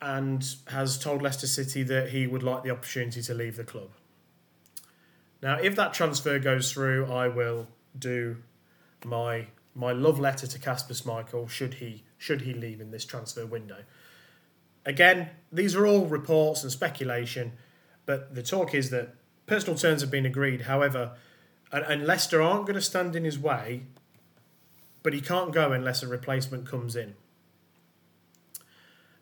and 0.00 0.46
has 0.68 0.98
told 0.98 1.22
Leicester 1.22 1.46
City 1.46 1.82
that 1.84 2.10
he 2.10 2.26
would 2.26 2.42
like 2.42 2.62
the 2.62 2.70
opportunity 2.70 3.22
to 3.22 3.34
leave 3.34 3.56
the 3.56 3.64
club. 3.64 3.90
Now, 5.42 5.58
if 5.58 5.76
that 5.76 5.94
transfer 5.94 6.38
goes 6.38 6.72
through, 6.72 7.12
I 7.12 7.28
will 7.28 7.68
do 7.98 8.38
my 9.04 9.46
my 9.74 9.92
love 9.92 10.18
letter 10.18 10.46
to 10.46 10.58
Kasper 10.58 10.94
Schmeichel 10.94 11.48
should 11.48 11.74
he 11.74 12.02
should 12.16 12.42
he 12.42 12.54
leave 12.54 12.80
in 12.80 12.90
this 12.90 13.04
transfer 13.04 13.44
window. 13.44 13.84
Again, 14.86 15.30
these 15.52 15.74
are 15.74 15.86
all 15.86 16.06
reports 16.06 16.62
and 16.62 16.72
speculation, 16.72 17.52
but 18.06 18.34
the 18.34 18.42
talk 18.42 18.74
is 18.74 18.90
that 18.90 19.14
personal 19.46 19.76
terms 19.76 20.00
have 20.00 20.10
been 20.10 20.24
agreed. 20.24 20.62
However, 20.62 21.12
and, 21.70 21.84
and 21.84 22.06
Leicester 22.06 22.40
aren't 22.40 22.66
going 22.66 22.76
to 22.76 22.80
stand 22.80 23.14
in 23.14 23.24
his 23.24 23.38
way, 23.38 23.82
but 25.02 25.12
he 25.12 25.20
can't 25.20 25.52
go 25.52 25.72
unless 25.72 26.02
a 26.02 26.06
replacement 26.06 26.66
comes 26.66 26.96
in. 26.96 27.14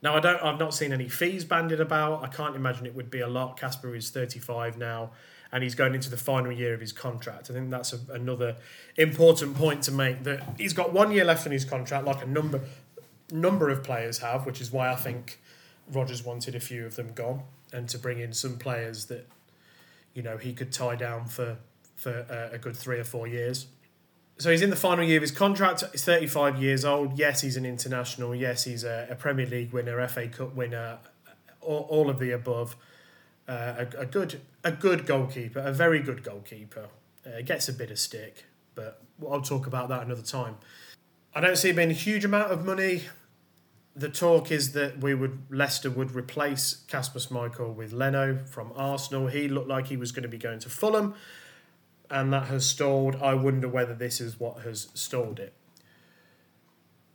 Now 0.03 0.17
I 0.17 0.21
don't. 0.21 0.41
I've 0.43 0.59
not 0.59 0.75
seen 0.75 0.93
any 0.93 1.09
fees 1.09 1.45
banded 1.45 1.81
about. 1.81 2.23
I 2.23 2.29
can't 2.29 2.55
imagine 2.55 2.87
it 2.87 2.95
would 2.95 3.11
be 3.11 3.21
a 3.21 3.29
lot. 3.29 3.59
Kasper 3.59 3.97
is 3.97 4.11
thirty 4.11 4.39
five 4.39 4.79
now 4.79 5.11
and 5.55 5.63
he's 5.63 5.77
going 5.77 5.95
into 5.95 6.11
the 6.11 6.17
final 6.17 6.51
year 6.51 6.75
of 6.75 6.81
his 6.81 6.93
contract. 6.93 7.49
I 7.49 7.55
think 7.55 7.71
that's 7.71 7.93
a, 7.93 8.01
another 8.13 8.57
important 8.97 9.55
point 9.55 9.85
to 9.85 9.93
make. 9.93 10.25
That 10.25 10.43
he's 10.59 10.73
got 10.73 10.93
one 10.93 11.13
year 11.13 11.25
left 11.25 11.47
in 11.47 11.53
his 11.53 11.65
contract, 11.65 12.05
like 12.05 12.23
a 12.25 12.27
number 12.27 12.61
number 13.31 13.71
of 13.71 13.85
players 13.85 14.19
have, 14.19 14.47
which 14.47 14.61
is 14.61 14.73
why 14.73 14.91
I 14.91 14.97
think 14.97 15.41
Rodgers 15.91 16.25
wanted 16.25 16.57
a 16.57 16.61
few 16.61 16.85
of 16.85 16.97
them 16.97 17.13
gone 17.15 17.43
and 17.73 17.89
to 17.89 17.99
bring 17.99 18.19
in 18.19 18.33
some 18.33 18.59
players 18.59 19.07
that 19.07 19.29
you 20.13 20.23
know 20.23 20.39
he 20.39 20.53
could 20.53 20.73
tie 20.73 20.97
down 20.97 21.27
for 21.27 21.59
for 21.95 22.27
a, 22.29 22.57
a 22.57 22.59
good 22.59 22.77
three 22.77 22.99
or 22.99 23.05
four 23.05 23.29
years. 23.29 23.67
So 24.39 24.51
he's 24.51 24.63
in 24.63 24.71
the 24.71 24.77
final 24.77 25.05
year 25.05 25.19
of 25.19 25.23
his 25.23 25.31
contract. 25.31 25.85
He's 25.93 26.05
35 26.05 26.61
years 26.61 26.85
old. 26.85 27.17
Yes, 27.17 27.43
he's 27.43 27.57
an 27.57 27.65
international. 27.65 28.35
Yes, 28.35 28.65
he's 28.65 28.83
a, 28.83 29.07
a 29.09 29.15
Premier 29.15 29.47
League 29.47 29.73
winner, 29.73 30.05
FA 30.09 30.27
Cup 30.27 30.57
winner, 30.57 30.99
all, 31.61 31.87
all 31.89 32.11
of 32.11 32.19
the 32.19 32.33
above 32.33 32.75
uh, 33.49 33.85
a, 33.97 34.01
a, 34.01 34.07
good 34.07 34.41
a 34.65 34.73
good 34.73 35.07
goalkeeper, 35.07 35.61
a 35.61 35.73
very 35.73 36.01
good 36.01 36.25
goalkeeper. 36.25 36.89
Uh, 37.27 37.41
gets 37.43 37.69
a 37.69 37.73
bit 37.73 37.91
of 37.91 37.99
stick, 37.99 38.45
but 38.75 39.03
I'll 39.31 39.41
talk 39.41 39.67
about 39.67 39.89
that 39.89 40.03
another 40.03 40.23
time. 40.23 40.57
I 41.35 41.41
don't 41.41 41.57
see 41.57 41.71
it 41.71 41.77
being 41.77 41.91
a 41.91 41.95
huge 41.95 42.25
amount 42.25 42.53
of 42.53 42.65
money. 42.65 43.05
The 43.97 44.09
talk 44.09 44.51
is 44.51 44.73
that 44.73 45.01
we 45.01 45.15
would 45.15 45.43
Leicester 45.51 45.91
would 45.91 46.15
replace 46.15 46.85
Kasper 46.89 47.21
Schmeichel 47.21 47.75
with 47.75 47.93
Leno 47.93 48.45
from 48.45 48.73
Arsenal. 48.77 49.29
He 49.29 49.49
looked 49.49 49.69
like 49.69 49.87
he 49.87 49.97
was 49.97 50.13
going 50.13 50.25
to 50.25 50.29
be 50.29 50.37
going 50.37 50.59
to 50.61 50.69
Fulham, 50.69 51.15
and 52.11 52.33
that 52.33 52.47
has 52.47 52.67
stalled. 52.67 53.17
I 53.17 53.35
wonder 53.35 53.69
whether 53.69 53.95
this 53.95 54.21
is 54.21 54.39
what 54.39 54.63
has 54.63 54.89
stalled 54.95 55.39
it. 55.39 55.55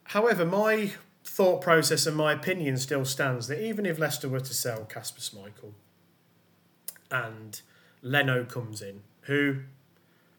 However, 0.05 0.45
my 0.45 0.93
thought 1.23 1.61
process 1.61 2.07
and 2.07 2.17
my 2.17 2.33
opinion 2.33 2.77
still 2.77 3.05
stands 3.05 3.47
that 3.47 3.63
even 3.63 3.85
if 3.85 3.99
Leicester 3.99 4.27
were 4.27 4.39
to 4.39 4.53
sell 4.53 4.85
Kasper 4.85 5.21
Schmeichel, 5.21 5.73
and 7.11 7.61
Leno 8.01 8.45
comes 8.45 8.81
in, 8.81 9.01
who 9.21 9.61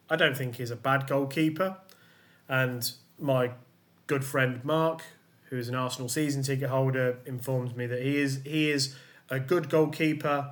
I 0.09 0.15
don't 0.15 0.35
think 0.35 0.59
is 0.59 0.71
a 0.71 0.75
bad 0.75 1.07
goalkeeper. 1.07 1.77
And 2.49 2.91
my 3.19 3.51
good 4.07 4.25
friend 4.25 4.63
Mark, 4.65 5.03
who 5.45 5.57
is 5.57 5.69
an 5.69 5.75
Arsenal 5.75 6.09
season 6.09 6.43
ticket 6.43 6.69
holder, 6.69 7.19
informs 7.25 7.75
me 7.75 7.85
that 7.87 8.01
he 8.01 8.17
is 8.17 8.41
he 8.43 8.69
is 8.69 8.95
a 9.29 9.39
good 9.39 9.69
goalkeeper. 9.69 10.51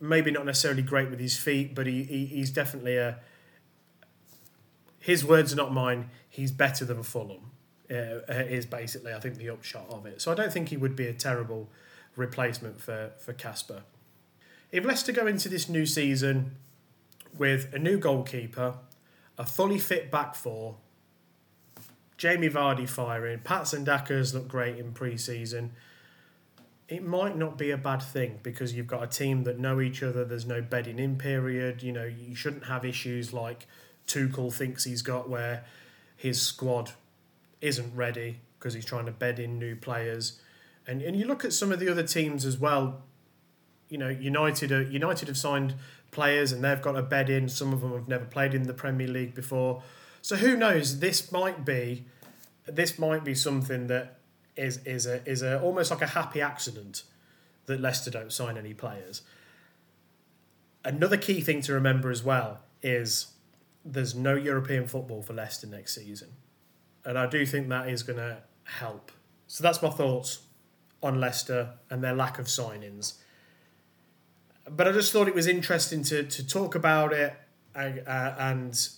Maybe 0.00 0.30
not 0.30 0.46
necessarily 0.46 0.82
great 0.82 1.10
with 1.10 1.20
his 1.20 1.36
feet, 1.36 1.74
but 1.74 1.86
he, 1.86 2.04
he 2.04 2.26
he's 2.26 2.50
definitely 2.50 2.96
a. 2.96 3.18
His 4.98 5.24
words 5.24 5.52
are 5.52 5.56
not 5.56 5.72
mine. 5.72 6.10
He's 6.28 6.52
better 6.52 6.84
than 6.84 7.02
Fulham. 7.02 7.50
Uh, 7.90 8.22
is 8.28 8.66
basically 8.66 9.12
I 9.12 9.18
think 9.18 9.36
the 9.36 9.50
upshot 9.50 9.86
of 9.90 10.06
it. 10.06 10.22
So 10.22 10.30
I 10.30 10.36
don't 10.36 10.52
think 10.52 10.68
he 10.68 10.76
would 10.76 10.94
be 10.94 11.08
a 11.08 11.12
terrible 11.12 11.68
replacement 12.14 12.80
for 12.80 13.10
for 13.18 13.32
Kasper 13.32 13.82
if 14.72 14.84
Leicester 14.84 15.12
go 15.12 15.26
into 15.26 15.48
this 15.48 15.68
new 15.68 15.86
season 15.86 16.56
with 17.36 17.72
a 17.72 17.78
new 17.78 17.98
goalkeeper, 17.98 18.74
a 19.38 19.44
fully 19.44 19.78
fit 19.78 20.10
back 20.10 20.34
four, 20.34 20.76
Jamie 22.16 22.50
Vardy 22.50 22.88
firing, 22.88 23.40
Patson 23.40 23.82
Daka's 23.82 24.34
look 24.34 24.46
great 24.46 24.76
in 24.76 24.92
pre-season. 24.92 25.72
It 26.88 27.02
might 27.02 27.36
not 27.36 27.56
be 27.56 27.70
a 27.70 27.78
bad 27.78 28.02
thing 28.02 28.40
because 28.42 28.74
you've 28.74 28.86
got 28.86 29.02
a 29.02 29.06
team 29.06 29.44
that 29.44 29.58
know 29.58 29.80
each 29.80 30.02
other. 30.02 30.24
There's 30.24 30.44
no 30.44 30.60
bedding 30.60 30.98
in 30.98 31.16
period. 31.16 31.82
You 31.82 31.92
know 31.92 32.04
you 32.04 32.34
shouldn't 32.34 32.66
have 32.66 32.84
issues 32.84 33.32
like 33.32 33.66
Tuchel 34.06 34.52
thinks 34.52 34.84
he's 34.84 35.02
got 35.02 35.30
where 35.30 35.64
his 36.16 36.42
squad 36.42 36.90
isn't 37.60 37.94
ready 37.94 38.40
because 38.58 38.74
he's 38.74 38.84
trying 38.84 39.06
to 39.06 39.12
bed 39.12 39.38
in 39.38 39.58
new 39.58 39.76
players. 39.76 40.40
And 40.86 41.00
and 41.00 41.16
you 41.16 41.26
look 41.26 41.44
at 41.44 41.52
some 41.52 41.70
of 41.72 41.78
the 41.78 41.88
other 41.88 42.02
teams 42.02 42.44
as 42.44 42.58
well 42.58 43.02
you 43.90 43.98
know, 43.98 44.08
United 44.08 44.72
are, 44.72 44.82
United 44.82 45.28
have 45.28 45.36
signed 45.36 45.74
players 46.10 46.52
and 46.52 46.64
they've 46.64 46.80
got 46.80 46.96
a 46.96 47.02
bed 47.02 47.28
in. 47.28 47.48
Some 47.48 47.72
of 47.72 47.82
them 47.82 47.92
have 47.92 48.08
never 48.08 48.24
played 48.24 48.54
in 48.54 48.62
the 48.62 48.72
Premier 48.72 49.08
League 49.08 49.34
before. 49.34 49.82
So 50.22 50.36
who 50.36 50.56
knows? 50.56 51.00
This 51.00 51.30
might 51.30 51.64
be 51.64 52.06
this 52.66 52.98
might 52.98 53.24
be 53.24 53.34
something 53.34 53.88
that 53.88 54.18
is 54.56 54.78
is 54.86 55.06
a 55.06 55.26
is 55.28 55.42
a 55.42 55.60
almost 55.60 55.90
like 55.90 56.02
a 56.02 56.06
happy 56.06 56.40
accident 56.40 57.02
that 57.66 57.80
Leicester 57.80 58.10
don't 58.10 58.32
sign 58.32 58.56
any 58.56 58.74
players. 58.74 59.22
Another 60.84 61.16
key 61.16 61.40
thing 61.40 61.60
to 61.62 61.74
remember 61.74 62.10
as 62.10 62.22
well 62.24 62.60
is 62.82 63.32
there's 63.84 64.14
no 64.14 64.34
European 64.34 64.86
football 64.86 65.22
for 65.22 65.34
Leicester 65.34 65.66
next 65.66 65.94
season. 65.94 66.28
And 67.04 67.18
I 67.18 67.26
do 67.26 67.44
think 67.44 67.68
that 67.68 67.88
is 67.88 68.02
going 68.02 68.18
to 68.18 68.38
help. 68.64 69.12
So 69.46 69.62
that's 69.62 69.82
my 69.82 69.90
thoughts 69.90 70.40
on 71.02 71.20
Leicester 71.20 71.74
and 71.90 72.02
their 72.02 72.14
lack 72.14 72.38
of 72.38 72.46
signings 72.46 73.14
but 74.68 74.86
I 74.86 74.92
just 74.92 75.12
thought 75.12 75.28
it 75.28 75.34
was 75.34 75.46
interesting 75.46 76.02
to 76.04 76.24
to 76.24 76.46
talk 76.46 76.74
about 76.74 77.12
it 77.12 77.34
and, 77.74 78.02
uh, 78.06 78.34
and 78.38 78.88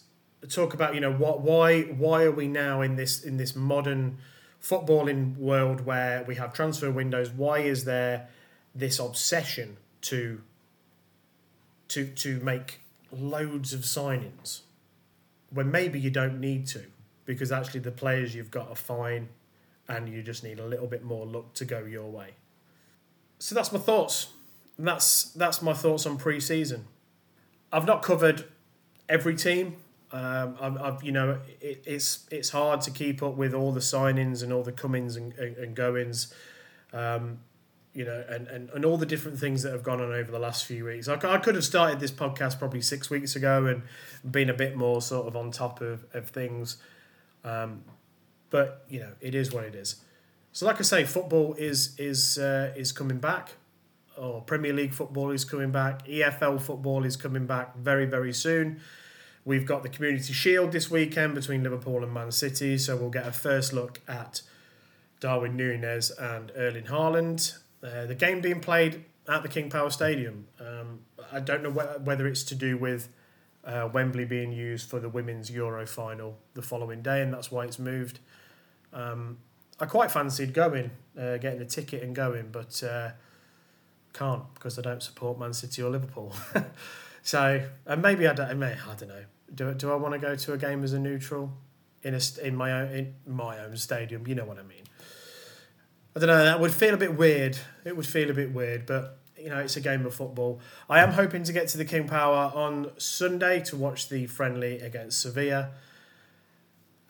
talk 0.48 0.74
about 0.74 0.94
you 0.94 1.00
know 1.00 1.12
what 1.12 1.40
why 1.40 1.82
why 1.82 2.24
are 2.24 2.32
we 2.32 2.48
now 2.48 2.80
in 2.80 2.96
this 2.96 3.22
in 3.22 3.36
this 3.36 3.54
modern 3.54 4.18
footballing 4.62 5.36
world 5.36 5.84
where 5.84 6.24
we 6.24 6.36
have 6.36 6.52
transfer 6.52 6.90
windows? 6.90 7.30
Why 7.30 7.58
is 7.58 7.84
there 7.84 8.28
this 8.74 8.98
obsession 8.98 9.76
to 10.02 10.40
to 11.88 12.06
to 12.06 12.40
make 12.40 12.80
loads 13.10 13.72
of 13.72 13.80
signings 13.80 14.60
when 15.50 15.70
maybe 15.70 15.98
you 15.98 16.10
don't 16.10 16.40
need 16.40 16.66
to? 16.68 16.84
Because 17.24 17.52
actually 17.52 17.80
the 17.80 17.92
players 17.92 18.34
you've 18.34 18.50
got 18.50 18.68
are 18.68 18.76
fine 18.76 19.28
and 19.88 20.08
you 20.08 20.22
just 20.22 20.42
need 20.42 20.58
a 20.58 20.66
little 20.66 20.86
bit 20.86 21.04
more 21.04 21.24
luck 21.24 21.54
to 21.54 21.64
go 21.64 21.84
your 21.84 22.10
way. 22.10 22.34
So 23.38 23.54
that's 23.54 23.72
my 23.72 23.78
thoughts 23.78 24.28
and 24.82 24.88
that's 24.88 25.26
that's 25.34 25.62
my 25.62 25.74
thoughts 25.74 26.06
on 26.06 26.16
pre-season. 26.16 26.86
I've 27.70 27.86
not 27.86 28.02
covered 28.02 28.46
every 29.08 29.36
team. 29.36 29.76
Um, 30.10 30.56
I've, 30.60 30.76
I've, 30.76 31.04
you 31.04 31.12
know, 31.12 31.38
it, 31.60 31.84
it's 31.86 32.26
it's 32.32 32.50
hard 32.50 32.80
to 32.80 32.90
keep 32.90 33.22
up 33.22 33.36
with 33.36 33.54
all 33.54 33.70
the 33.70 33.78
signings 33.78 34.42
and 34.42 34.52
all 34.52 34.64
the 34.64 34.72
comings 34.72 35.14
and, 35.14 35.34
and, 35.34 35.56
and 35.56 35.76
goings, 35.76 36.34
um, 36.92 37.38
you 37.94 38.04
know, 38.04 38.24
and, 38.28 38.48
and, 38.48 38.70
and 38.70 38.84
all 38.84 38.96
the 38.96 39.06
different 39.06 39.38
things 39.38 39.62
that 39.62 39.70
have 39.70 39.84
gone 39.84 40.00
on 40.00 40.12
over 40.12 40.32
the 40.32 40.40
last 40.40 40.64
few 40.64 40.86
weeks. 40.86 41.06
I, 41.06 41.14
I 41.14 41.38
could 41.38 41.54
have 41.54 41.64
started 41.64 42.00
this 42.00 42.10
podcast 42.10 42.58
probably 42.58 42.80
six 42.80 43.08
weeks 43.08 43.36
ago 43.36 43.66
and 43.66 43.82
been 44.28 44.50
a 44.50 44.54
bit 44.54 44.74
more 44.74 45.00
sort 45.00 45.28
of 45.28 45.36
on 45.36 45.52
top 45.52 45.80
of, 45.80 46.04
of 46.12 46.30
things, 46.30 46.78
um, 47.44 47.84
but 48.50 48.84
you 48.88 48.98
know, 48.98 49.12
it 49.20 49.36
is 49.36 49.52
what 49.52 49.62
it 49.62 49.76
is. 49.76 50.02
So, 50.50 50.66
like 50.66 50.80
I 50.80 50.82
say, 50.82 51.04
football 51.04 51.54
is 51.54 51.94
is 52.00 52.36
uh, 52.36 52.72
is 52.74 52.90
coming 52.90 53.18
back 53.18 53.52
or 54.16 54.42
Premier 54.42 54.72
League 54.72 54.92
football 54.92 55.30
is 55.30 55.44
coming 55.44 55.70
back. 55.70 56.06
EFL 56.06 56.60
football 56.60 57.04
is 57.04 57.16
coming 57.16 57.46
back 57.46 57.76
very, 57.76 58.04
very 58.06 58.32
soon. 58.32 58.80
We've 59.44 59.66
got 59.66 59.82
the 59.82 59.88
Community 59.88 60.32
Shield 60.32 60.70
this 60.72 60.90
weekend 60.90 61.34
between 61.34 61.62
Liverpool 61.62 62.04
and 62.04 62.12
Man 62.12 62.30
City, 62.30 62.78
so 62.78 62.96
we'll 62.96 63.10
get 63.10 63.26
a 63.26 63.32
first 63.32 63.72
look 63.72 64.00
at 64.06 64.42
Darwin 65.18 65.56
Nunez 65.56 66.10
and 66.12 66.52
Erling 66.56 66.84
Haaland. 66.84 67.58
Uh, 67.82 68.06
the 68.06 68.14
game 68.14 68.40
being 68.40 68.60
played 68.60 69.04
at 69.28 69.42
the 69.42 69.48
King 69.48 69.68
Power 69.70 69.90
Stadium. 69.90 70.46
Um, 70.60 71.00
I 71.32 71.40
don't 71.40 71.62
know 71.62 71.70
wh- 71.70 72.06
whether 72.06 72.26
it's 72.26 72.44
to 72.44 72.54
do 72.54 72.76
with 72.76 73.08
uh, 73.64 73.88
Wembley 73.92 74.24
being 74.24 74.52
used 74.52 74.88
for 74.88 75.00
the 75.00 75.08
women's 75.08 75.50
Euro 75.50 75.86
final 75.86 76.38
the 76.54 76.62
following 76.62 77.02
day, 77.02 77.22
and 77.22 77.32
that's 77.32 77.50
why 77.50 77.64
it's 77.64 77.78
moved. 77.78 78.20
Um, 78.92 79.38
I 79.80 79.86
quite 79.86 80.10
fancied 80.10 80.54
going, 80.54 80.90
uh, 81.18 81.38
getting 81.38 81.60
a 81.60 81.64
ticket 81.64 82.02
and 82.02 82.14
going, 82.14 82.50
but 82.52 82.82
uh, 82.82 83.10
can't 84.12 84.42
because 84.54 84.78
I 84.78 84.82
don't 84.82 85.02
support 85.02 85.38
Man 85.38 85.52
City 85.52 85.82
or 85.82 85.90
Liverpool. 85.90 86.34
So, 87.22 87.62
and 87.86 88.02
maybe 88.02 88.26
I 88.26 88.34
don't. 88.34 88.50
I, 88.50 88.54
may, 88.54 88.72
I 88.72 88.94
don't 88.96 89.08
know. 89.08 89.24
Do 89.54 89.72
do 89.74 89.92
I 89.92 89.94
want 89.94 90.12
to 90.14 90.18
go 90.18 90.34
to 90.34 90.52
a 90.52 90.58
game 90.58 90.82
as 90.82 90.92
a 90.92 90.98
neutral 90.98 91.52
in 92.02 92.14
a 92.14 92.20
in 92.42 92.56
my 92.56 92.72
own 92.72 92.88
in 92.92 93.14
my 93.26 93.60
own 93.60 93.76
stadium? 93.76 94.26
You 94.26 94.34
know 94.34 94.44
what 94.44 94.58
I 94.58 94.62
mean. 94.62 94.82
I 96.14 96.20
don't 96.20 96.28
know. 96.28 96.44
That 96.44 96.60
would 96.60 96.74
feel 96.74 96.94
a 96.94 96.98
bit 96.98 97.16
weird. 97.16 97.58
It 97.84 97.96
would 97.96 98.06
feel 98.06 98.30
a 98.30 98.34
bit 98.34 98.52
weird, 98.52 98.86
but 98.86 99.18
you 99.38 99.48
know, 99.48 99.58
it's 99.58 99.76
a 99.76 99.80
game 99.80 100.04
of 100.04 100.14
football. 100.14 100.60
I 100.90 101.00
am 101.00 101.12
hoping 101.12 101.44
to 101.44 101.52
get 101.52 101.68
to 101.68 101.78
the 101.78 101.84
King 101.84 102.06
Power 102.06 102.52
on 102.54 102.90
Sunday 102.98 103.60
to 103.64 103.76
watch 103.76 104.08
the 104.08 104.26
friendly 104.26 104.80
against 104.80 105.20
Sevilla. 105.20 105.70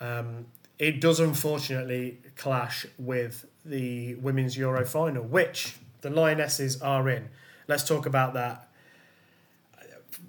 Um, 0.00 0.46
it 0.78 1.00
does 1.00 1.20
unfortunately 1.20 2.18
clash 2.36 2.86
with 2.98 3.46
the 3.64 4.14
Women's 4.16 4.56
Euro 4.56 4.84
final, 4.84 5.22
which 5.22 5.76
the 6.02 6.10
Lionesses 6.10 6.80
are 6.82 7.08
in. 7.08 7.30
Let's 7.66 7.84
talk 7.84 8.06
about 8.06 8.34
that. 8.34 8.68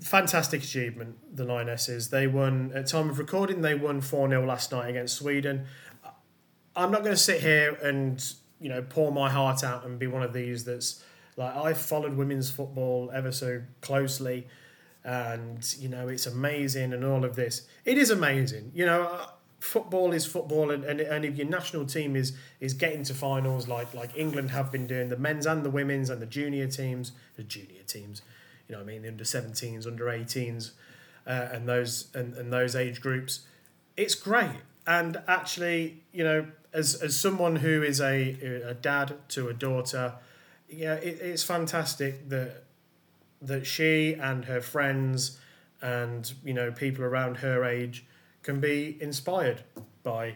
Fantastic 0.02 0.64
achievement, 0.64 1.18
the 1.36 1.44
Lionesses. 1.44 2.10
They 2.10 2.28
won, 2.28 2.72
at 2.74 2.88
time 2.88 3.10
of 3.10 3.20
recording, 3.20 3.62
they 3.62 3.76
won 3.76 4.02
4 4.02 4.30
0 4.30 4.46
last 4.46 4.72
night 4.72 4.90
against 4.90 5.16
Sweden. 5.16 5.66
I'm 6.76 6.92
not 6.92 7.04
going 7.04 7.16
to 7.16 7.22
sit 7.22 7.42
here 7.42 7.74
and, 7.84 8.24
you 8.60 8.70
know, 8.70 8.82
pour 8.82 9.12
my 9.12 9.30
heart 9.30 9.64
out 9.64 9.86
and 9.86 10.00
be 10.00 10.08
one 10.08 10.24
of 10.24 10.34
these 10.34 10.64
that's 10.64 11.04
like, 11.38 11.56
I've 11.56 11.78
followed 11.78 12.16
women's 12.16 12.50
football 12.50 13.12
ever 13.14 13.32
so 13.32 13.62
closely 13.82 14.48
and, 15.04 15.76
you 15.80 15.90
know, 15.90 16.08
it's 16.08 16.26
amazing 16.26 16.94
and 16.94 17.04
all 17.04 17.26
of 17.26 17.36
this. 17.36 17.68
It 17.86 17.98
is 17.98 18.10
amazing. 18.10 18.72
You 18.74 18.86
know, 18.86 19.28
football 19.64 20.12
is 20.12 20.26
football, 20.26 20.72
and, 20.72 20.84
and, 20.84 21.00
and 21.00 21.24
if 21.24 21.38
your 21.38 21.48
national 21.48 21.86
team 21.86 22.16
is 22.16 22.34
is 22.60 22.74
getting 22.74 23.04
to 23.04 23.14
finals 23.14 23.68
like 23.68 23.94
like 23.94 24.16
England 24.16 24.52
have 24.52 24.72
been 24.72 24.86
doing, 24.86 25.10
the 25.10 25.18
men's 25.18 25.46
and 25.46 25.64
the 25.64 25.70
women's 25.70 26.10
and 26.10 26.22
the 26.22 26.26
junior 26.26 26.68
teams, 26.68 27.14
the 27.38 27.44
junior 27.44 27.84
teams, 27.88 28.22
you 28.68 28.74
know, 28.74 28.80
what 28.80 28.90
I 28.90 28.94
mean, 28.94 29.02
the 29.04 29.08
under 29.08 29.24
17s, 29.24 29.88
under 29.88 30.06
18s, 30.06 30.72
uh, 31.26 31.48
and 31.52 31.68
those 31.68 32.08
and, 32.14 32.34
and 32.36 32.52
those 32.52 32.76
age 32.76 33.02
groups, 33.02 33.42
it's 33.96 34.16
great. 34.16 34.62
And 34.86 35.22
actually, 35.28 36.04
you 36.12 36.26
know, 36.26 36.48
as 36.74 36.96
as 36.96 37.18
someone 37.18 37.58
who 37.58 37.82
is 37.82 38.02
a 38.02 38.64
a 38.68 38.74
dad 38.74 39.16
to 39.30 39.48
a 39.48 39.54
daughter, 39.54 40.16
yeah, 40.70 40.96
it, 40.96 41.20
it's 41.22 41.44
fantastic 41.44 42.28
that 42.30 42.64
that 43.42 43.66
she 43.66 44.14
and 44.14 44.46
her 44.46 44.62
friends 44.62 45.40
and 45.82 46.34
you 46.44 46.54
know 46.54 46.72
people 46.72 47.04
around 47.04 47.38
her 47.38 47.64
age 47.64 48.06
can 48.44 48.60
be 48.60 48.98
inspired 49.02 49.64
by 50.04 50.36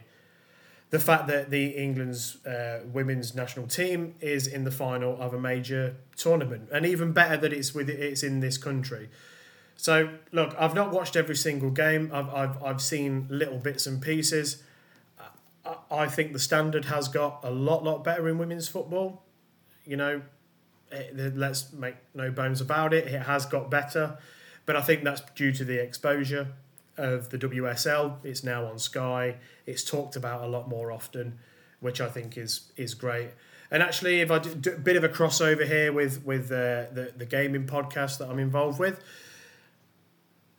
the 0.90 1.00
fact 1.00 1.28
that 1.28 1.50
the 1.50 1.68
England's 1.72 2.44
uh, 2.46 2.80
women's 2.92 3.36
national 3.36 3.68
team 3.68 4.16
is 4.22 4.48
in 4.48 4.64
the 4.64 4.72
final 4.72 5.22
of 5.22 5.34
a 5.34 5.40
major 5.40 5.98
tournament, 6.16 6.70
and 6.72 6.86
even 6.86 7.12
better 7.12 7.36
that 7.38 7.52
it's 7.52 7.74
with 7.76 7.90
it's 7.90 8.24
in 8.24 8.40
this 8.40 8.58
country. 8.58 9.10
So 9.76 10.10
look, 10.32 10.56
I've 10.58 10.74
not 10.74 10.92
watched 10.92 11.16
every 11.16 11.36
single 11.36 11.72
game. 11.72 12.10
I've 12.14 12.34
I've, 12.34 12.64
I've 12.64 12.82
seen 12.82 13.28
little 13.30 13.58
bits 13.58 13.86
and 13.86 14.02
pieces. 14.02 14.64
I, 15.66 15.76
I 15.92 16.08
think 16.08 16.32
the 16.32 16.40
standard 16.40 16.86
has 16.86 17.10
got 17.10 17.42
a 17.44 17.52
lot 17.52 17.84
lot 17.84 18.04
better 18.04 18.30
in 18.30 18.38
women's 18.38 18.70
football. 18.70 19.24
You 19.86 19.98
know, 19.98 20.22
it, 20.90 21.36
let's 21.36 21.74
make 21.74 21.96
no 22.14 22.32
bones 22.32 22.62
about 22.62 22.94
it. 22.94 23.08
It 23.08 23.24
has 23.24 23.46
got 23.46 23.70
better, 23.70 24.18
but 24.66 24.78
I 24.78 24.82
think 24.82 25.04
that's 25.04 25.22
due 25.36 25.52
to 25.52 25.66
the 25.66 25.82
exposure 25.82 26.48
of 26.98 27.30
the 27.30 27.38
WSL. 27.38 28.18
It's 28.24 28.44
now 28.44 28.66
on 28.66 28.80
Sky. 28.80 29.36
It's 29.66 29.84
talked 29.84 30.16
about 30.16 30.44
a 30.44 30.48
lot 30.48 30.68
more 30.68 30.92
often, 30.92 31.40
which 31.80 32.02
I 32.02 32.08
think 32.08 32.38
is 32.38 32.72
is 32.76 32.94
great. 32.94 33.30
And 33.70 33.84
actually, 33.84 34.22
if 34.22 34.32
I 34.32 34.40
do 34.40 34.72
a 34.72 34.78
bit 34.78 34.96
of 34.96 35.04
a 35.04 35.10
crossover 35.10 35.68
here 35.68 35.92
with 35.92 36.26
with 36.26 36.52
uh, 36.52 36.92
the 36.94 37.14
the 37.16 37.26
gaming 37.26 37.66
podcast 37.66 38.18
that 38.20 38.30
I'm 38.30 38.40
involved 38.40 38.80
with, 38.80 39.04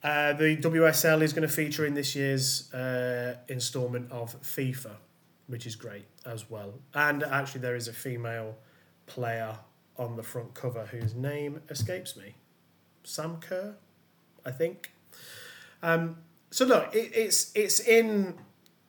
uh, 0.03 0.35
the 0.35 0.57
WSL 0.57 1.23
is 1.23 1.33
going 1.33 1.47
to 1.47 1.53
feature 1.53 1.85
in 1.87 1.95
this 1.95 2.15
year's 2.15 2.73
uh, 2.73 3.37
instalment 3.49 4.13
of 4.13 4.41
FIFA, 4.43 4.93
which 5.47 5.67
is 5.67 5.75
great 5.75 6.05
as 6.25 6.49
well. 6.51 6.75
And 6.95 7.23
actually, 7.23 7.63
there 7.63 7.77
is 7.77 7.89
a 7.89 7.93
female 7.93 8.57
player 9.07 9.57
on 9.97 10.17
the 10.17 10.23
front 10.23 10.55
cover 10.55 10.87
whose 10.87 11.15
name 11.15 11.61
escapes 11.69 12.17
me, 12.17 12.35
Sam 13.03 13.39
Kerr, 13.41 13.75
I 14.45 14.51
think. 14.51 14.93
Um, 15.83 16.19
so 16.51 16.65
look, 16.65 16.95
it, 16.95 17.11
it's 17.15 17.53
it's 17.55 17.81
in 17.81 18.35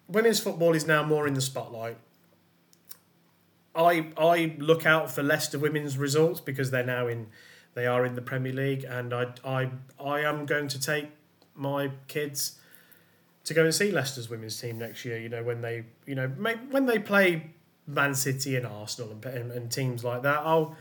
women's 0.07 0.39
football 0.39 0.75
is 0.75 0.87
now 0.87 1.03
more 1.03 1.27
in 1.27 1.33
the 1.33 1.41
spotlight. 1.41 1.97
I 3.75 4.07
I 4.17 4.55
look 4.57 4.85
out 4.85 5.11
for 5.11 5.23
Leicester 5.23 5.59
women's 5.59 5.97
results 5.97 6.39
because 6.39 6.71
they're 6.71 6.85
now 6.85 7.07
in 7.07 7.27
they 7.75 7.85
are 7.85 8.05
in 8.05 8.15
the 8.15 8.21
Premier 8.21 8.53
League, 8.53 8.83
and 8.83 9.13
I 9.13 9.27
I 9.45 9.69
I 9.99 10.21
am 10.21 10.45
going 10.45 10.67
to 10.69 10.81
take 10.81 11.09
my 11.55 11.91
kids 12.07 12.57
to 13.45 13.53
go 13.53 13.63
and 13.63 13.73
see 13.73 13.91
Leicester's 13.91 14.29
women's 14.29 14.59
team 14.59 14.77
next 14.77 15.05
year. 15.05 15.17
You 15.17 15.29
know 15.29 15.43
when 15.43 15.61
they 15.61 15.85
you 16.05 16.15
know 16.15 16.27
when 16.27 16.85
they 16.85 16.99
play 16.99 17.51
Man 17.87 18.13
City 18.15 18.55
and 18.55 18.65
Arsenal 18.65 19.11
and, 19.11 19.25
and, 19.25 19.51
and 19.51 19.71
teams 19.71 20.03
like 20.03 20.23
that. 20.23 20.39
I'll 20.39 20.75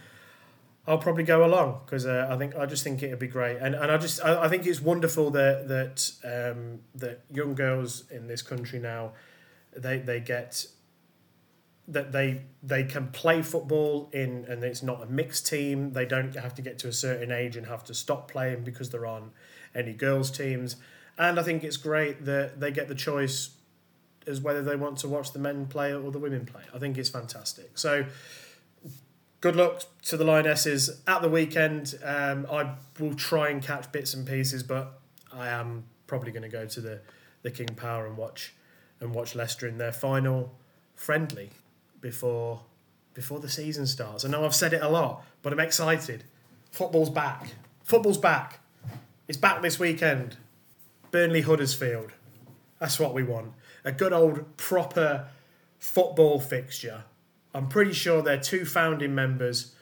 I'll 0.88 0.96
probably 0.96 1.24
go 1.24 1.44
along 1.44 1.82
because 1.84 2.06
uh, 2.06 2.26
I 2.30 2.38
think 2.38 2.56
I 2.56 2.64
just 2.64 2.82
think 2.82 3.02
it'd 3.02 3.18
be 3.18 3.28
great, 3.28 3.58
and 3.58 3.74
and 3.74 3.92
I 3.92 3.98
just 3.98 4.24
I, 4.24 4.44
I 4.44 4.48
think 4.48 4.66
it's 4.66 4.80
wonderful 4.80 5.30
that 5.32 5.68
that 5.68 6.10
um, 6.24 6.80
that 6.94 7.24
young 7.30 7.54
girls 7.54 8.10
in 8.10 8.26
this 8.26 8.40
country 8.40 8.78
now, 8.78 9.12
they 9.76 9.98
they 9.98 10.18
get 10.18 10.66
that 11.88 12.12
they 12.12 12.42
they 12.62 12.84
can 12.84 13.08
play 13.08 13.42
football 13.42 14.08
in 14.14 14.46
and 14.48 14.64
it's 14.64 14.82
not 14.82 15.02
a 15.02 15.06
mixed 15.06 15.46
team. 15.46 15.92
They 15.92 16.06
don't 16.06 16.34
have 16.34 16.54
to 16.54 16.62
get 16.62 16.78
to 16.80 16.88
a 16.88 16.92
certain 16.92 17.32
age 17.32 17.56
and 17.56 17.66
have 17.66 17.84
to 17.84 17.94
stop 17.94 18.30
playing 18.30 18.64
because 18.64 18.88
they're 18.88 19.06
on 19.06 19.32
any 19.74 19.92
girls 19.92 20.30
teams. 20.30 20.76
And 21.18 21.38
I 21.38 21.42
think 21.42 21.64
it's 21.64 21.76
great 21.76 22.24
that 22.24 22.60
they 22.60 22.70
get 22.70 22.88
the 22.88 22.94
choice 22.94 23.50
as 24.26 24.40
whether 24.40 24.62
they 24.62 24.76
want 24.76 24.98
to 24.98 25.08
watch 25.08 25.32
the 25.32 25.38
men 25.38 25.66
play 25.66 25.92
or 25.92 26.10
the 26.10 26.18
women 26.18 26.46
play. 26.46 26.62
I 26.74 26.78
think 26.78 26.96
it's 26.96 27.08
fantastic. 27.10 27.76
So 27.76 28.06
good 29.40 29.56
luck 29.56 29.82
to 30.02 30.16
the 30.16 30.24
Lionesses 30.24 31.00
at 31.06 31.22
the 31.22 31.28
weekend. 31.28 31.98
Um, 32.02 32.46
I 32.50 32.74
will 32.98 33.14
try 33.14 33.50
and 33.50 33.62
catch 33.62 33.90
bits 33.92 34.14
and 34.14 34.26
pieces, 34.26 34.62
but 34.62 35.00
I 35.32 35.48
am 35.48 35.84
probably 36.06 36.32
going 36.32 36.42
to 36.42 36.48
go 36.48 36.66
to 36.66 36.80
the, 36.80 37.00
the 37.42 37.50
King 37.50 37.68
Power 37.68 38.06
and 38.06 38.16
watch 38.16 38.54
and 39.00 39.14
watch 39.14 39.34
Leicester 39.34 39.68
in 39.68 39.78
their 39.78 39.92
final 39.92 40.54
friendly 40.94 41.50
before 42.00 42.62
before 43.14 43.40
the 43.40 43.48
season 43.48 43.84
starts. 43.84 44.24
I 44.24 44.28
know 44.28 44.44
I've 44.44 44.54
said 44.54 44.72
it 44.72 44.80
a 44.80 44.88
lot, 44.88 45.24
but 45.42 45.52
I'm 45.52 45.58
excited. 45.58 46.22
Football's 46.70 47.10
back. 47.10 47.48
Football's 47.82 48.18
back. 48.18 48.60
It's 49.26 49.36
back 49.36 49.60
this 49.60 49.76
weekend. 49.76 50.36
Burnley 51.10 51.40
Huddersfield. 51.40 52.12
That's 52.78 53.00
what 53.00 53.14
we 53.14 53.24
want. 53.24 53.54
A 53.84 53.90
good 53.90 54.12
old 54.12 54.56
proper 54.56 55.26
football 55.80 56.38
fixture 56.38 57.04
I'm 57.54 57.68
pretty 57.68 57.92
sure 57.92 58.22
they're 58.22 58.38
two 58.38 58.64
founding 58.64 59.14
members 59.14 59.74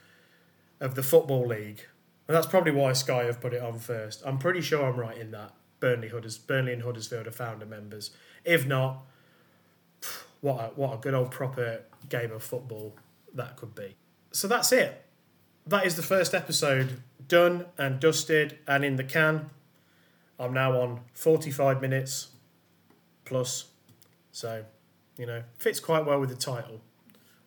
of 0.80 0.94
the 0.94 1.02
Football 1.02 1.46
League. 1.48 1.82
And 2.28 2.36
that's 2.36 2.46
probably 2.46 2.72
why 2.72 2.92
Sky 2.92 3.24
have 3.24 3.40
put 3.40 3.54
it 3.54 3.62
on 3.62 3.78
first. 3.78 4.22
I'm 4.24 4.38
pretty 4.38 4.60
sure 4.60 4.84
I'm 4.84 4.96
right 4.96 5.16
in 5.16 5.30
that. 5.32 5.52
Burnley, 5.78 6.08
Hudders, 6.08 6.38
Burnley 6.38 6.72
and 6.72 6.82
Huddersfield 6.82 7.26
are 7.26 7.32
founder 7.32 7.66
members. 7.66 8.10
If 8.44 8.66
not, 8.66 9.04
what 10.40 10.60
a, 10.60 10.66
what 10.74 10.94
a 10.94 10.96
good 10.98 11.14
old 11.14 11.30
proper 11.30 11.82
game 12.08 12.32
of 12.32 12.42
football 12.42 12.94
that 13.34 13.56
could 13.56 13.74
be. 13.74 13.96
So 14.32 14.48
that's 14.48 14.72
it. 14.72 15.04
That 15.66 15.86
is 15.86 15.96
the 15.96 16.02
first 16.02 16.34
episode 16.34 17.02
done 17.28 17.66
and 17.76 18.00
dusted 18.00 18.58
and 18.66 18.84
in 18.84 18.96
the 18.96 19.04
can. 19.04 19.50
I'm 20.38 20.52
now 20.52 20.80
on 20.80 21.00
45 21.14 21.80
minutes 21.80 22.28
plus. 23.24 23.66
So, 24.32 24.64
you 25.16 25.26
know, 25.26 25.42
fits 25.58 25.80
quite 25.80 26.04
well 26.06 26.20
with 26.20 26.30
the 26.30 26.36
title 26.36 26.80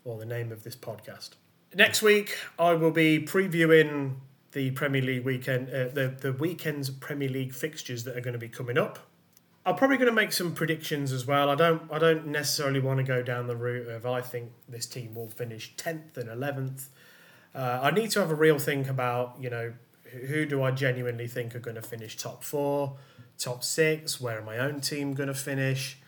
or 0.09 0.17
the 0.17 0.25
name 0.25 0.51
of 0.51 0.63
this 0.63 0.75
podcast. 0.75 1.31
Next 1.75 2.01
week, 2.01 2.37
I 2.57 2.73
will 2.73 2.91
be 2.91 3.19
previewing 3.19 4.15
the 4.51 4.71
Premier 4.71 5.01
League 5.01 5.23
weekend, 5.23 5.69
uh, 5.69 5.89
the 5.89 6.07
the 6.19 6.33
weekend's 6.33 6.89
Premier 6.89 7.29
League 7.29 7.53
fixtures 7.53 8.03
that 8.05 8.17
are 8.17 8.21
going 8.21 8.33
to 8.33 8.39
be 8.39 8.49
coming 8.49 8.77
up. 8.77 8.99
I'm 9.65 9.75
probably 9.75 9.97
going 9.97 10.07
to 10.07 10.13
make 10.13 10.31
some 10.31 10.53
predictions 10.53 11.11
as 11.11 11.27
well. 11.27 11.49
I 11.49 11.55
don't 11.55 11.83
I 11.91 11.99
don't 11.99 12.27
necessarily 12.27 12.79
want 12.79 12.97
to 12.97 13.03
go 13.03 13.21
down 13.21 13.45
the 13.47 13.55
route 13.55 13.87
of 13.87 14.05
I 14.05 14.21
think 14.21 14.51
this 14.67 14.87
team 14.87 15.13
will 15.13 15.29
finish 15.29 15.75
tenth 15.77 16.17
and 16.17 16.29
eleventh. 16.29 16.89
Uh, 17.53 17.79
I 17.83 17.91
need 17.91 18.09
to 18.11 18.19
have 18.19 18.31
a 18.31 18.35
real 18.35 18.57
think 18.57 18.89
about 18.89 19.35
you 19.39 19.49
know 19.49 19.73
who 20.27 20.45
do 20.45 20.63
I 20.63 20.71
genuinely 20.71 21.27
think 21.27 21.55
are 21.55 21.59
going 21.59 21.75
to 21.75 21.83
finish 21.83 22.17
top 22.17 22.43
four, 22.43 22.97
top 23.37 23.63
six. 23.63 24.19
Where 24.19 24.39
are 24.39 24.43
my 24.43 24.57
own 24.57 24.81
team 24.81 25.13
going 25.13 25.27
to 25.27 25.35
finish? 25.35 25.99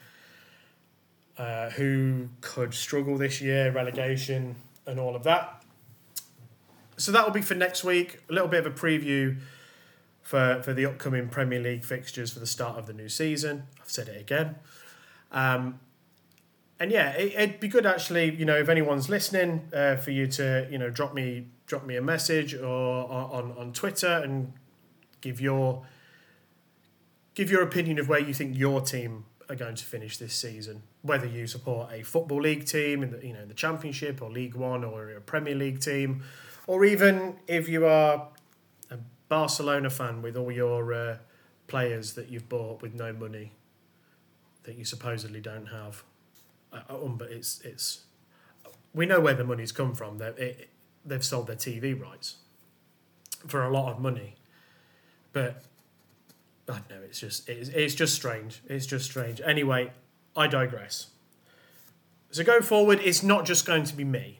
Uh, 1.37 1.69
who 1.71 2.29
could 2.41 2.73
struggle 2.73 3.17
this 3.17 3.41
year, 3.41 3.71
relegation, 3.71 4.55
and 4.85 4.99
all 4.99 5.15
of 5.15 5.23
that. 5.23 5.63
So 6.97 7.11
that 7.11 7.25
will 7.25 7.33
be 7.33 7.41
for 7.41 7.55
next 7.55 7.83
week. 7.83 8.19
A 8.29 8.33
little 8.33 8.47
bit 8.47 8.65
of 8.65 8.71
a 8.71 8.75
preview 8.75 9.37
for, 10.21 10.61
for 10.63 10.73
the 10.73 10.85
upcoming 10.85 11.29
Premier 11.29 11.59
League 11.59 11.83
fixtures 11.83 12.31
for 12.31 12.39
the 12.39 12.47
start 12.47 12.77
of 12.77 12.85
the 12.85 12.93
new 12.93 13.09
season. 13.09 13.63
I've 13.81 13.89
said 13.89 14.07
it 14.07 14.19
again. 14.19 14.55
Um, 15.31 15.79
and 16.79 16.91
yeah, 16.91 17.11
it, 17.11 17.37
would 17.37 17.59
be 17.59 17.67
good 17.67 17.85
actually, 17.85 18.33
you 18.35 18.45
know, 18.45 18.57
if 18.57 18.69
anyone's 18.69 19.09
listening, 19.09 19.69
uh, 19.73 19.97
for 19.97 20.11
you 20.11 20.27
to, 20.27 20.67
you 20.71 20.77
know, 20.77 20.89
drop 20.89 21.13
me 21.13 21.47
drop 21.67 21.85
me 21.85 21.95
a 21.95 22.01
message 22.01 22.53
or 22.53 23.09
on, 23.09 23.53
on 23.57 23.71
Twitter 23.71 24.21
and 24.23 24.51
give 25.21 25.39
your 25.39 25.85
give 27.33 27.49
your 27.49 27.61
opinion 27.61 27.97
of 27.97 28.09
where 28.09 28.19
you 28.19 28.33
think 28.33 28.57
your 28.57 28.81
team 28.81 29.25
are 29.51 29.55
going 29.55 29.75
to 29.75 29.83
finish 29.83 30.17
this 30.17 30.33
season. 30.33 30.83
Whether 31.01 31.27
you 31.27 31.45
support 31.45 31.91
a 31.91 32.03
football 32.03 32.41
league 32.41 32.65
team 32.65 33.03
in 33.03 33.11
the 33.11 33.25
you 33.25 33.33
know 33.33 33.45
the 33.45 33.53
Championship 33.53 34.21
or 34.21 34.31
League 34.31 34.55
One 34.55 34.83
or 34.83 35.09
a 35.11 35.21
Premier 35.21 35.55
League 35.55 35.81
team, 35.81 36.23
or 36.67 36.85
even 36.85 37.35
if 37.47 37.67
you 37.67 37.85
are 37.85 38.29
a 38.89 38.97
Barcelona 39.27 39.89
fan 39.89 40.21
with 40.21 40.37
all 40.37 40.51
your 40.51 40.93
uh, 40.93 41.17
players 41.67 42.13
that 42.13 42.29
you've 42.29 42.47
bought 42.47 42.81
with 42.81 42.93
no 42.93 43.11
money 43.11 43.51
that 44.63 44.75
you 44.75 44.85
supposedly 44.85 45.41
don't 45.41 45.67
have. 45.67 46.03
Uh, 46.71 46.81
um, 46.89 47.17
but 47.17 47.29
it's 47.29 47.59
it's 47.61 48.01
we 48.93 49.05
know 49.05 49.19
where 49.19 49.33
the 49.33 49.43
money's 49.43 49.71
come 49.71 49.93
from. 49.93 50.17
They 50.17 50.27
it, 50.27 50.69
they've 51.05 51.23
sold 51.23 51.47
their 51.47 51.55
TV 51.55 51.99
rights 51.99 52.37
for 53.47 53.63
a 53.63 53.69
lot 53.69 53.91
of 53.91 53.99
money, 53.99 54.35
but 55.33 55.63
I 56.69 56.73
don't 56.73 56.89
know. 56.89 57.01
It's 57.03 57.19
just 57.19 57.49
it's, 57.49 57.69
it's 57.69 57.95
just 57.95 58.15
strange. 58.15 58.61
It's 58.67 58.85
just 58.85 59.05
strange. 59.05 59.41
Anyway, 59.43 59.91
I 60.35 60.47
digress. 60.47 61.07
So 62.31 62.43
going 62.43 62.61
forward, 62.61 62.99
it's 63.03 63.23
not 63.23 63.45
just 63.45 63.65
going 63.65 63.83
to 63.83 63.95
be 63.95 64.05
me. 64.05 64.39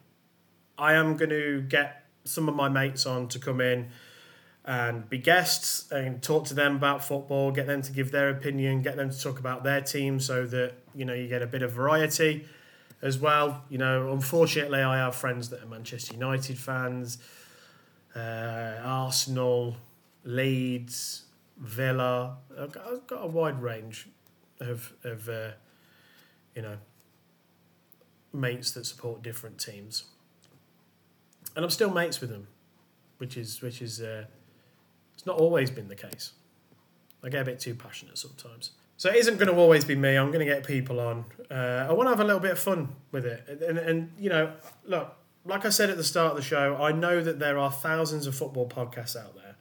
I 0.78 0.94
am 0.94 1.18
going 1.18 1.30
to 1.30 1.62
get 1.62 2.06
some 2.24 2.48
of 2.48 2.56
my 2.56 2.70
mates 2.70 3.06
on 3.06 3.28
to 3.30 3.40
come 3.40 3.60
in 3.60 3.90
and 4.64 5.10
be 5.10 5.18
guests 5.18 5.92
and 5.92 6.22
talk 6.22 6.46
to 6.46 6.54
them 6.54 6.76
about 6.76 7.04
football, 7.04 7.52
get 7.52 7.68
them 7.68 7.82
to 7.82 7.92
give 7.92 8.12
their 8.12 8.30
opinion, 8.30 8.82
get 8.82 8.96
them 8.96 9.10
to 9.10 9.20
talk 9.20 9.40
about 9.40 9.64
their 9.64 9.82
team 9.82 10.20
so 10.20 10.46
that, 10.46 10.74
you 10.94 11.04
know, 11.04 11.14
you 11.14 11.28
get 11.28 11.42
a 11.42 11.48
bit 11.48 11.64
of 11.64 11.72
variety 11.72 12.46
as 13.02 13.18
well. 13.18 13.64
You 13.70 13.80
know, 13.80 14.12
unfortunately, 14.12 14.82
I 14.82 14.98
have 14.98 15.16
friends 15.16 15.50
that 15.50 15.64
are 15.64 15.66
Manchester 15.66 16.14
United 16.14 16.58
fans, 16.58 17.18
uh, 18.16 18.78
Arsenal, 18.84 19.76
Leeds, 20.24 21.24
Villa. 21.62 22.38
I've 22.60 22.72
got, 22.72 22.88
I've 22.88 23.08
got 23.08 23.24
a 23.24 23.28
wide 23.28 23.62
range 23.62 24.10
of, 24.60 24.92
of 25.04 25.30
uh, 25.30 25.52
you 26.56 26.62
know, 26.64 26.78
mates 28.34 28.72
that 28.72 28.86
support 28.86 29.22
different 29.22 29.60
teams. 29.60 30.06
And 31.56 31.64
I'm 31.64 31.72
still 31.72 31.92
mates 31.92 32.20
with 32.20 32.30
them, 32.30 32.48
which 33.18 33.38
is, 33.38 33.62
which 33.62 33.82
is, 33.82 34.02
uh, 34.02 34.26
it's 35.14 35.26
not 35.26 35.38
always 35.38 35.70
been 35.70 35.88
the 35.88 35.96
case. 35.96 36.34
I 37.24 37.30
get 37.30 37.42
a 37.42 37.46
bit 37.46 37.60
too 37.60 37.76
passionate 37.76 38.18
sometimes. 38.18 38.72
So 38.98 39.10
it 39.10 39.16
isn't 39.18 39.38
going 39.38 39.48
to 39.48 39.56
always 39.56 39.84
be 39.84 39.96
me. 39.96 40.16
I'm 40.16 40.28
going 40.28 40.46
to 40.46 40.52
get 40.52 40.66
people 40.66 41.00
on. 41.00 41.26
Uh, 41.50 41.88
I 41.90 41.92
want 41.92 42.08
to 42.08 42.12
have 42.12 42.20
a 42.20 42.24
little 42.24 42.40
bit 42.40 42.52
of 42.52 42.60
fun 42.60 42.90
with 43.12 43.26
it. 43.26 43.64
And, 43.68 43.78
and, 43.78 44.12
you 44.18 44.30
know, 44.30 44.54
look, 44.86 45.16
like 45.44 45.66
I 45.66 45.70
said 45.70 45.90
at 45.90 45.98
the 45.98 46.04
start 46.04 46.32
of 46.32 46.38
the 46.38 46.44
show, 46.44 46.78
I 46.80 46.92
know 46.92 47.22
that 47.24 47.40
there 47.40 47.58
are 47.58 47.72
thousands 47.72 48.28
of 48.28 48.36
football 48.36 48.68
podcasts 48.68 49.16
out 49.16 49.36
there. 49.36 49.56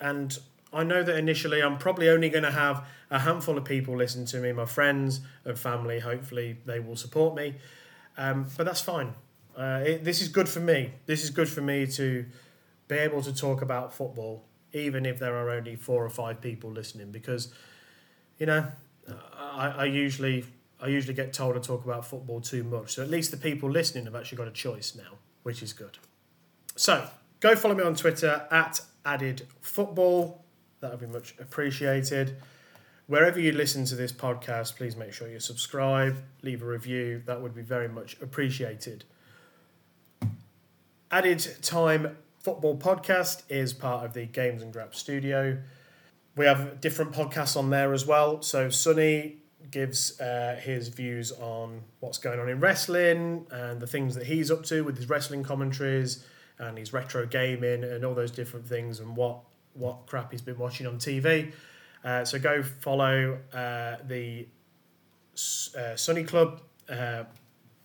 And 0.00 0.36
I 0.72 0.84
know 0.84 1.02
that 1.02 1.16
initially 1.16 1.62
I'm 1.62 1.78
probably 1.78 2.08
only 2.08 2.28
going 2.28 2.44
to 2.44 2.50
have 2.50 2.86
a 3.10 3.20
handful 3.20 3.56
of 3.56 3.64
people 3.64 3.96
listen 3.96 4.26
to 4.26 4.38
me, 4.38 4.52
my 4.52 4.66
friends 4.66 5.20
and 5.44 5.58
family. 5.58 6.00
Hopefully, 6.00 6.58
they 6.66 6.78
will 6.80 6.96
support 6.96 7.34
me. 7.34 7.54
Um, 8.16 8.46
but 8.56 8.64
that's 8.64 8.80
fine. 8.80 9.14
Uh, 9.56 9.82
it, 9.84 10.04
this 10.04 10.20
is 10.20 10.28
good 10.28 10.48
for 10.48 10.60
me. 10.60 10.92
This 11.06 11.24
is 11.24 11.30
good 11.30 11.48
for 11.48 11.60
me 11.62 11.86
to 11.86 12.26
be 12.86 12.96
able 12.96 13.22
to 13.22 13.34
talk 13.34 13.62
about 13.62 13.92
football 13.92 14.44
even 14.72 15.06
if 15.06 15.18
there 15.18 15.34
are 15.34 15.50
only 15.50 15.76
four 15.76 16.04
or 16.04 16.10
five 16.10 16.40
people 16.40 16.70
listening, 16.70 17.10
because 17.10 17.52
you 18.38 18.46
know 18.46 18.66
I, 19.38 19.68
I 19.68 19.84
usually 19.86 20.44
I 20.80 20.88
usually 20.88 21.14
get 21.14 21.32
told 21.32 21.54
to 21.54 21.60
talk 21.60 21.84
about 21.84 22.06
football 22.06 22.40
too 22.40 22.64
much. 22.64 22.94
So 22.94 23.02
at 23.02 23.10
least 23.10 23.30
the 23.30 23.36
people 23.36 23.70
listening 23.70 24.04
have 24.04 24.14
actually 24.14 24.38
got 24.38 24.48
a 24.48 24.52
choice 24.52 24.94
now, 24.94 25.18
which 25.42 25.62
is 25.62 25.72
good. 25.72 25.98
So 26.76 27.08
go 27.40 27.56
follow 27.56 27.74
me 27.74 27.82
on 27.82 27.94
Twitter 27.94 28.46
at 28.50 28.80
added 29.04 29.46
football. 29.60 30.44
That 30.80 30.90
would 30.90 31.00
be 31.00 31.06
much 31.06 31.34
appreciated. 31.40 32.36
Wherever 33.06 33.40
you 33.40 33.52
listen 33.52 33.84
to 33.86 33.94
this 33.94 34.12
podcast, 34.12 34.76
please 34.76 34.94
make 34.94 35.12
sure 35.12 35.28
you 35.28 35.40
subscribe, 35.40 36.22
leave 36.42 36.62
a 36.62 36.66
review. 36.66 37.22
That 37.24 37.40
would 37.40 37.54
be 37.54 37.62
very 37.62 37.88
much 37.88 38.16
appreciated. 38.20 39.04
Added 41.10 41.56
time 41.62 42.16
Football 42.40 42.76
Podcast 42.76 43.42
is 43.48 43.72
part 43.72 44.04
of 44.04 44.12
the 44.12 44.26
Games 44.26 44.62
and 44.62 44.72
Grap 44.72 44.94
studio. 44.94 45.58
We 46.36 46.44
have 46.44 46.80
different 46.80 47.12
podcasts 47.12 47.56
on 47.56 47.70
there 47.70 47.92
as 47.92 48.06
well. 48.06 48.42
So 48.42 48.68
Sonny 48.68 49.38
gives 49.70 50.20
uh, 50.20 50.60
his 50.62 50.88
views 50.88 51.32
on 51.32 51.82
what's 52.00 52.18
going 52.18 52.38
on 52.38 52.48
in 52.48 52.60
wrestling 52.60 53.46
and 53.50 53.80
the 53.80 53.86
things 53.86 54.14
that 54.14 54.26
he's 54.26 54.50
up 54.50 54.64
to 54.64 54.84
with 54.84 54.96
his 54.96 55.08
wrestling 55.08 55.42
commentaries 55.42 56.24
and 56.58 56.78
his 56.78 56.92
retro 56.92 57.26
gaming 57.26 57.84
and 57.84 58.04
all 58.04 58.14
those 58.14 58.30
different 58.30 58.66
things 58.66 59.00
and 59.00 59.16
what 59.16 59.40
what 59.78 60.06
crap 60.06 60.32
he's 60.32 60.42
been 60.42 60.58
watching 60.58 60.86
on 60.86 60.98
TV. 60.98 61.52
Uh, 62.04 62.24
so 62.24 62.38
go 62.38 62.62
follow 62.62 63.38
uh, 63.52 63.96
the 64.06 64.46
uh, 65.76 65.96
Sunny 65.96 66.24
Club 66.24 66.60
uh, 66.88 67.24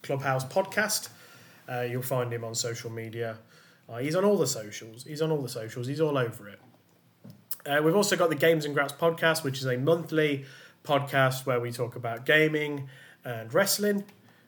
Clubhouse 0.01 0.43
podcast. 0.45 1.09
Uh, 1.69 1.81
you'll 1.81 2.01
find 2.01 2.33
him 2.33 2.43
on 2.43 2.55
social 2.55 2.89
media. 2.89 3.37
Uh, 3.87 3.97
he's 3.97 4.15
on 4.15 4.25
all 4.25 4.37
the 4.37 4.47
socials. 4.47 5.03
He's 5.03 5.21
on 5.21 5.31
all 5.31 5.41
the 5.41 5.49
socials. 5.49 5.87
He's 5.87 6.01
all 6.01 6.17
over 6.17 6.49
it. 6.49 6.59
We've 7.83 7.95
also 7.95 8.17
got 8.17 8.29
the 8.29 8.35
Games 8.35 8.65
and 8.65 8.75
Graps 8.75 8.93
podcast, 8.93 9.43
which 9.43 9.59
is 9.59 9.65
a 9.65 9.77
monthly 9.77 10.43
podcast 10.83 11.45
where 11.45 11.61
we 11.61 11.71
talk 11.71 11.95
about 11.95 12.25
gaming 12.25 12.89
and 13.23 13.53
wrestling, 13.53 14.03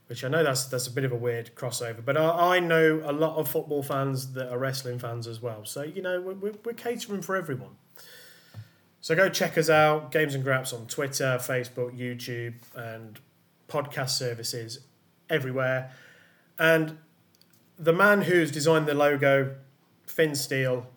which 0.08 0.24
I 0.24 0.28
know 0.28 0.44
that's 0.44 0.66
that's 0.66 0.88
a 0.88 0.92
bit 0.92 1.04
of 1.04 1.12
a 1.12 1.16
weird 1.16 1.56
crossover, 1.56 2.04
but 2.04 2.18
I, 2.18 2.58
I 2.58 2.60
know 2.60 3.02
a 3.04 3.12
lot 3.12 3.38
of 3.38 3.48
football 3.48 3.84
fans 3.84 4.34
that 4.34 4.52
are 4.52 4.58
wrestling 4.58 5.00
fans 5.00 5.28
as 5.28 5.42
well. 5.42 5.66
So 5.66 5.84
you 5.84 6.02
know 6.02 6.22
we're, 6.22 6.54
we're 6.64 6.74
catering 6.74 7.22
for 7.22 7.36
everyone. 7.36 7.78
So 9.02 9.16
go 9.16 9.30
check 9.30 9.58
us 9.58 9.70
out, 9.70 10.12
Games 10.12 10.34
and 10.34 10.44
Graps 10.44 10.74
on 10.74 10.88
Twitter, 10.88 11.38
Facebook, 11.40 11.96
YouTube, 11.96 12.56
and 12.76 13.20
podcast 13.68 14.10
services 14.10 14.80
everywhere. 15.30 15.92
And 16.58 16.98
the 17.78 17.94
man 17.94 18.24
who's 18.24 18.52
designed 18.52 18.88
the 18.88 18.96
logo, 18.96 19.58
Finn 20.08 20.34
Steele, 20.36 20.88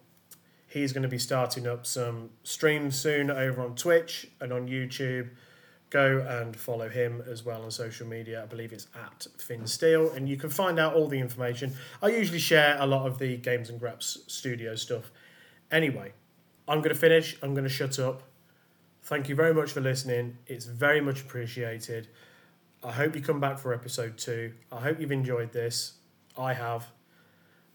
he's 0.68 0.92
going 0.92 1.02
to 1.02 1.08
be 1.08 1.18
starting 1.18 1.66
up 1.66 1.84
some 1.84 2.30
streams 2.44 2.98
soon 2.98 3.30
over 3.30 3.60
on 3.60 3.74
Twitch 3.74 4.30
and 4.40 4.52
on 4.52 4.68
YouTube. 4.68 5.30
Go 5.90 6.24
and 6.28 6.54
follow 6.54 6.88
him 6.88 7.22
as 7.30 7.44
well 7.44 7.62
on 7.62 7.70
social 7.70 8.06
media. 8.06 8.42
I 8.42 8.46
believe 8.46 8.72
it's 8.72 8.88
at 8.94 9.26
Finn 9.38 9.66
Steele, 9.66 10.10
and 10.10 10.28
you 10.28 10.36
can 10.36 10.50
find 10.50 10.78
out 10.78 10.94
all 10.94 11.08
the 11.08 11.18
information. 11.18 11.74
I 12.02 12.08
usually 12.08 12.38
share 12.38 12.76
a 12.78 12.86
lot 12.86 13.06
of 13.06 13.18
the 13.18 13.38
Games 13.38 13.70
and 13.70 13.80
Graps 13.80 14.18
studio 14.26 14.74
stuff. 14.74 15.10
Anyway, 15.70 16.12
I'm 16.66 16.78
going 16.78 16.94
to 16.94 17.00
finish. 17.00 17.38
I'm 17.42 17.54
going 17.54 17.64
to 17.64 17.70
shut 17.70 17.98
up. 17.98 18.22
Thank 19.02 19.30
you 19.30 19.34
very 19.34 19.54
much 19.54 19.72
for 19.72 19.80
listening. 19.80 20.36
It's 20.46 20.66
very 20.66 21.00
much 21.00 21.22
appreciated. 21.22 22.08
I 22.84 22.92
hope 22.92 23.16
you 23.16 23.22
come 23.22 23.40
back 23.40 23.58
for 23.58 23.72
episode 23.72 24.18
two. 24.18 24.52
I 24.70 24.80
hope 24.80 25.00
you've 25.00 25.10
enjoyed 25.10 25.52
this. 25.52 25.94
I 26.36 26.52
have, 26.52 26.86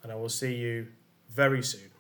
and 0.04 0.12
I 0.12 0.16
will 0.16 0.30
see 0.30 0.54
you 0.54 0.88
very 1.32 1.64
soon. 1.64 1.93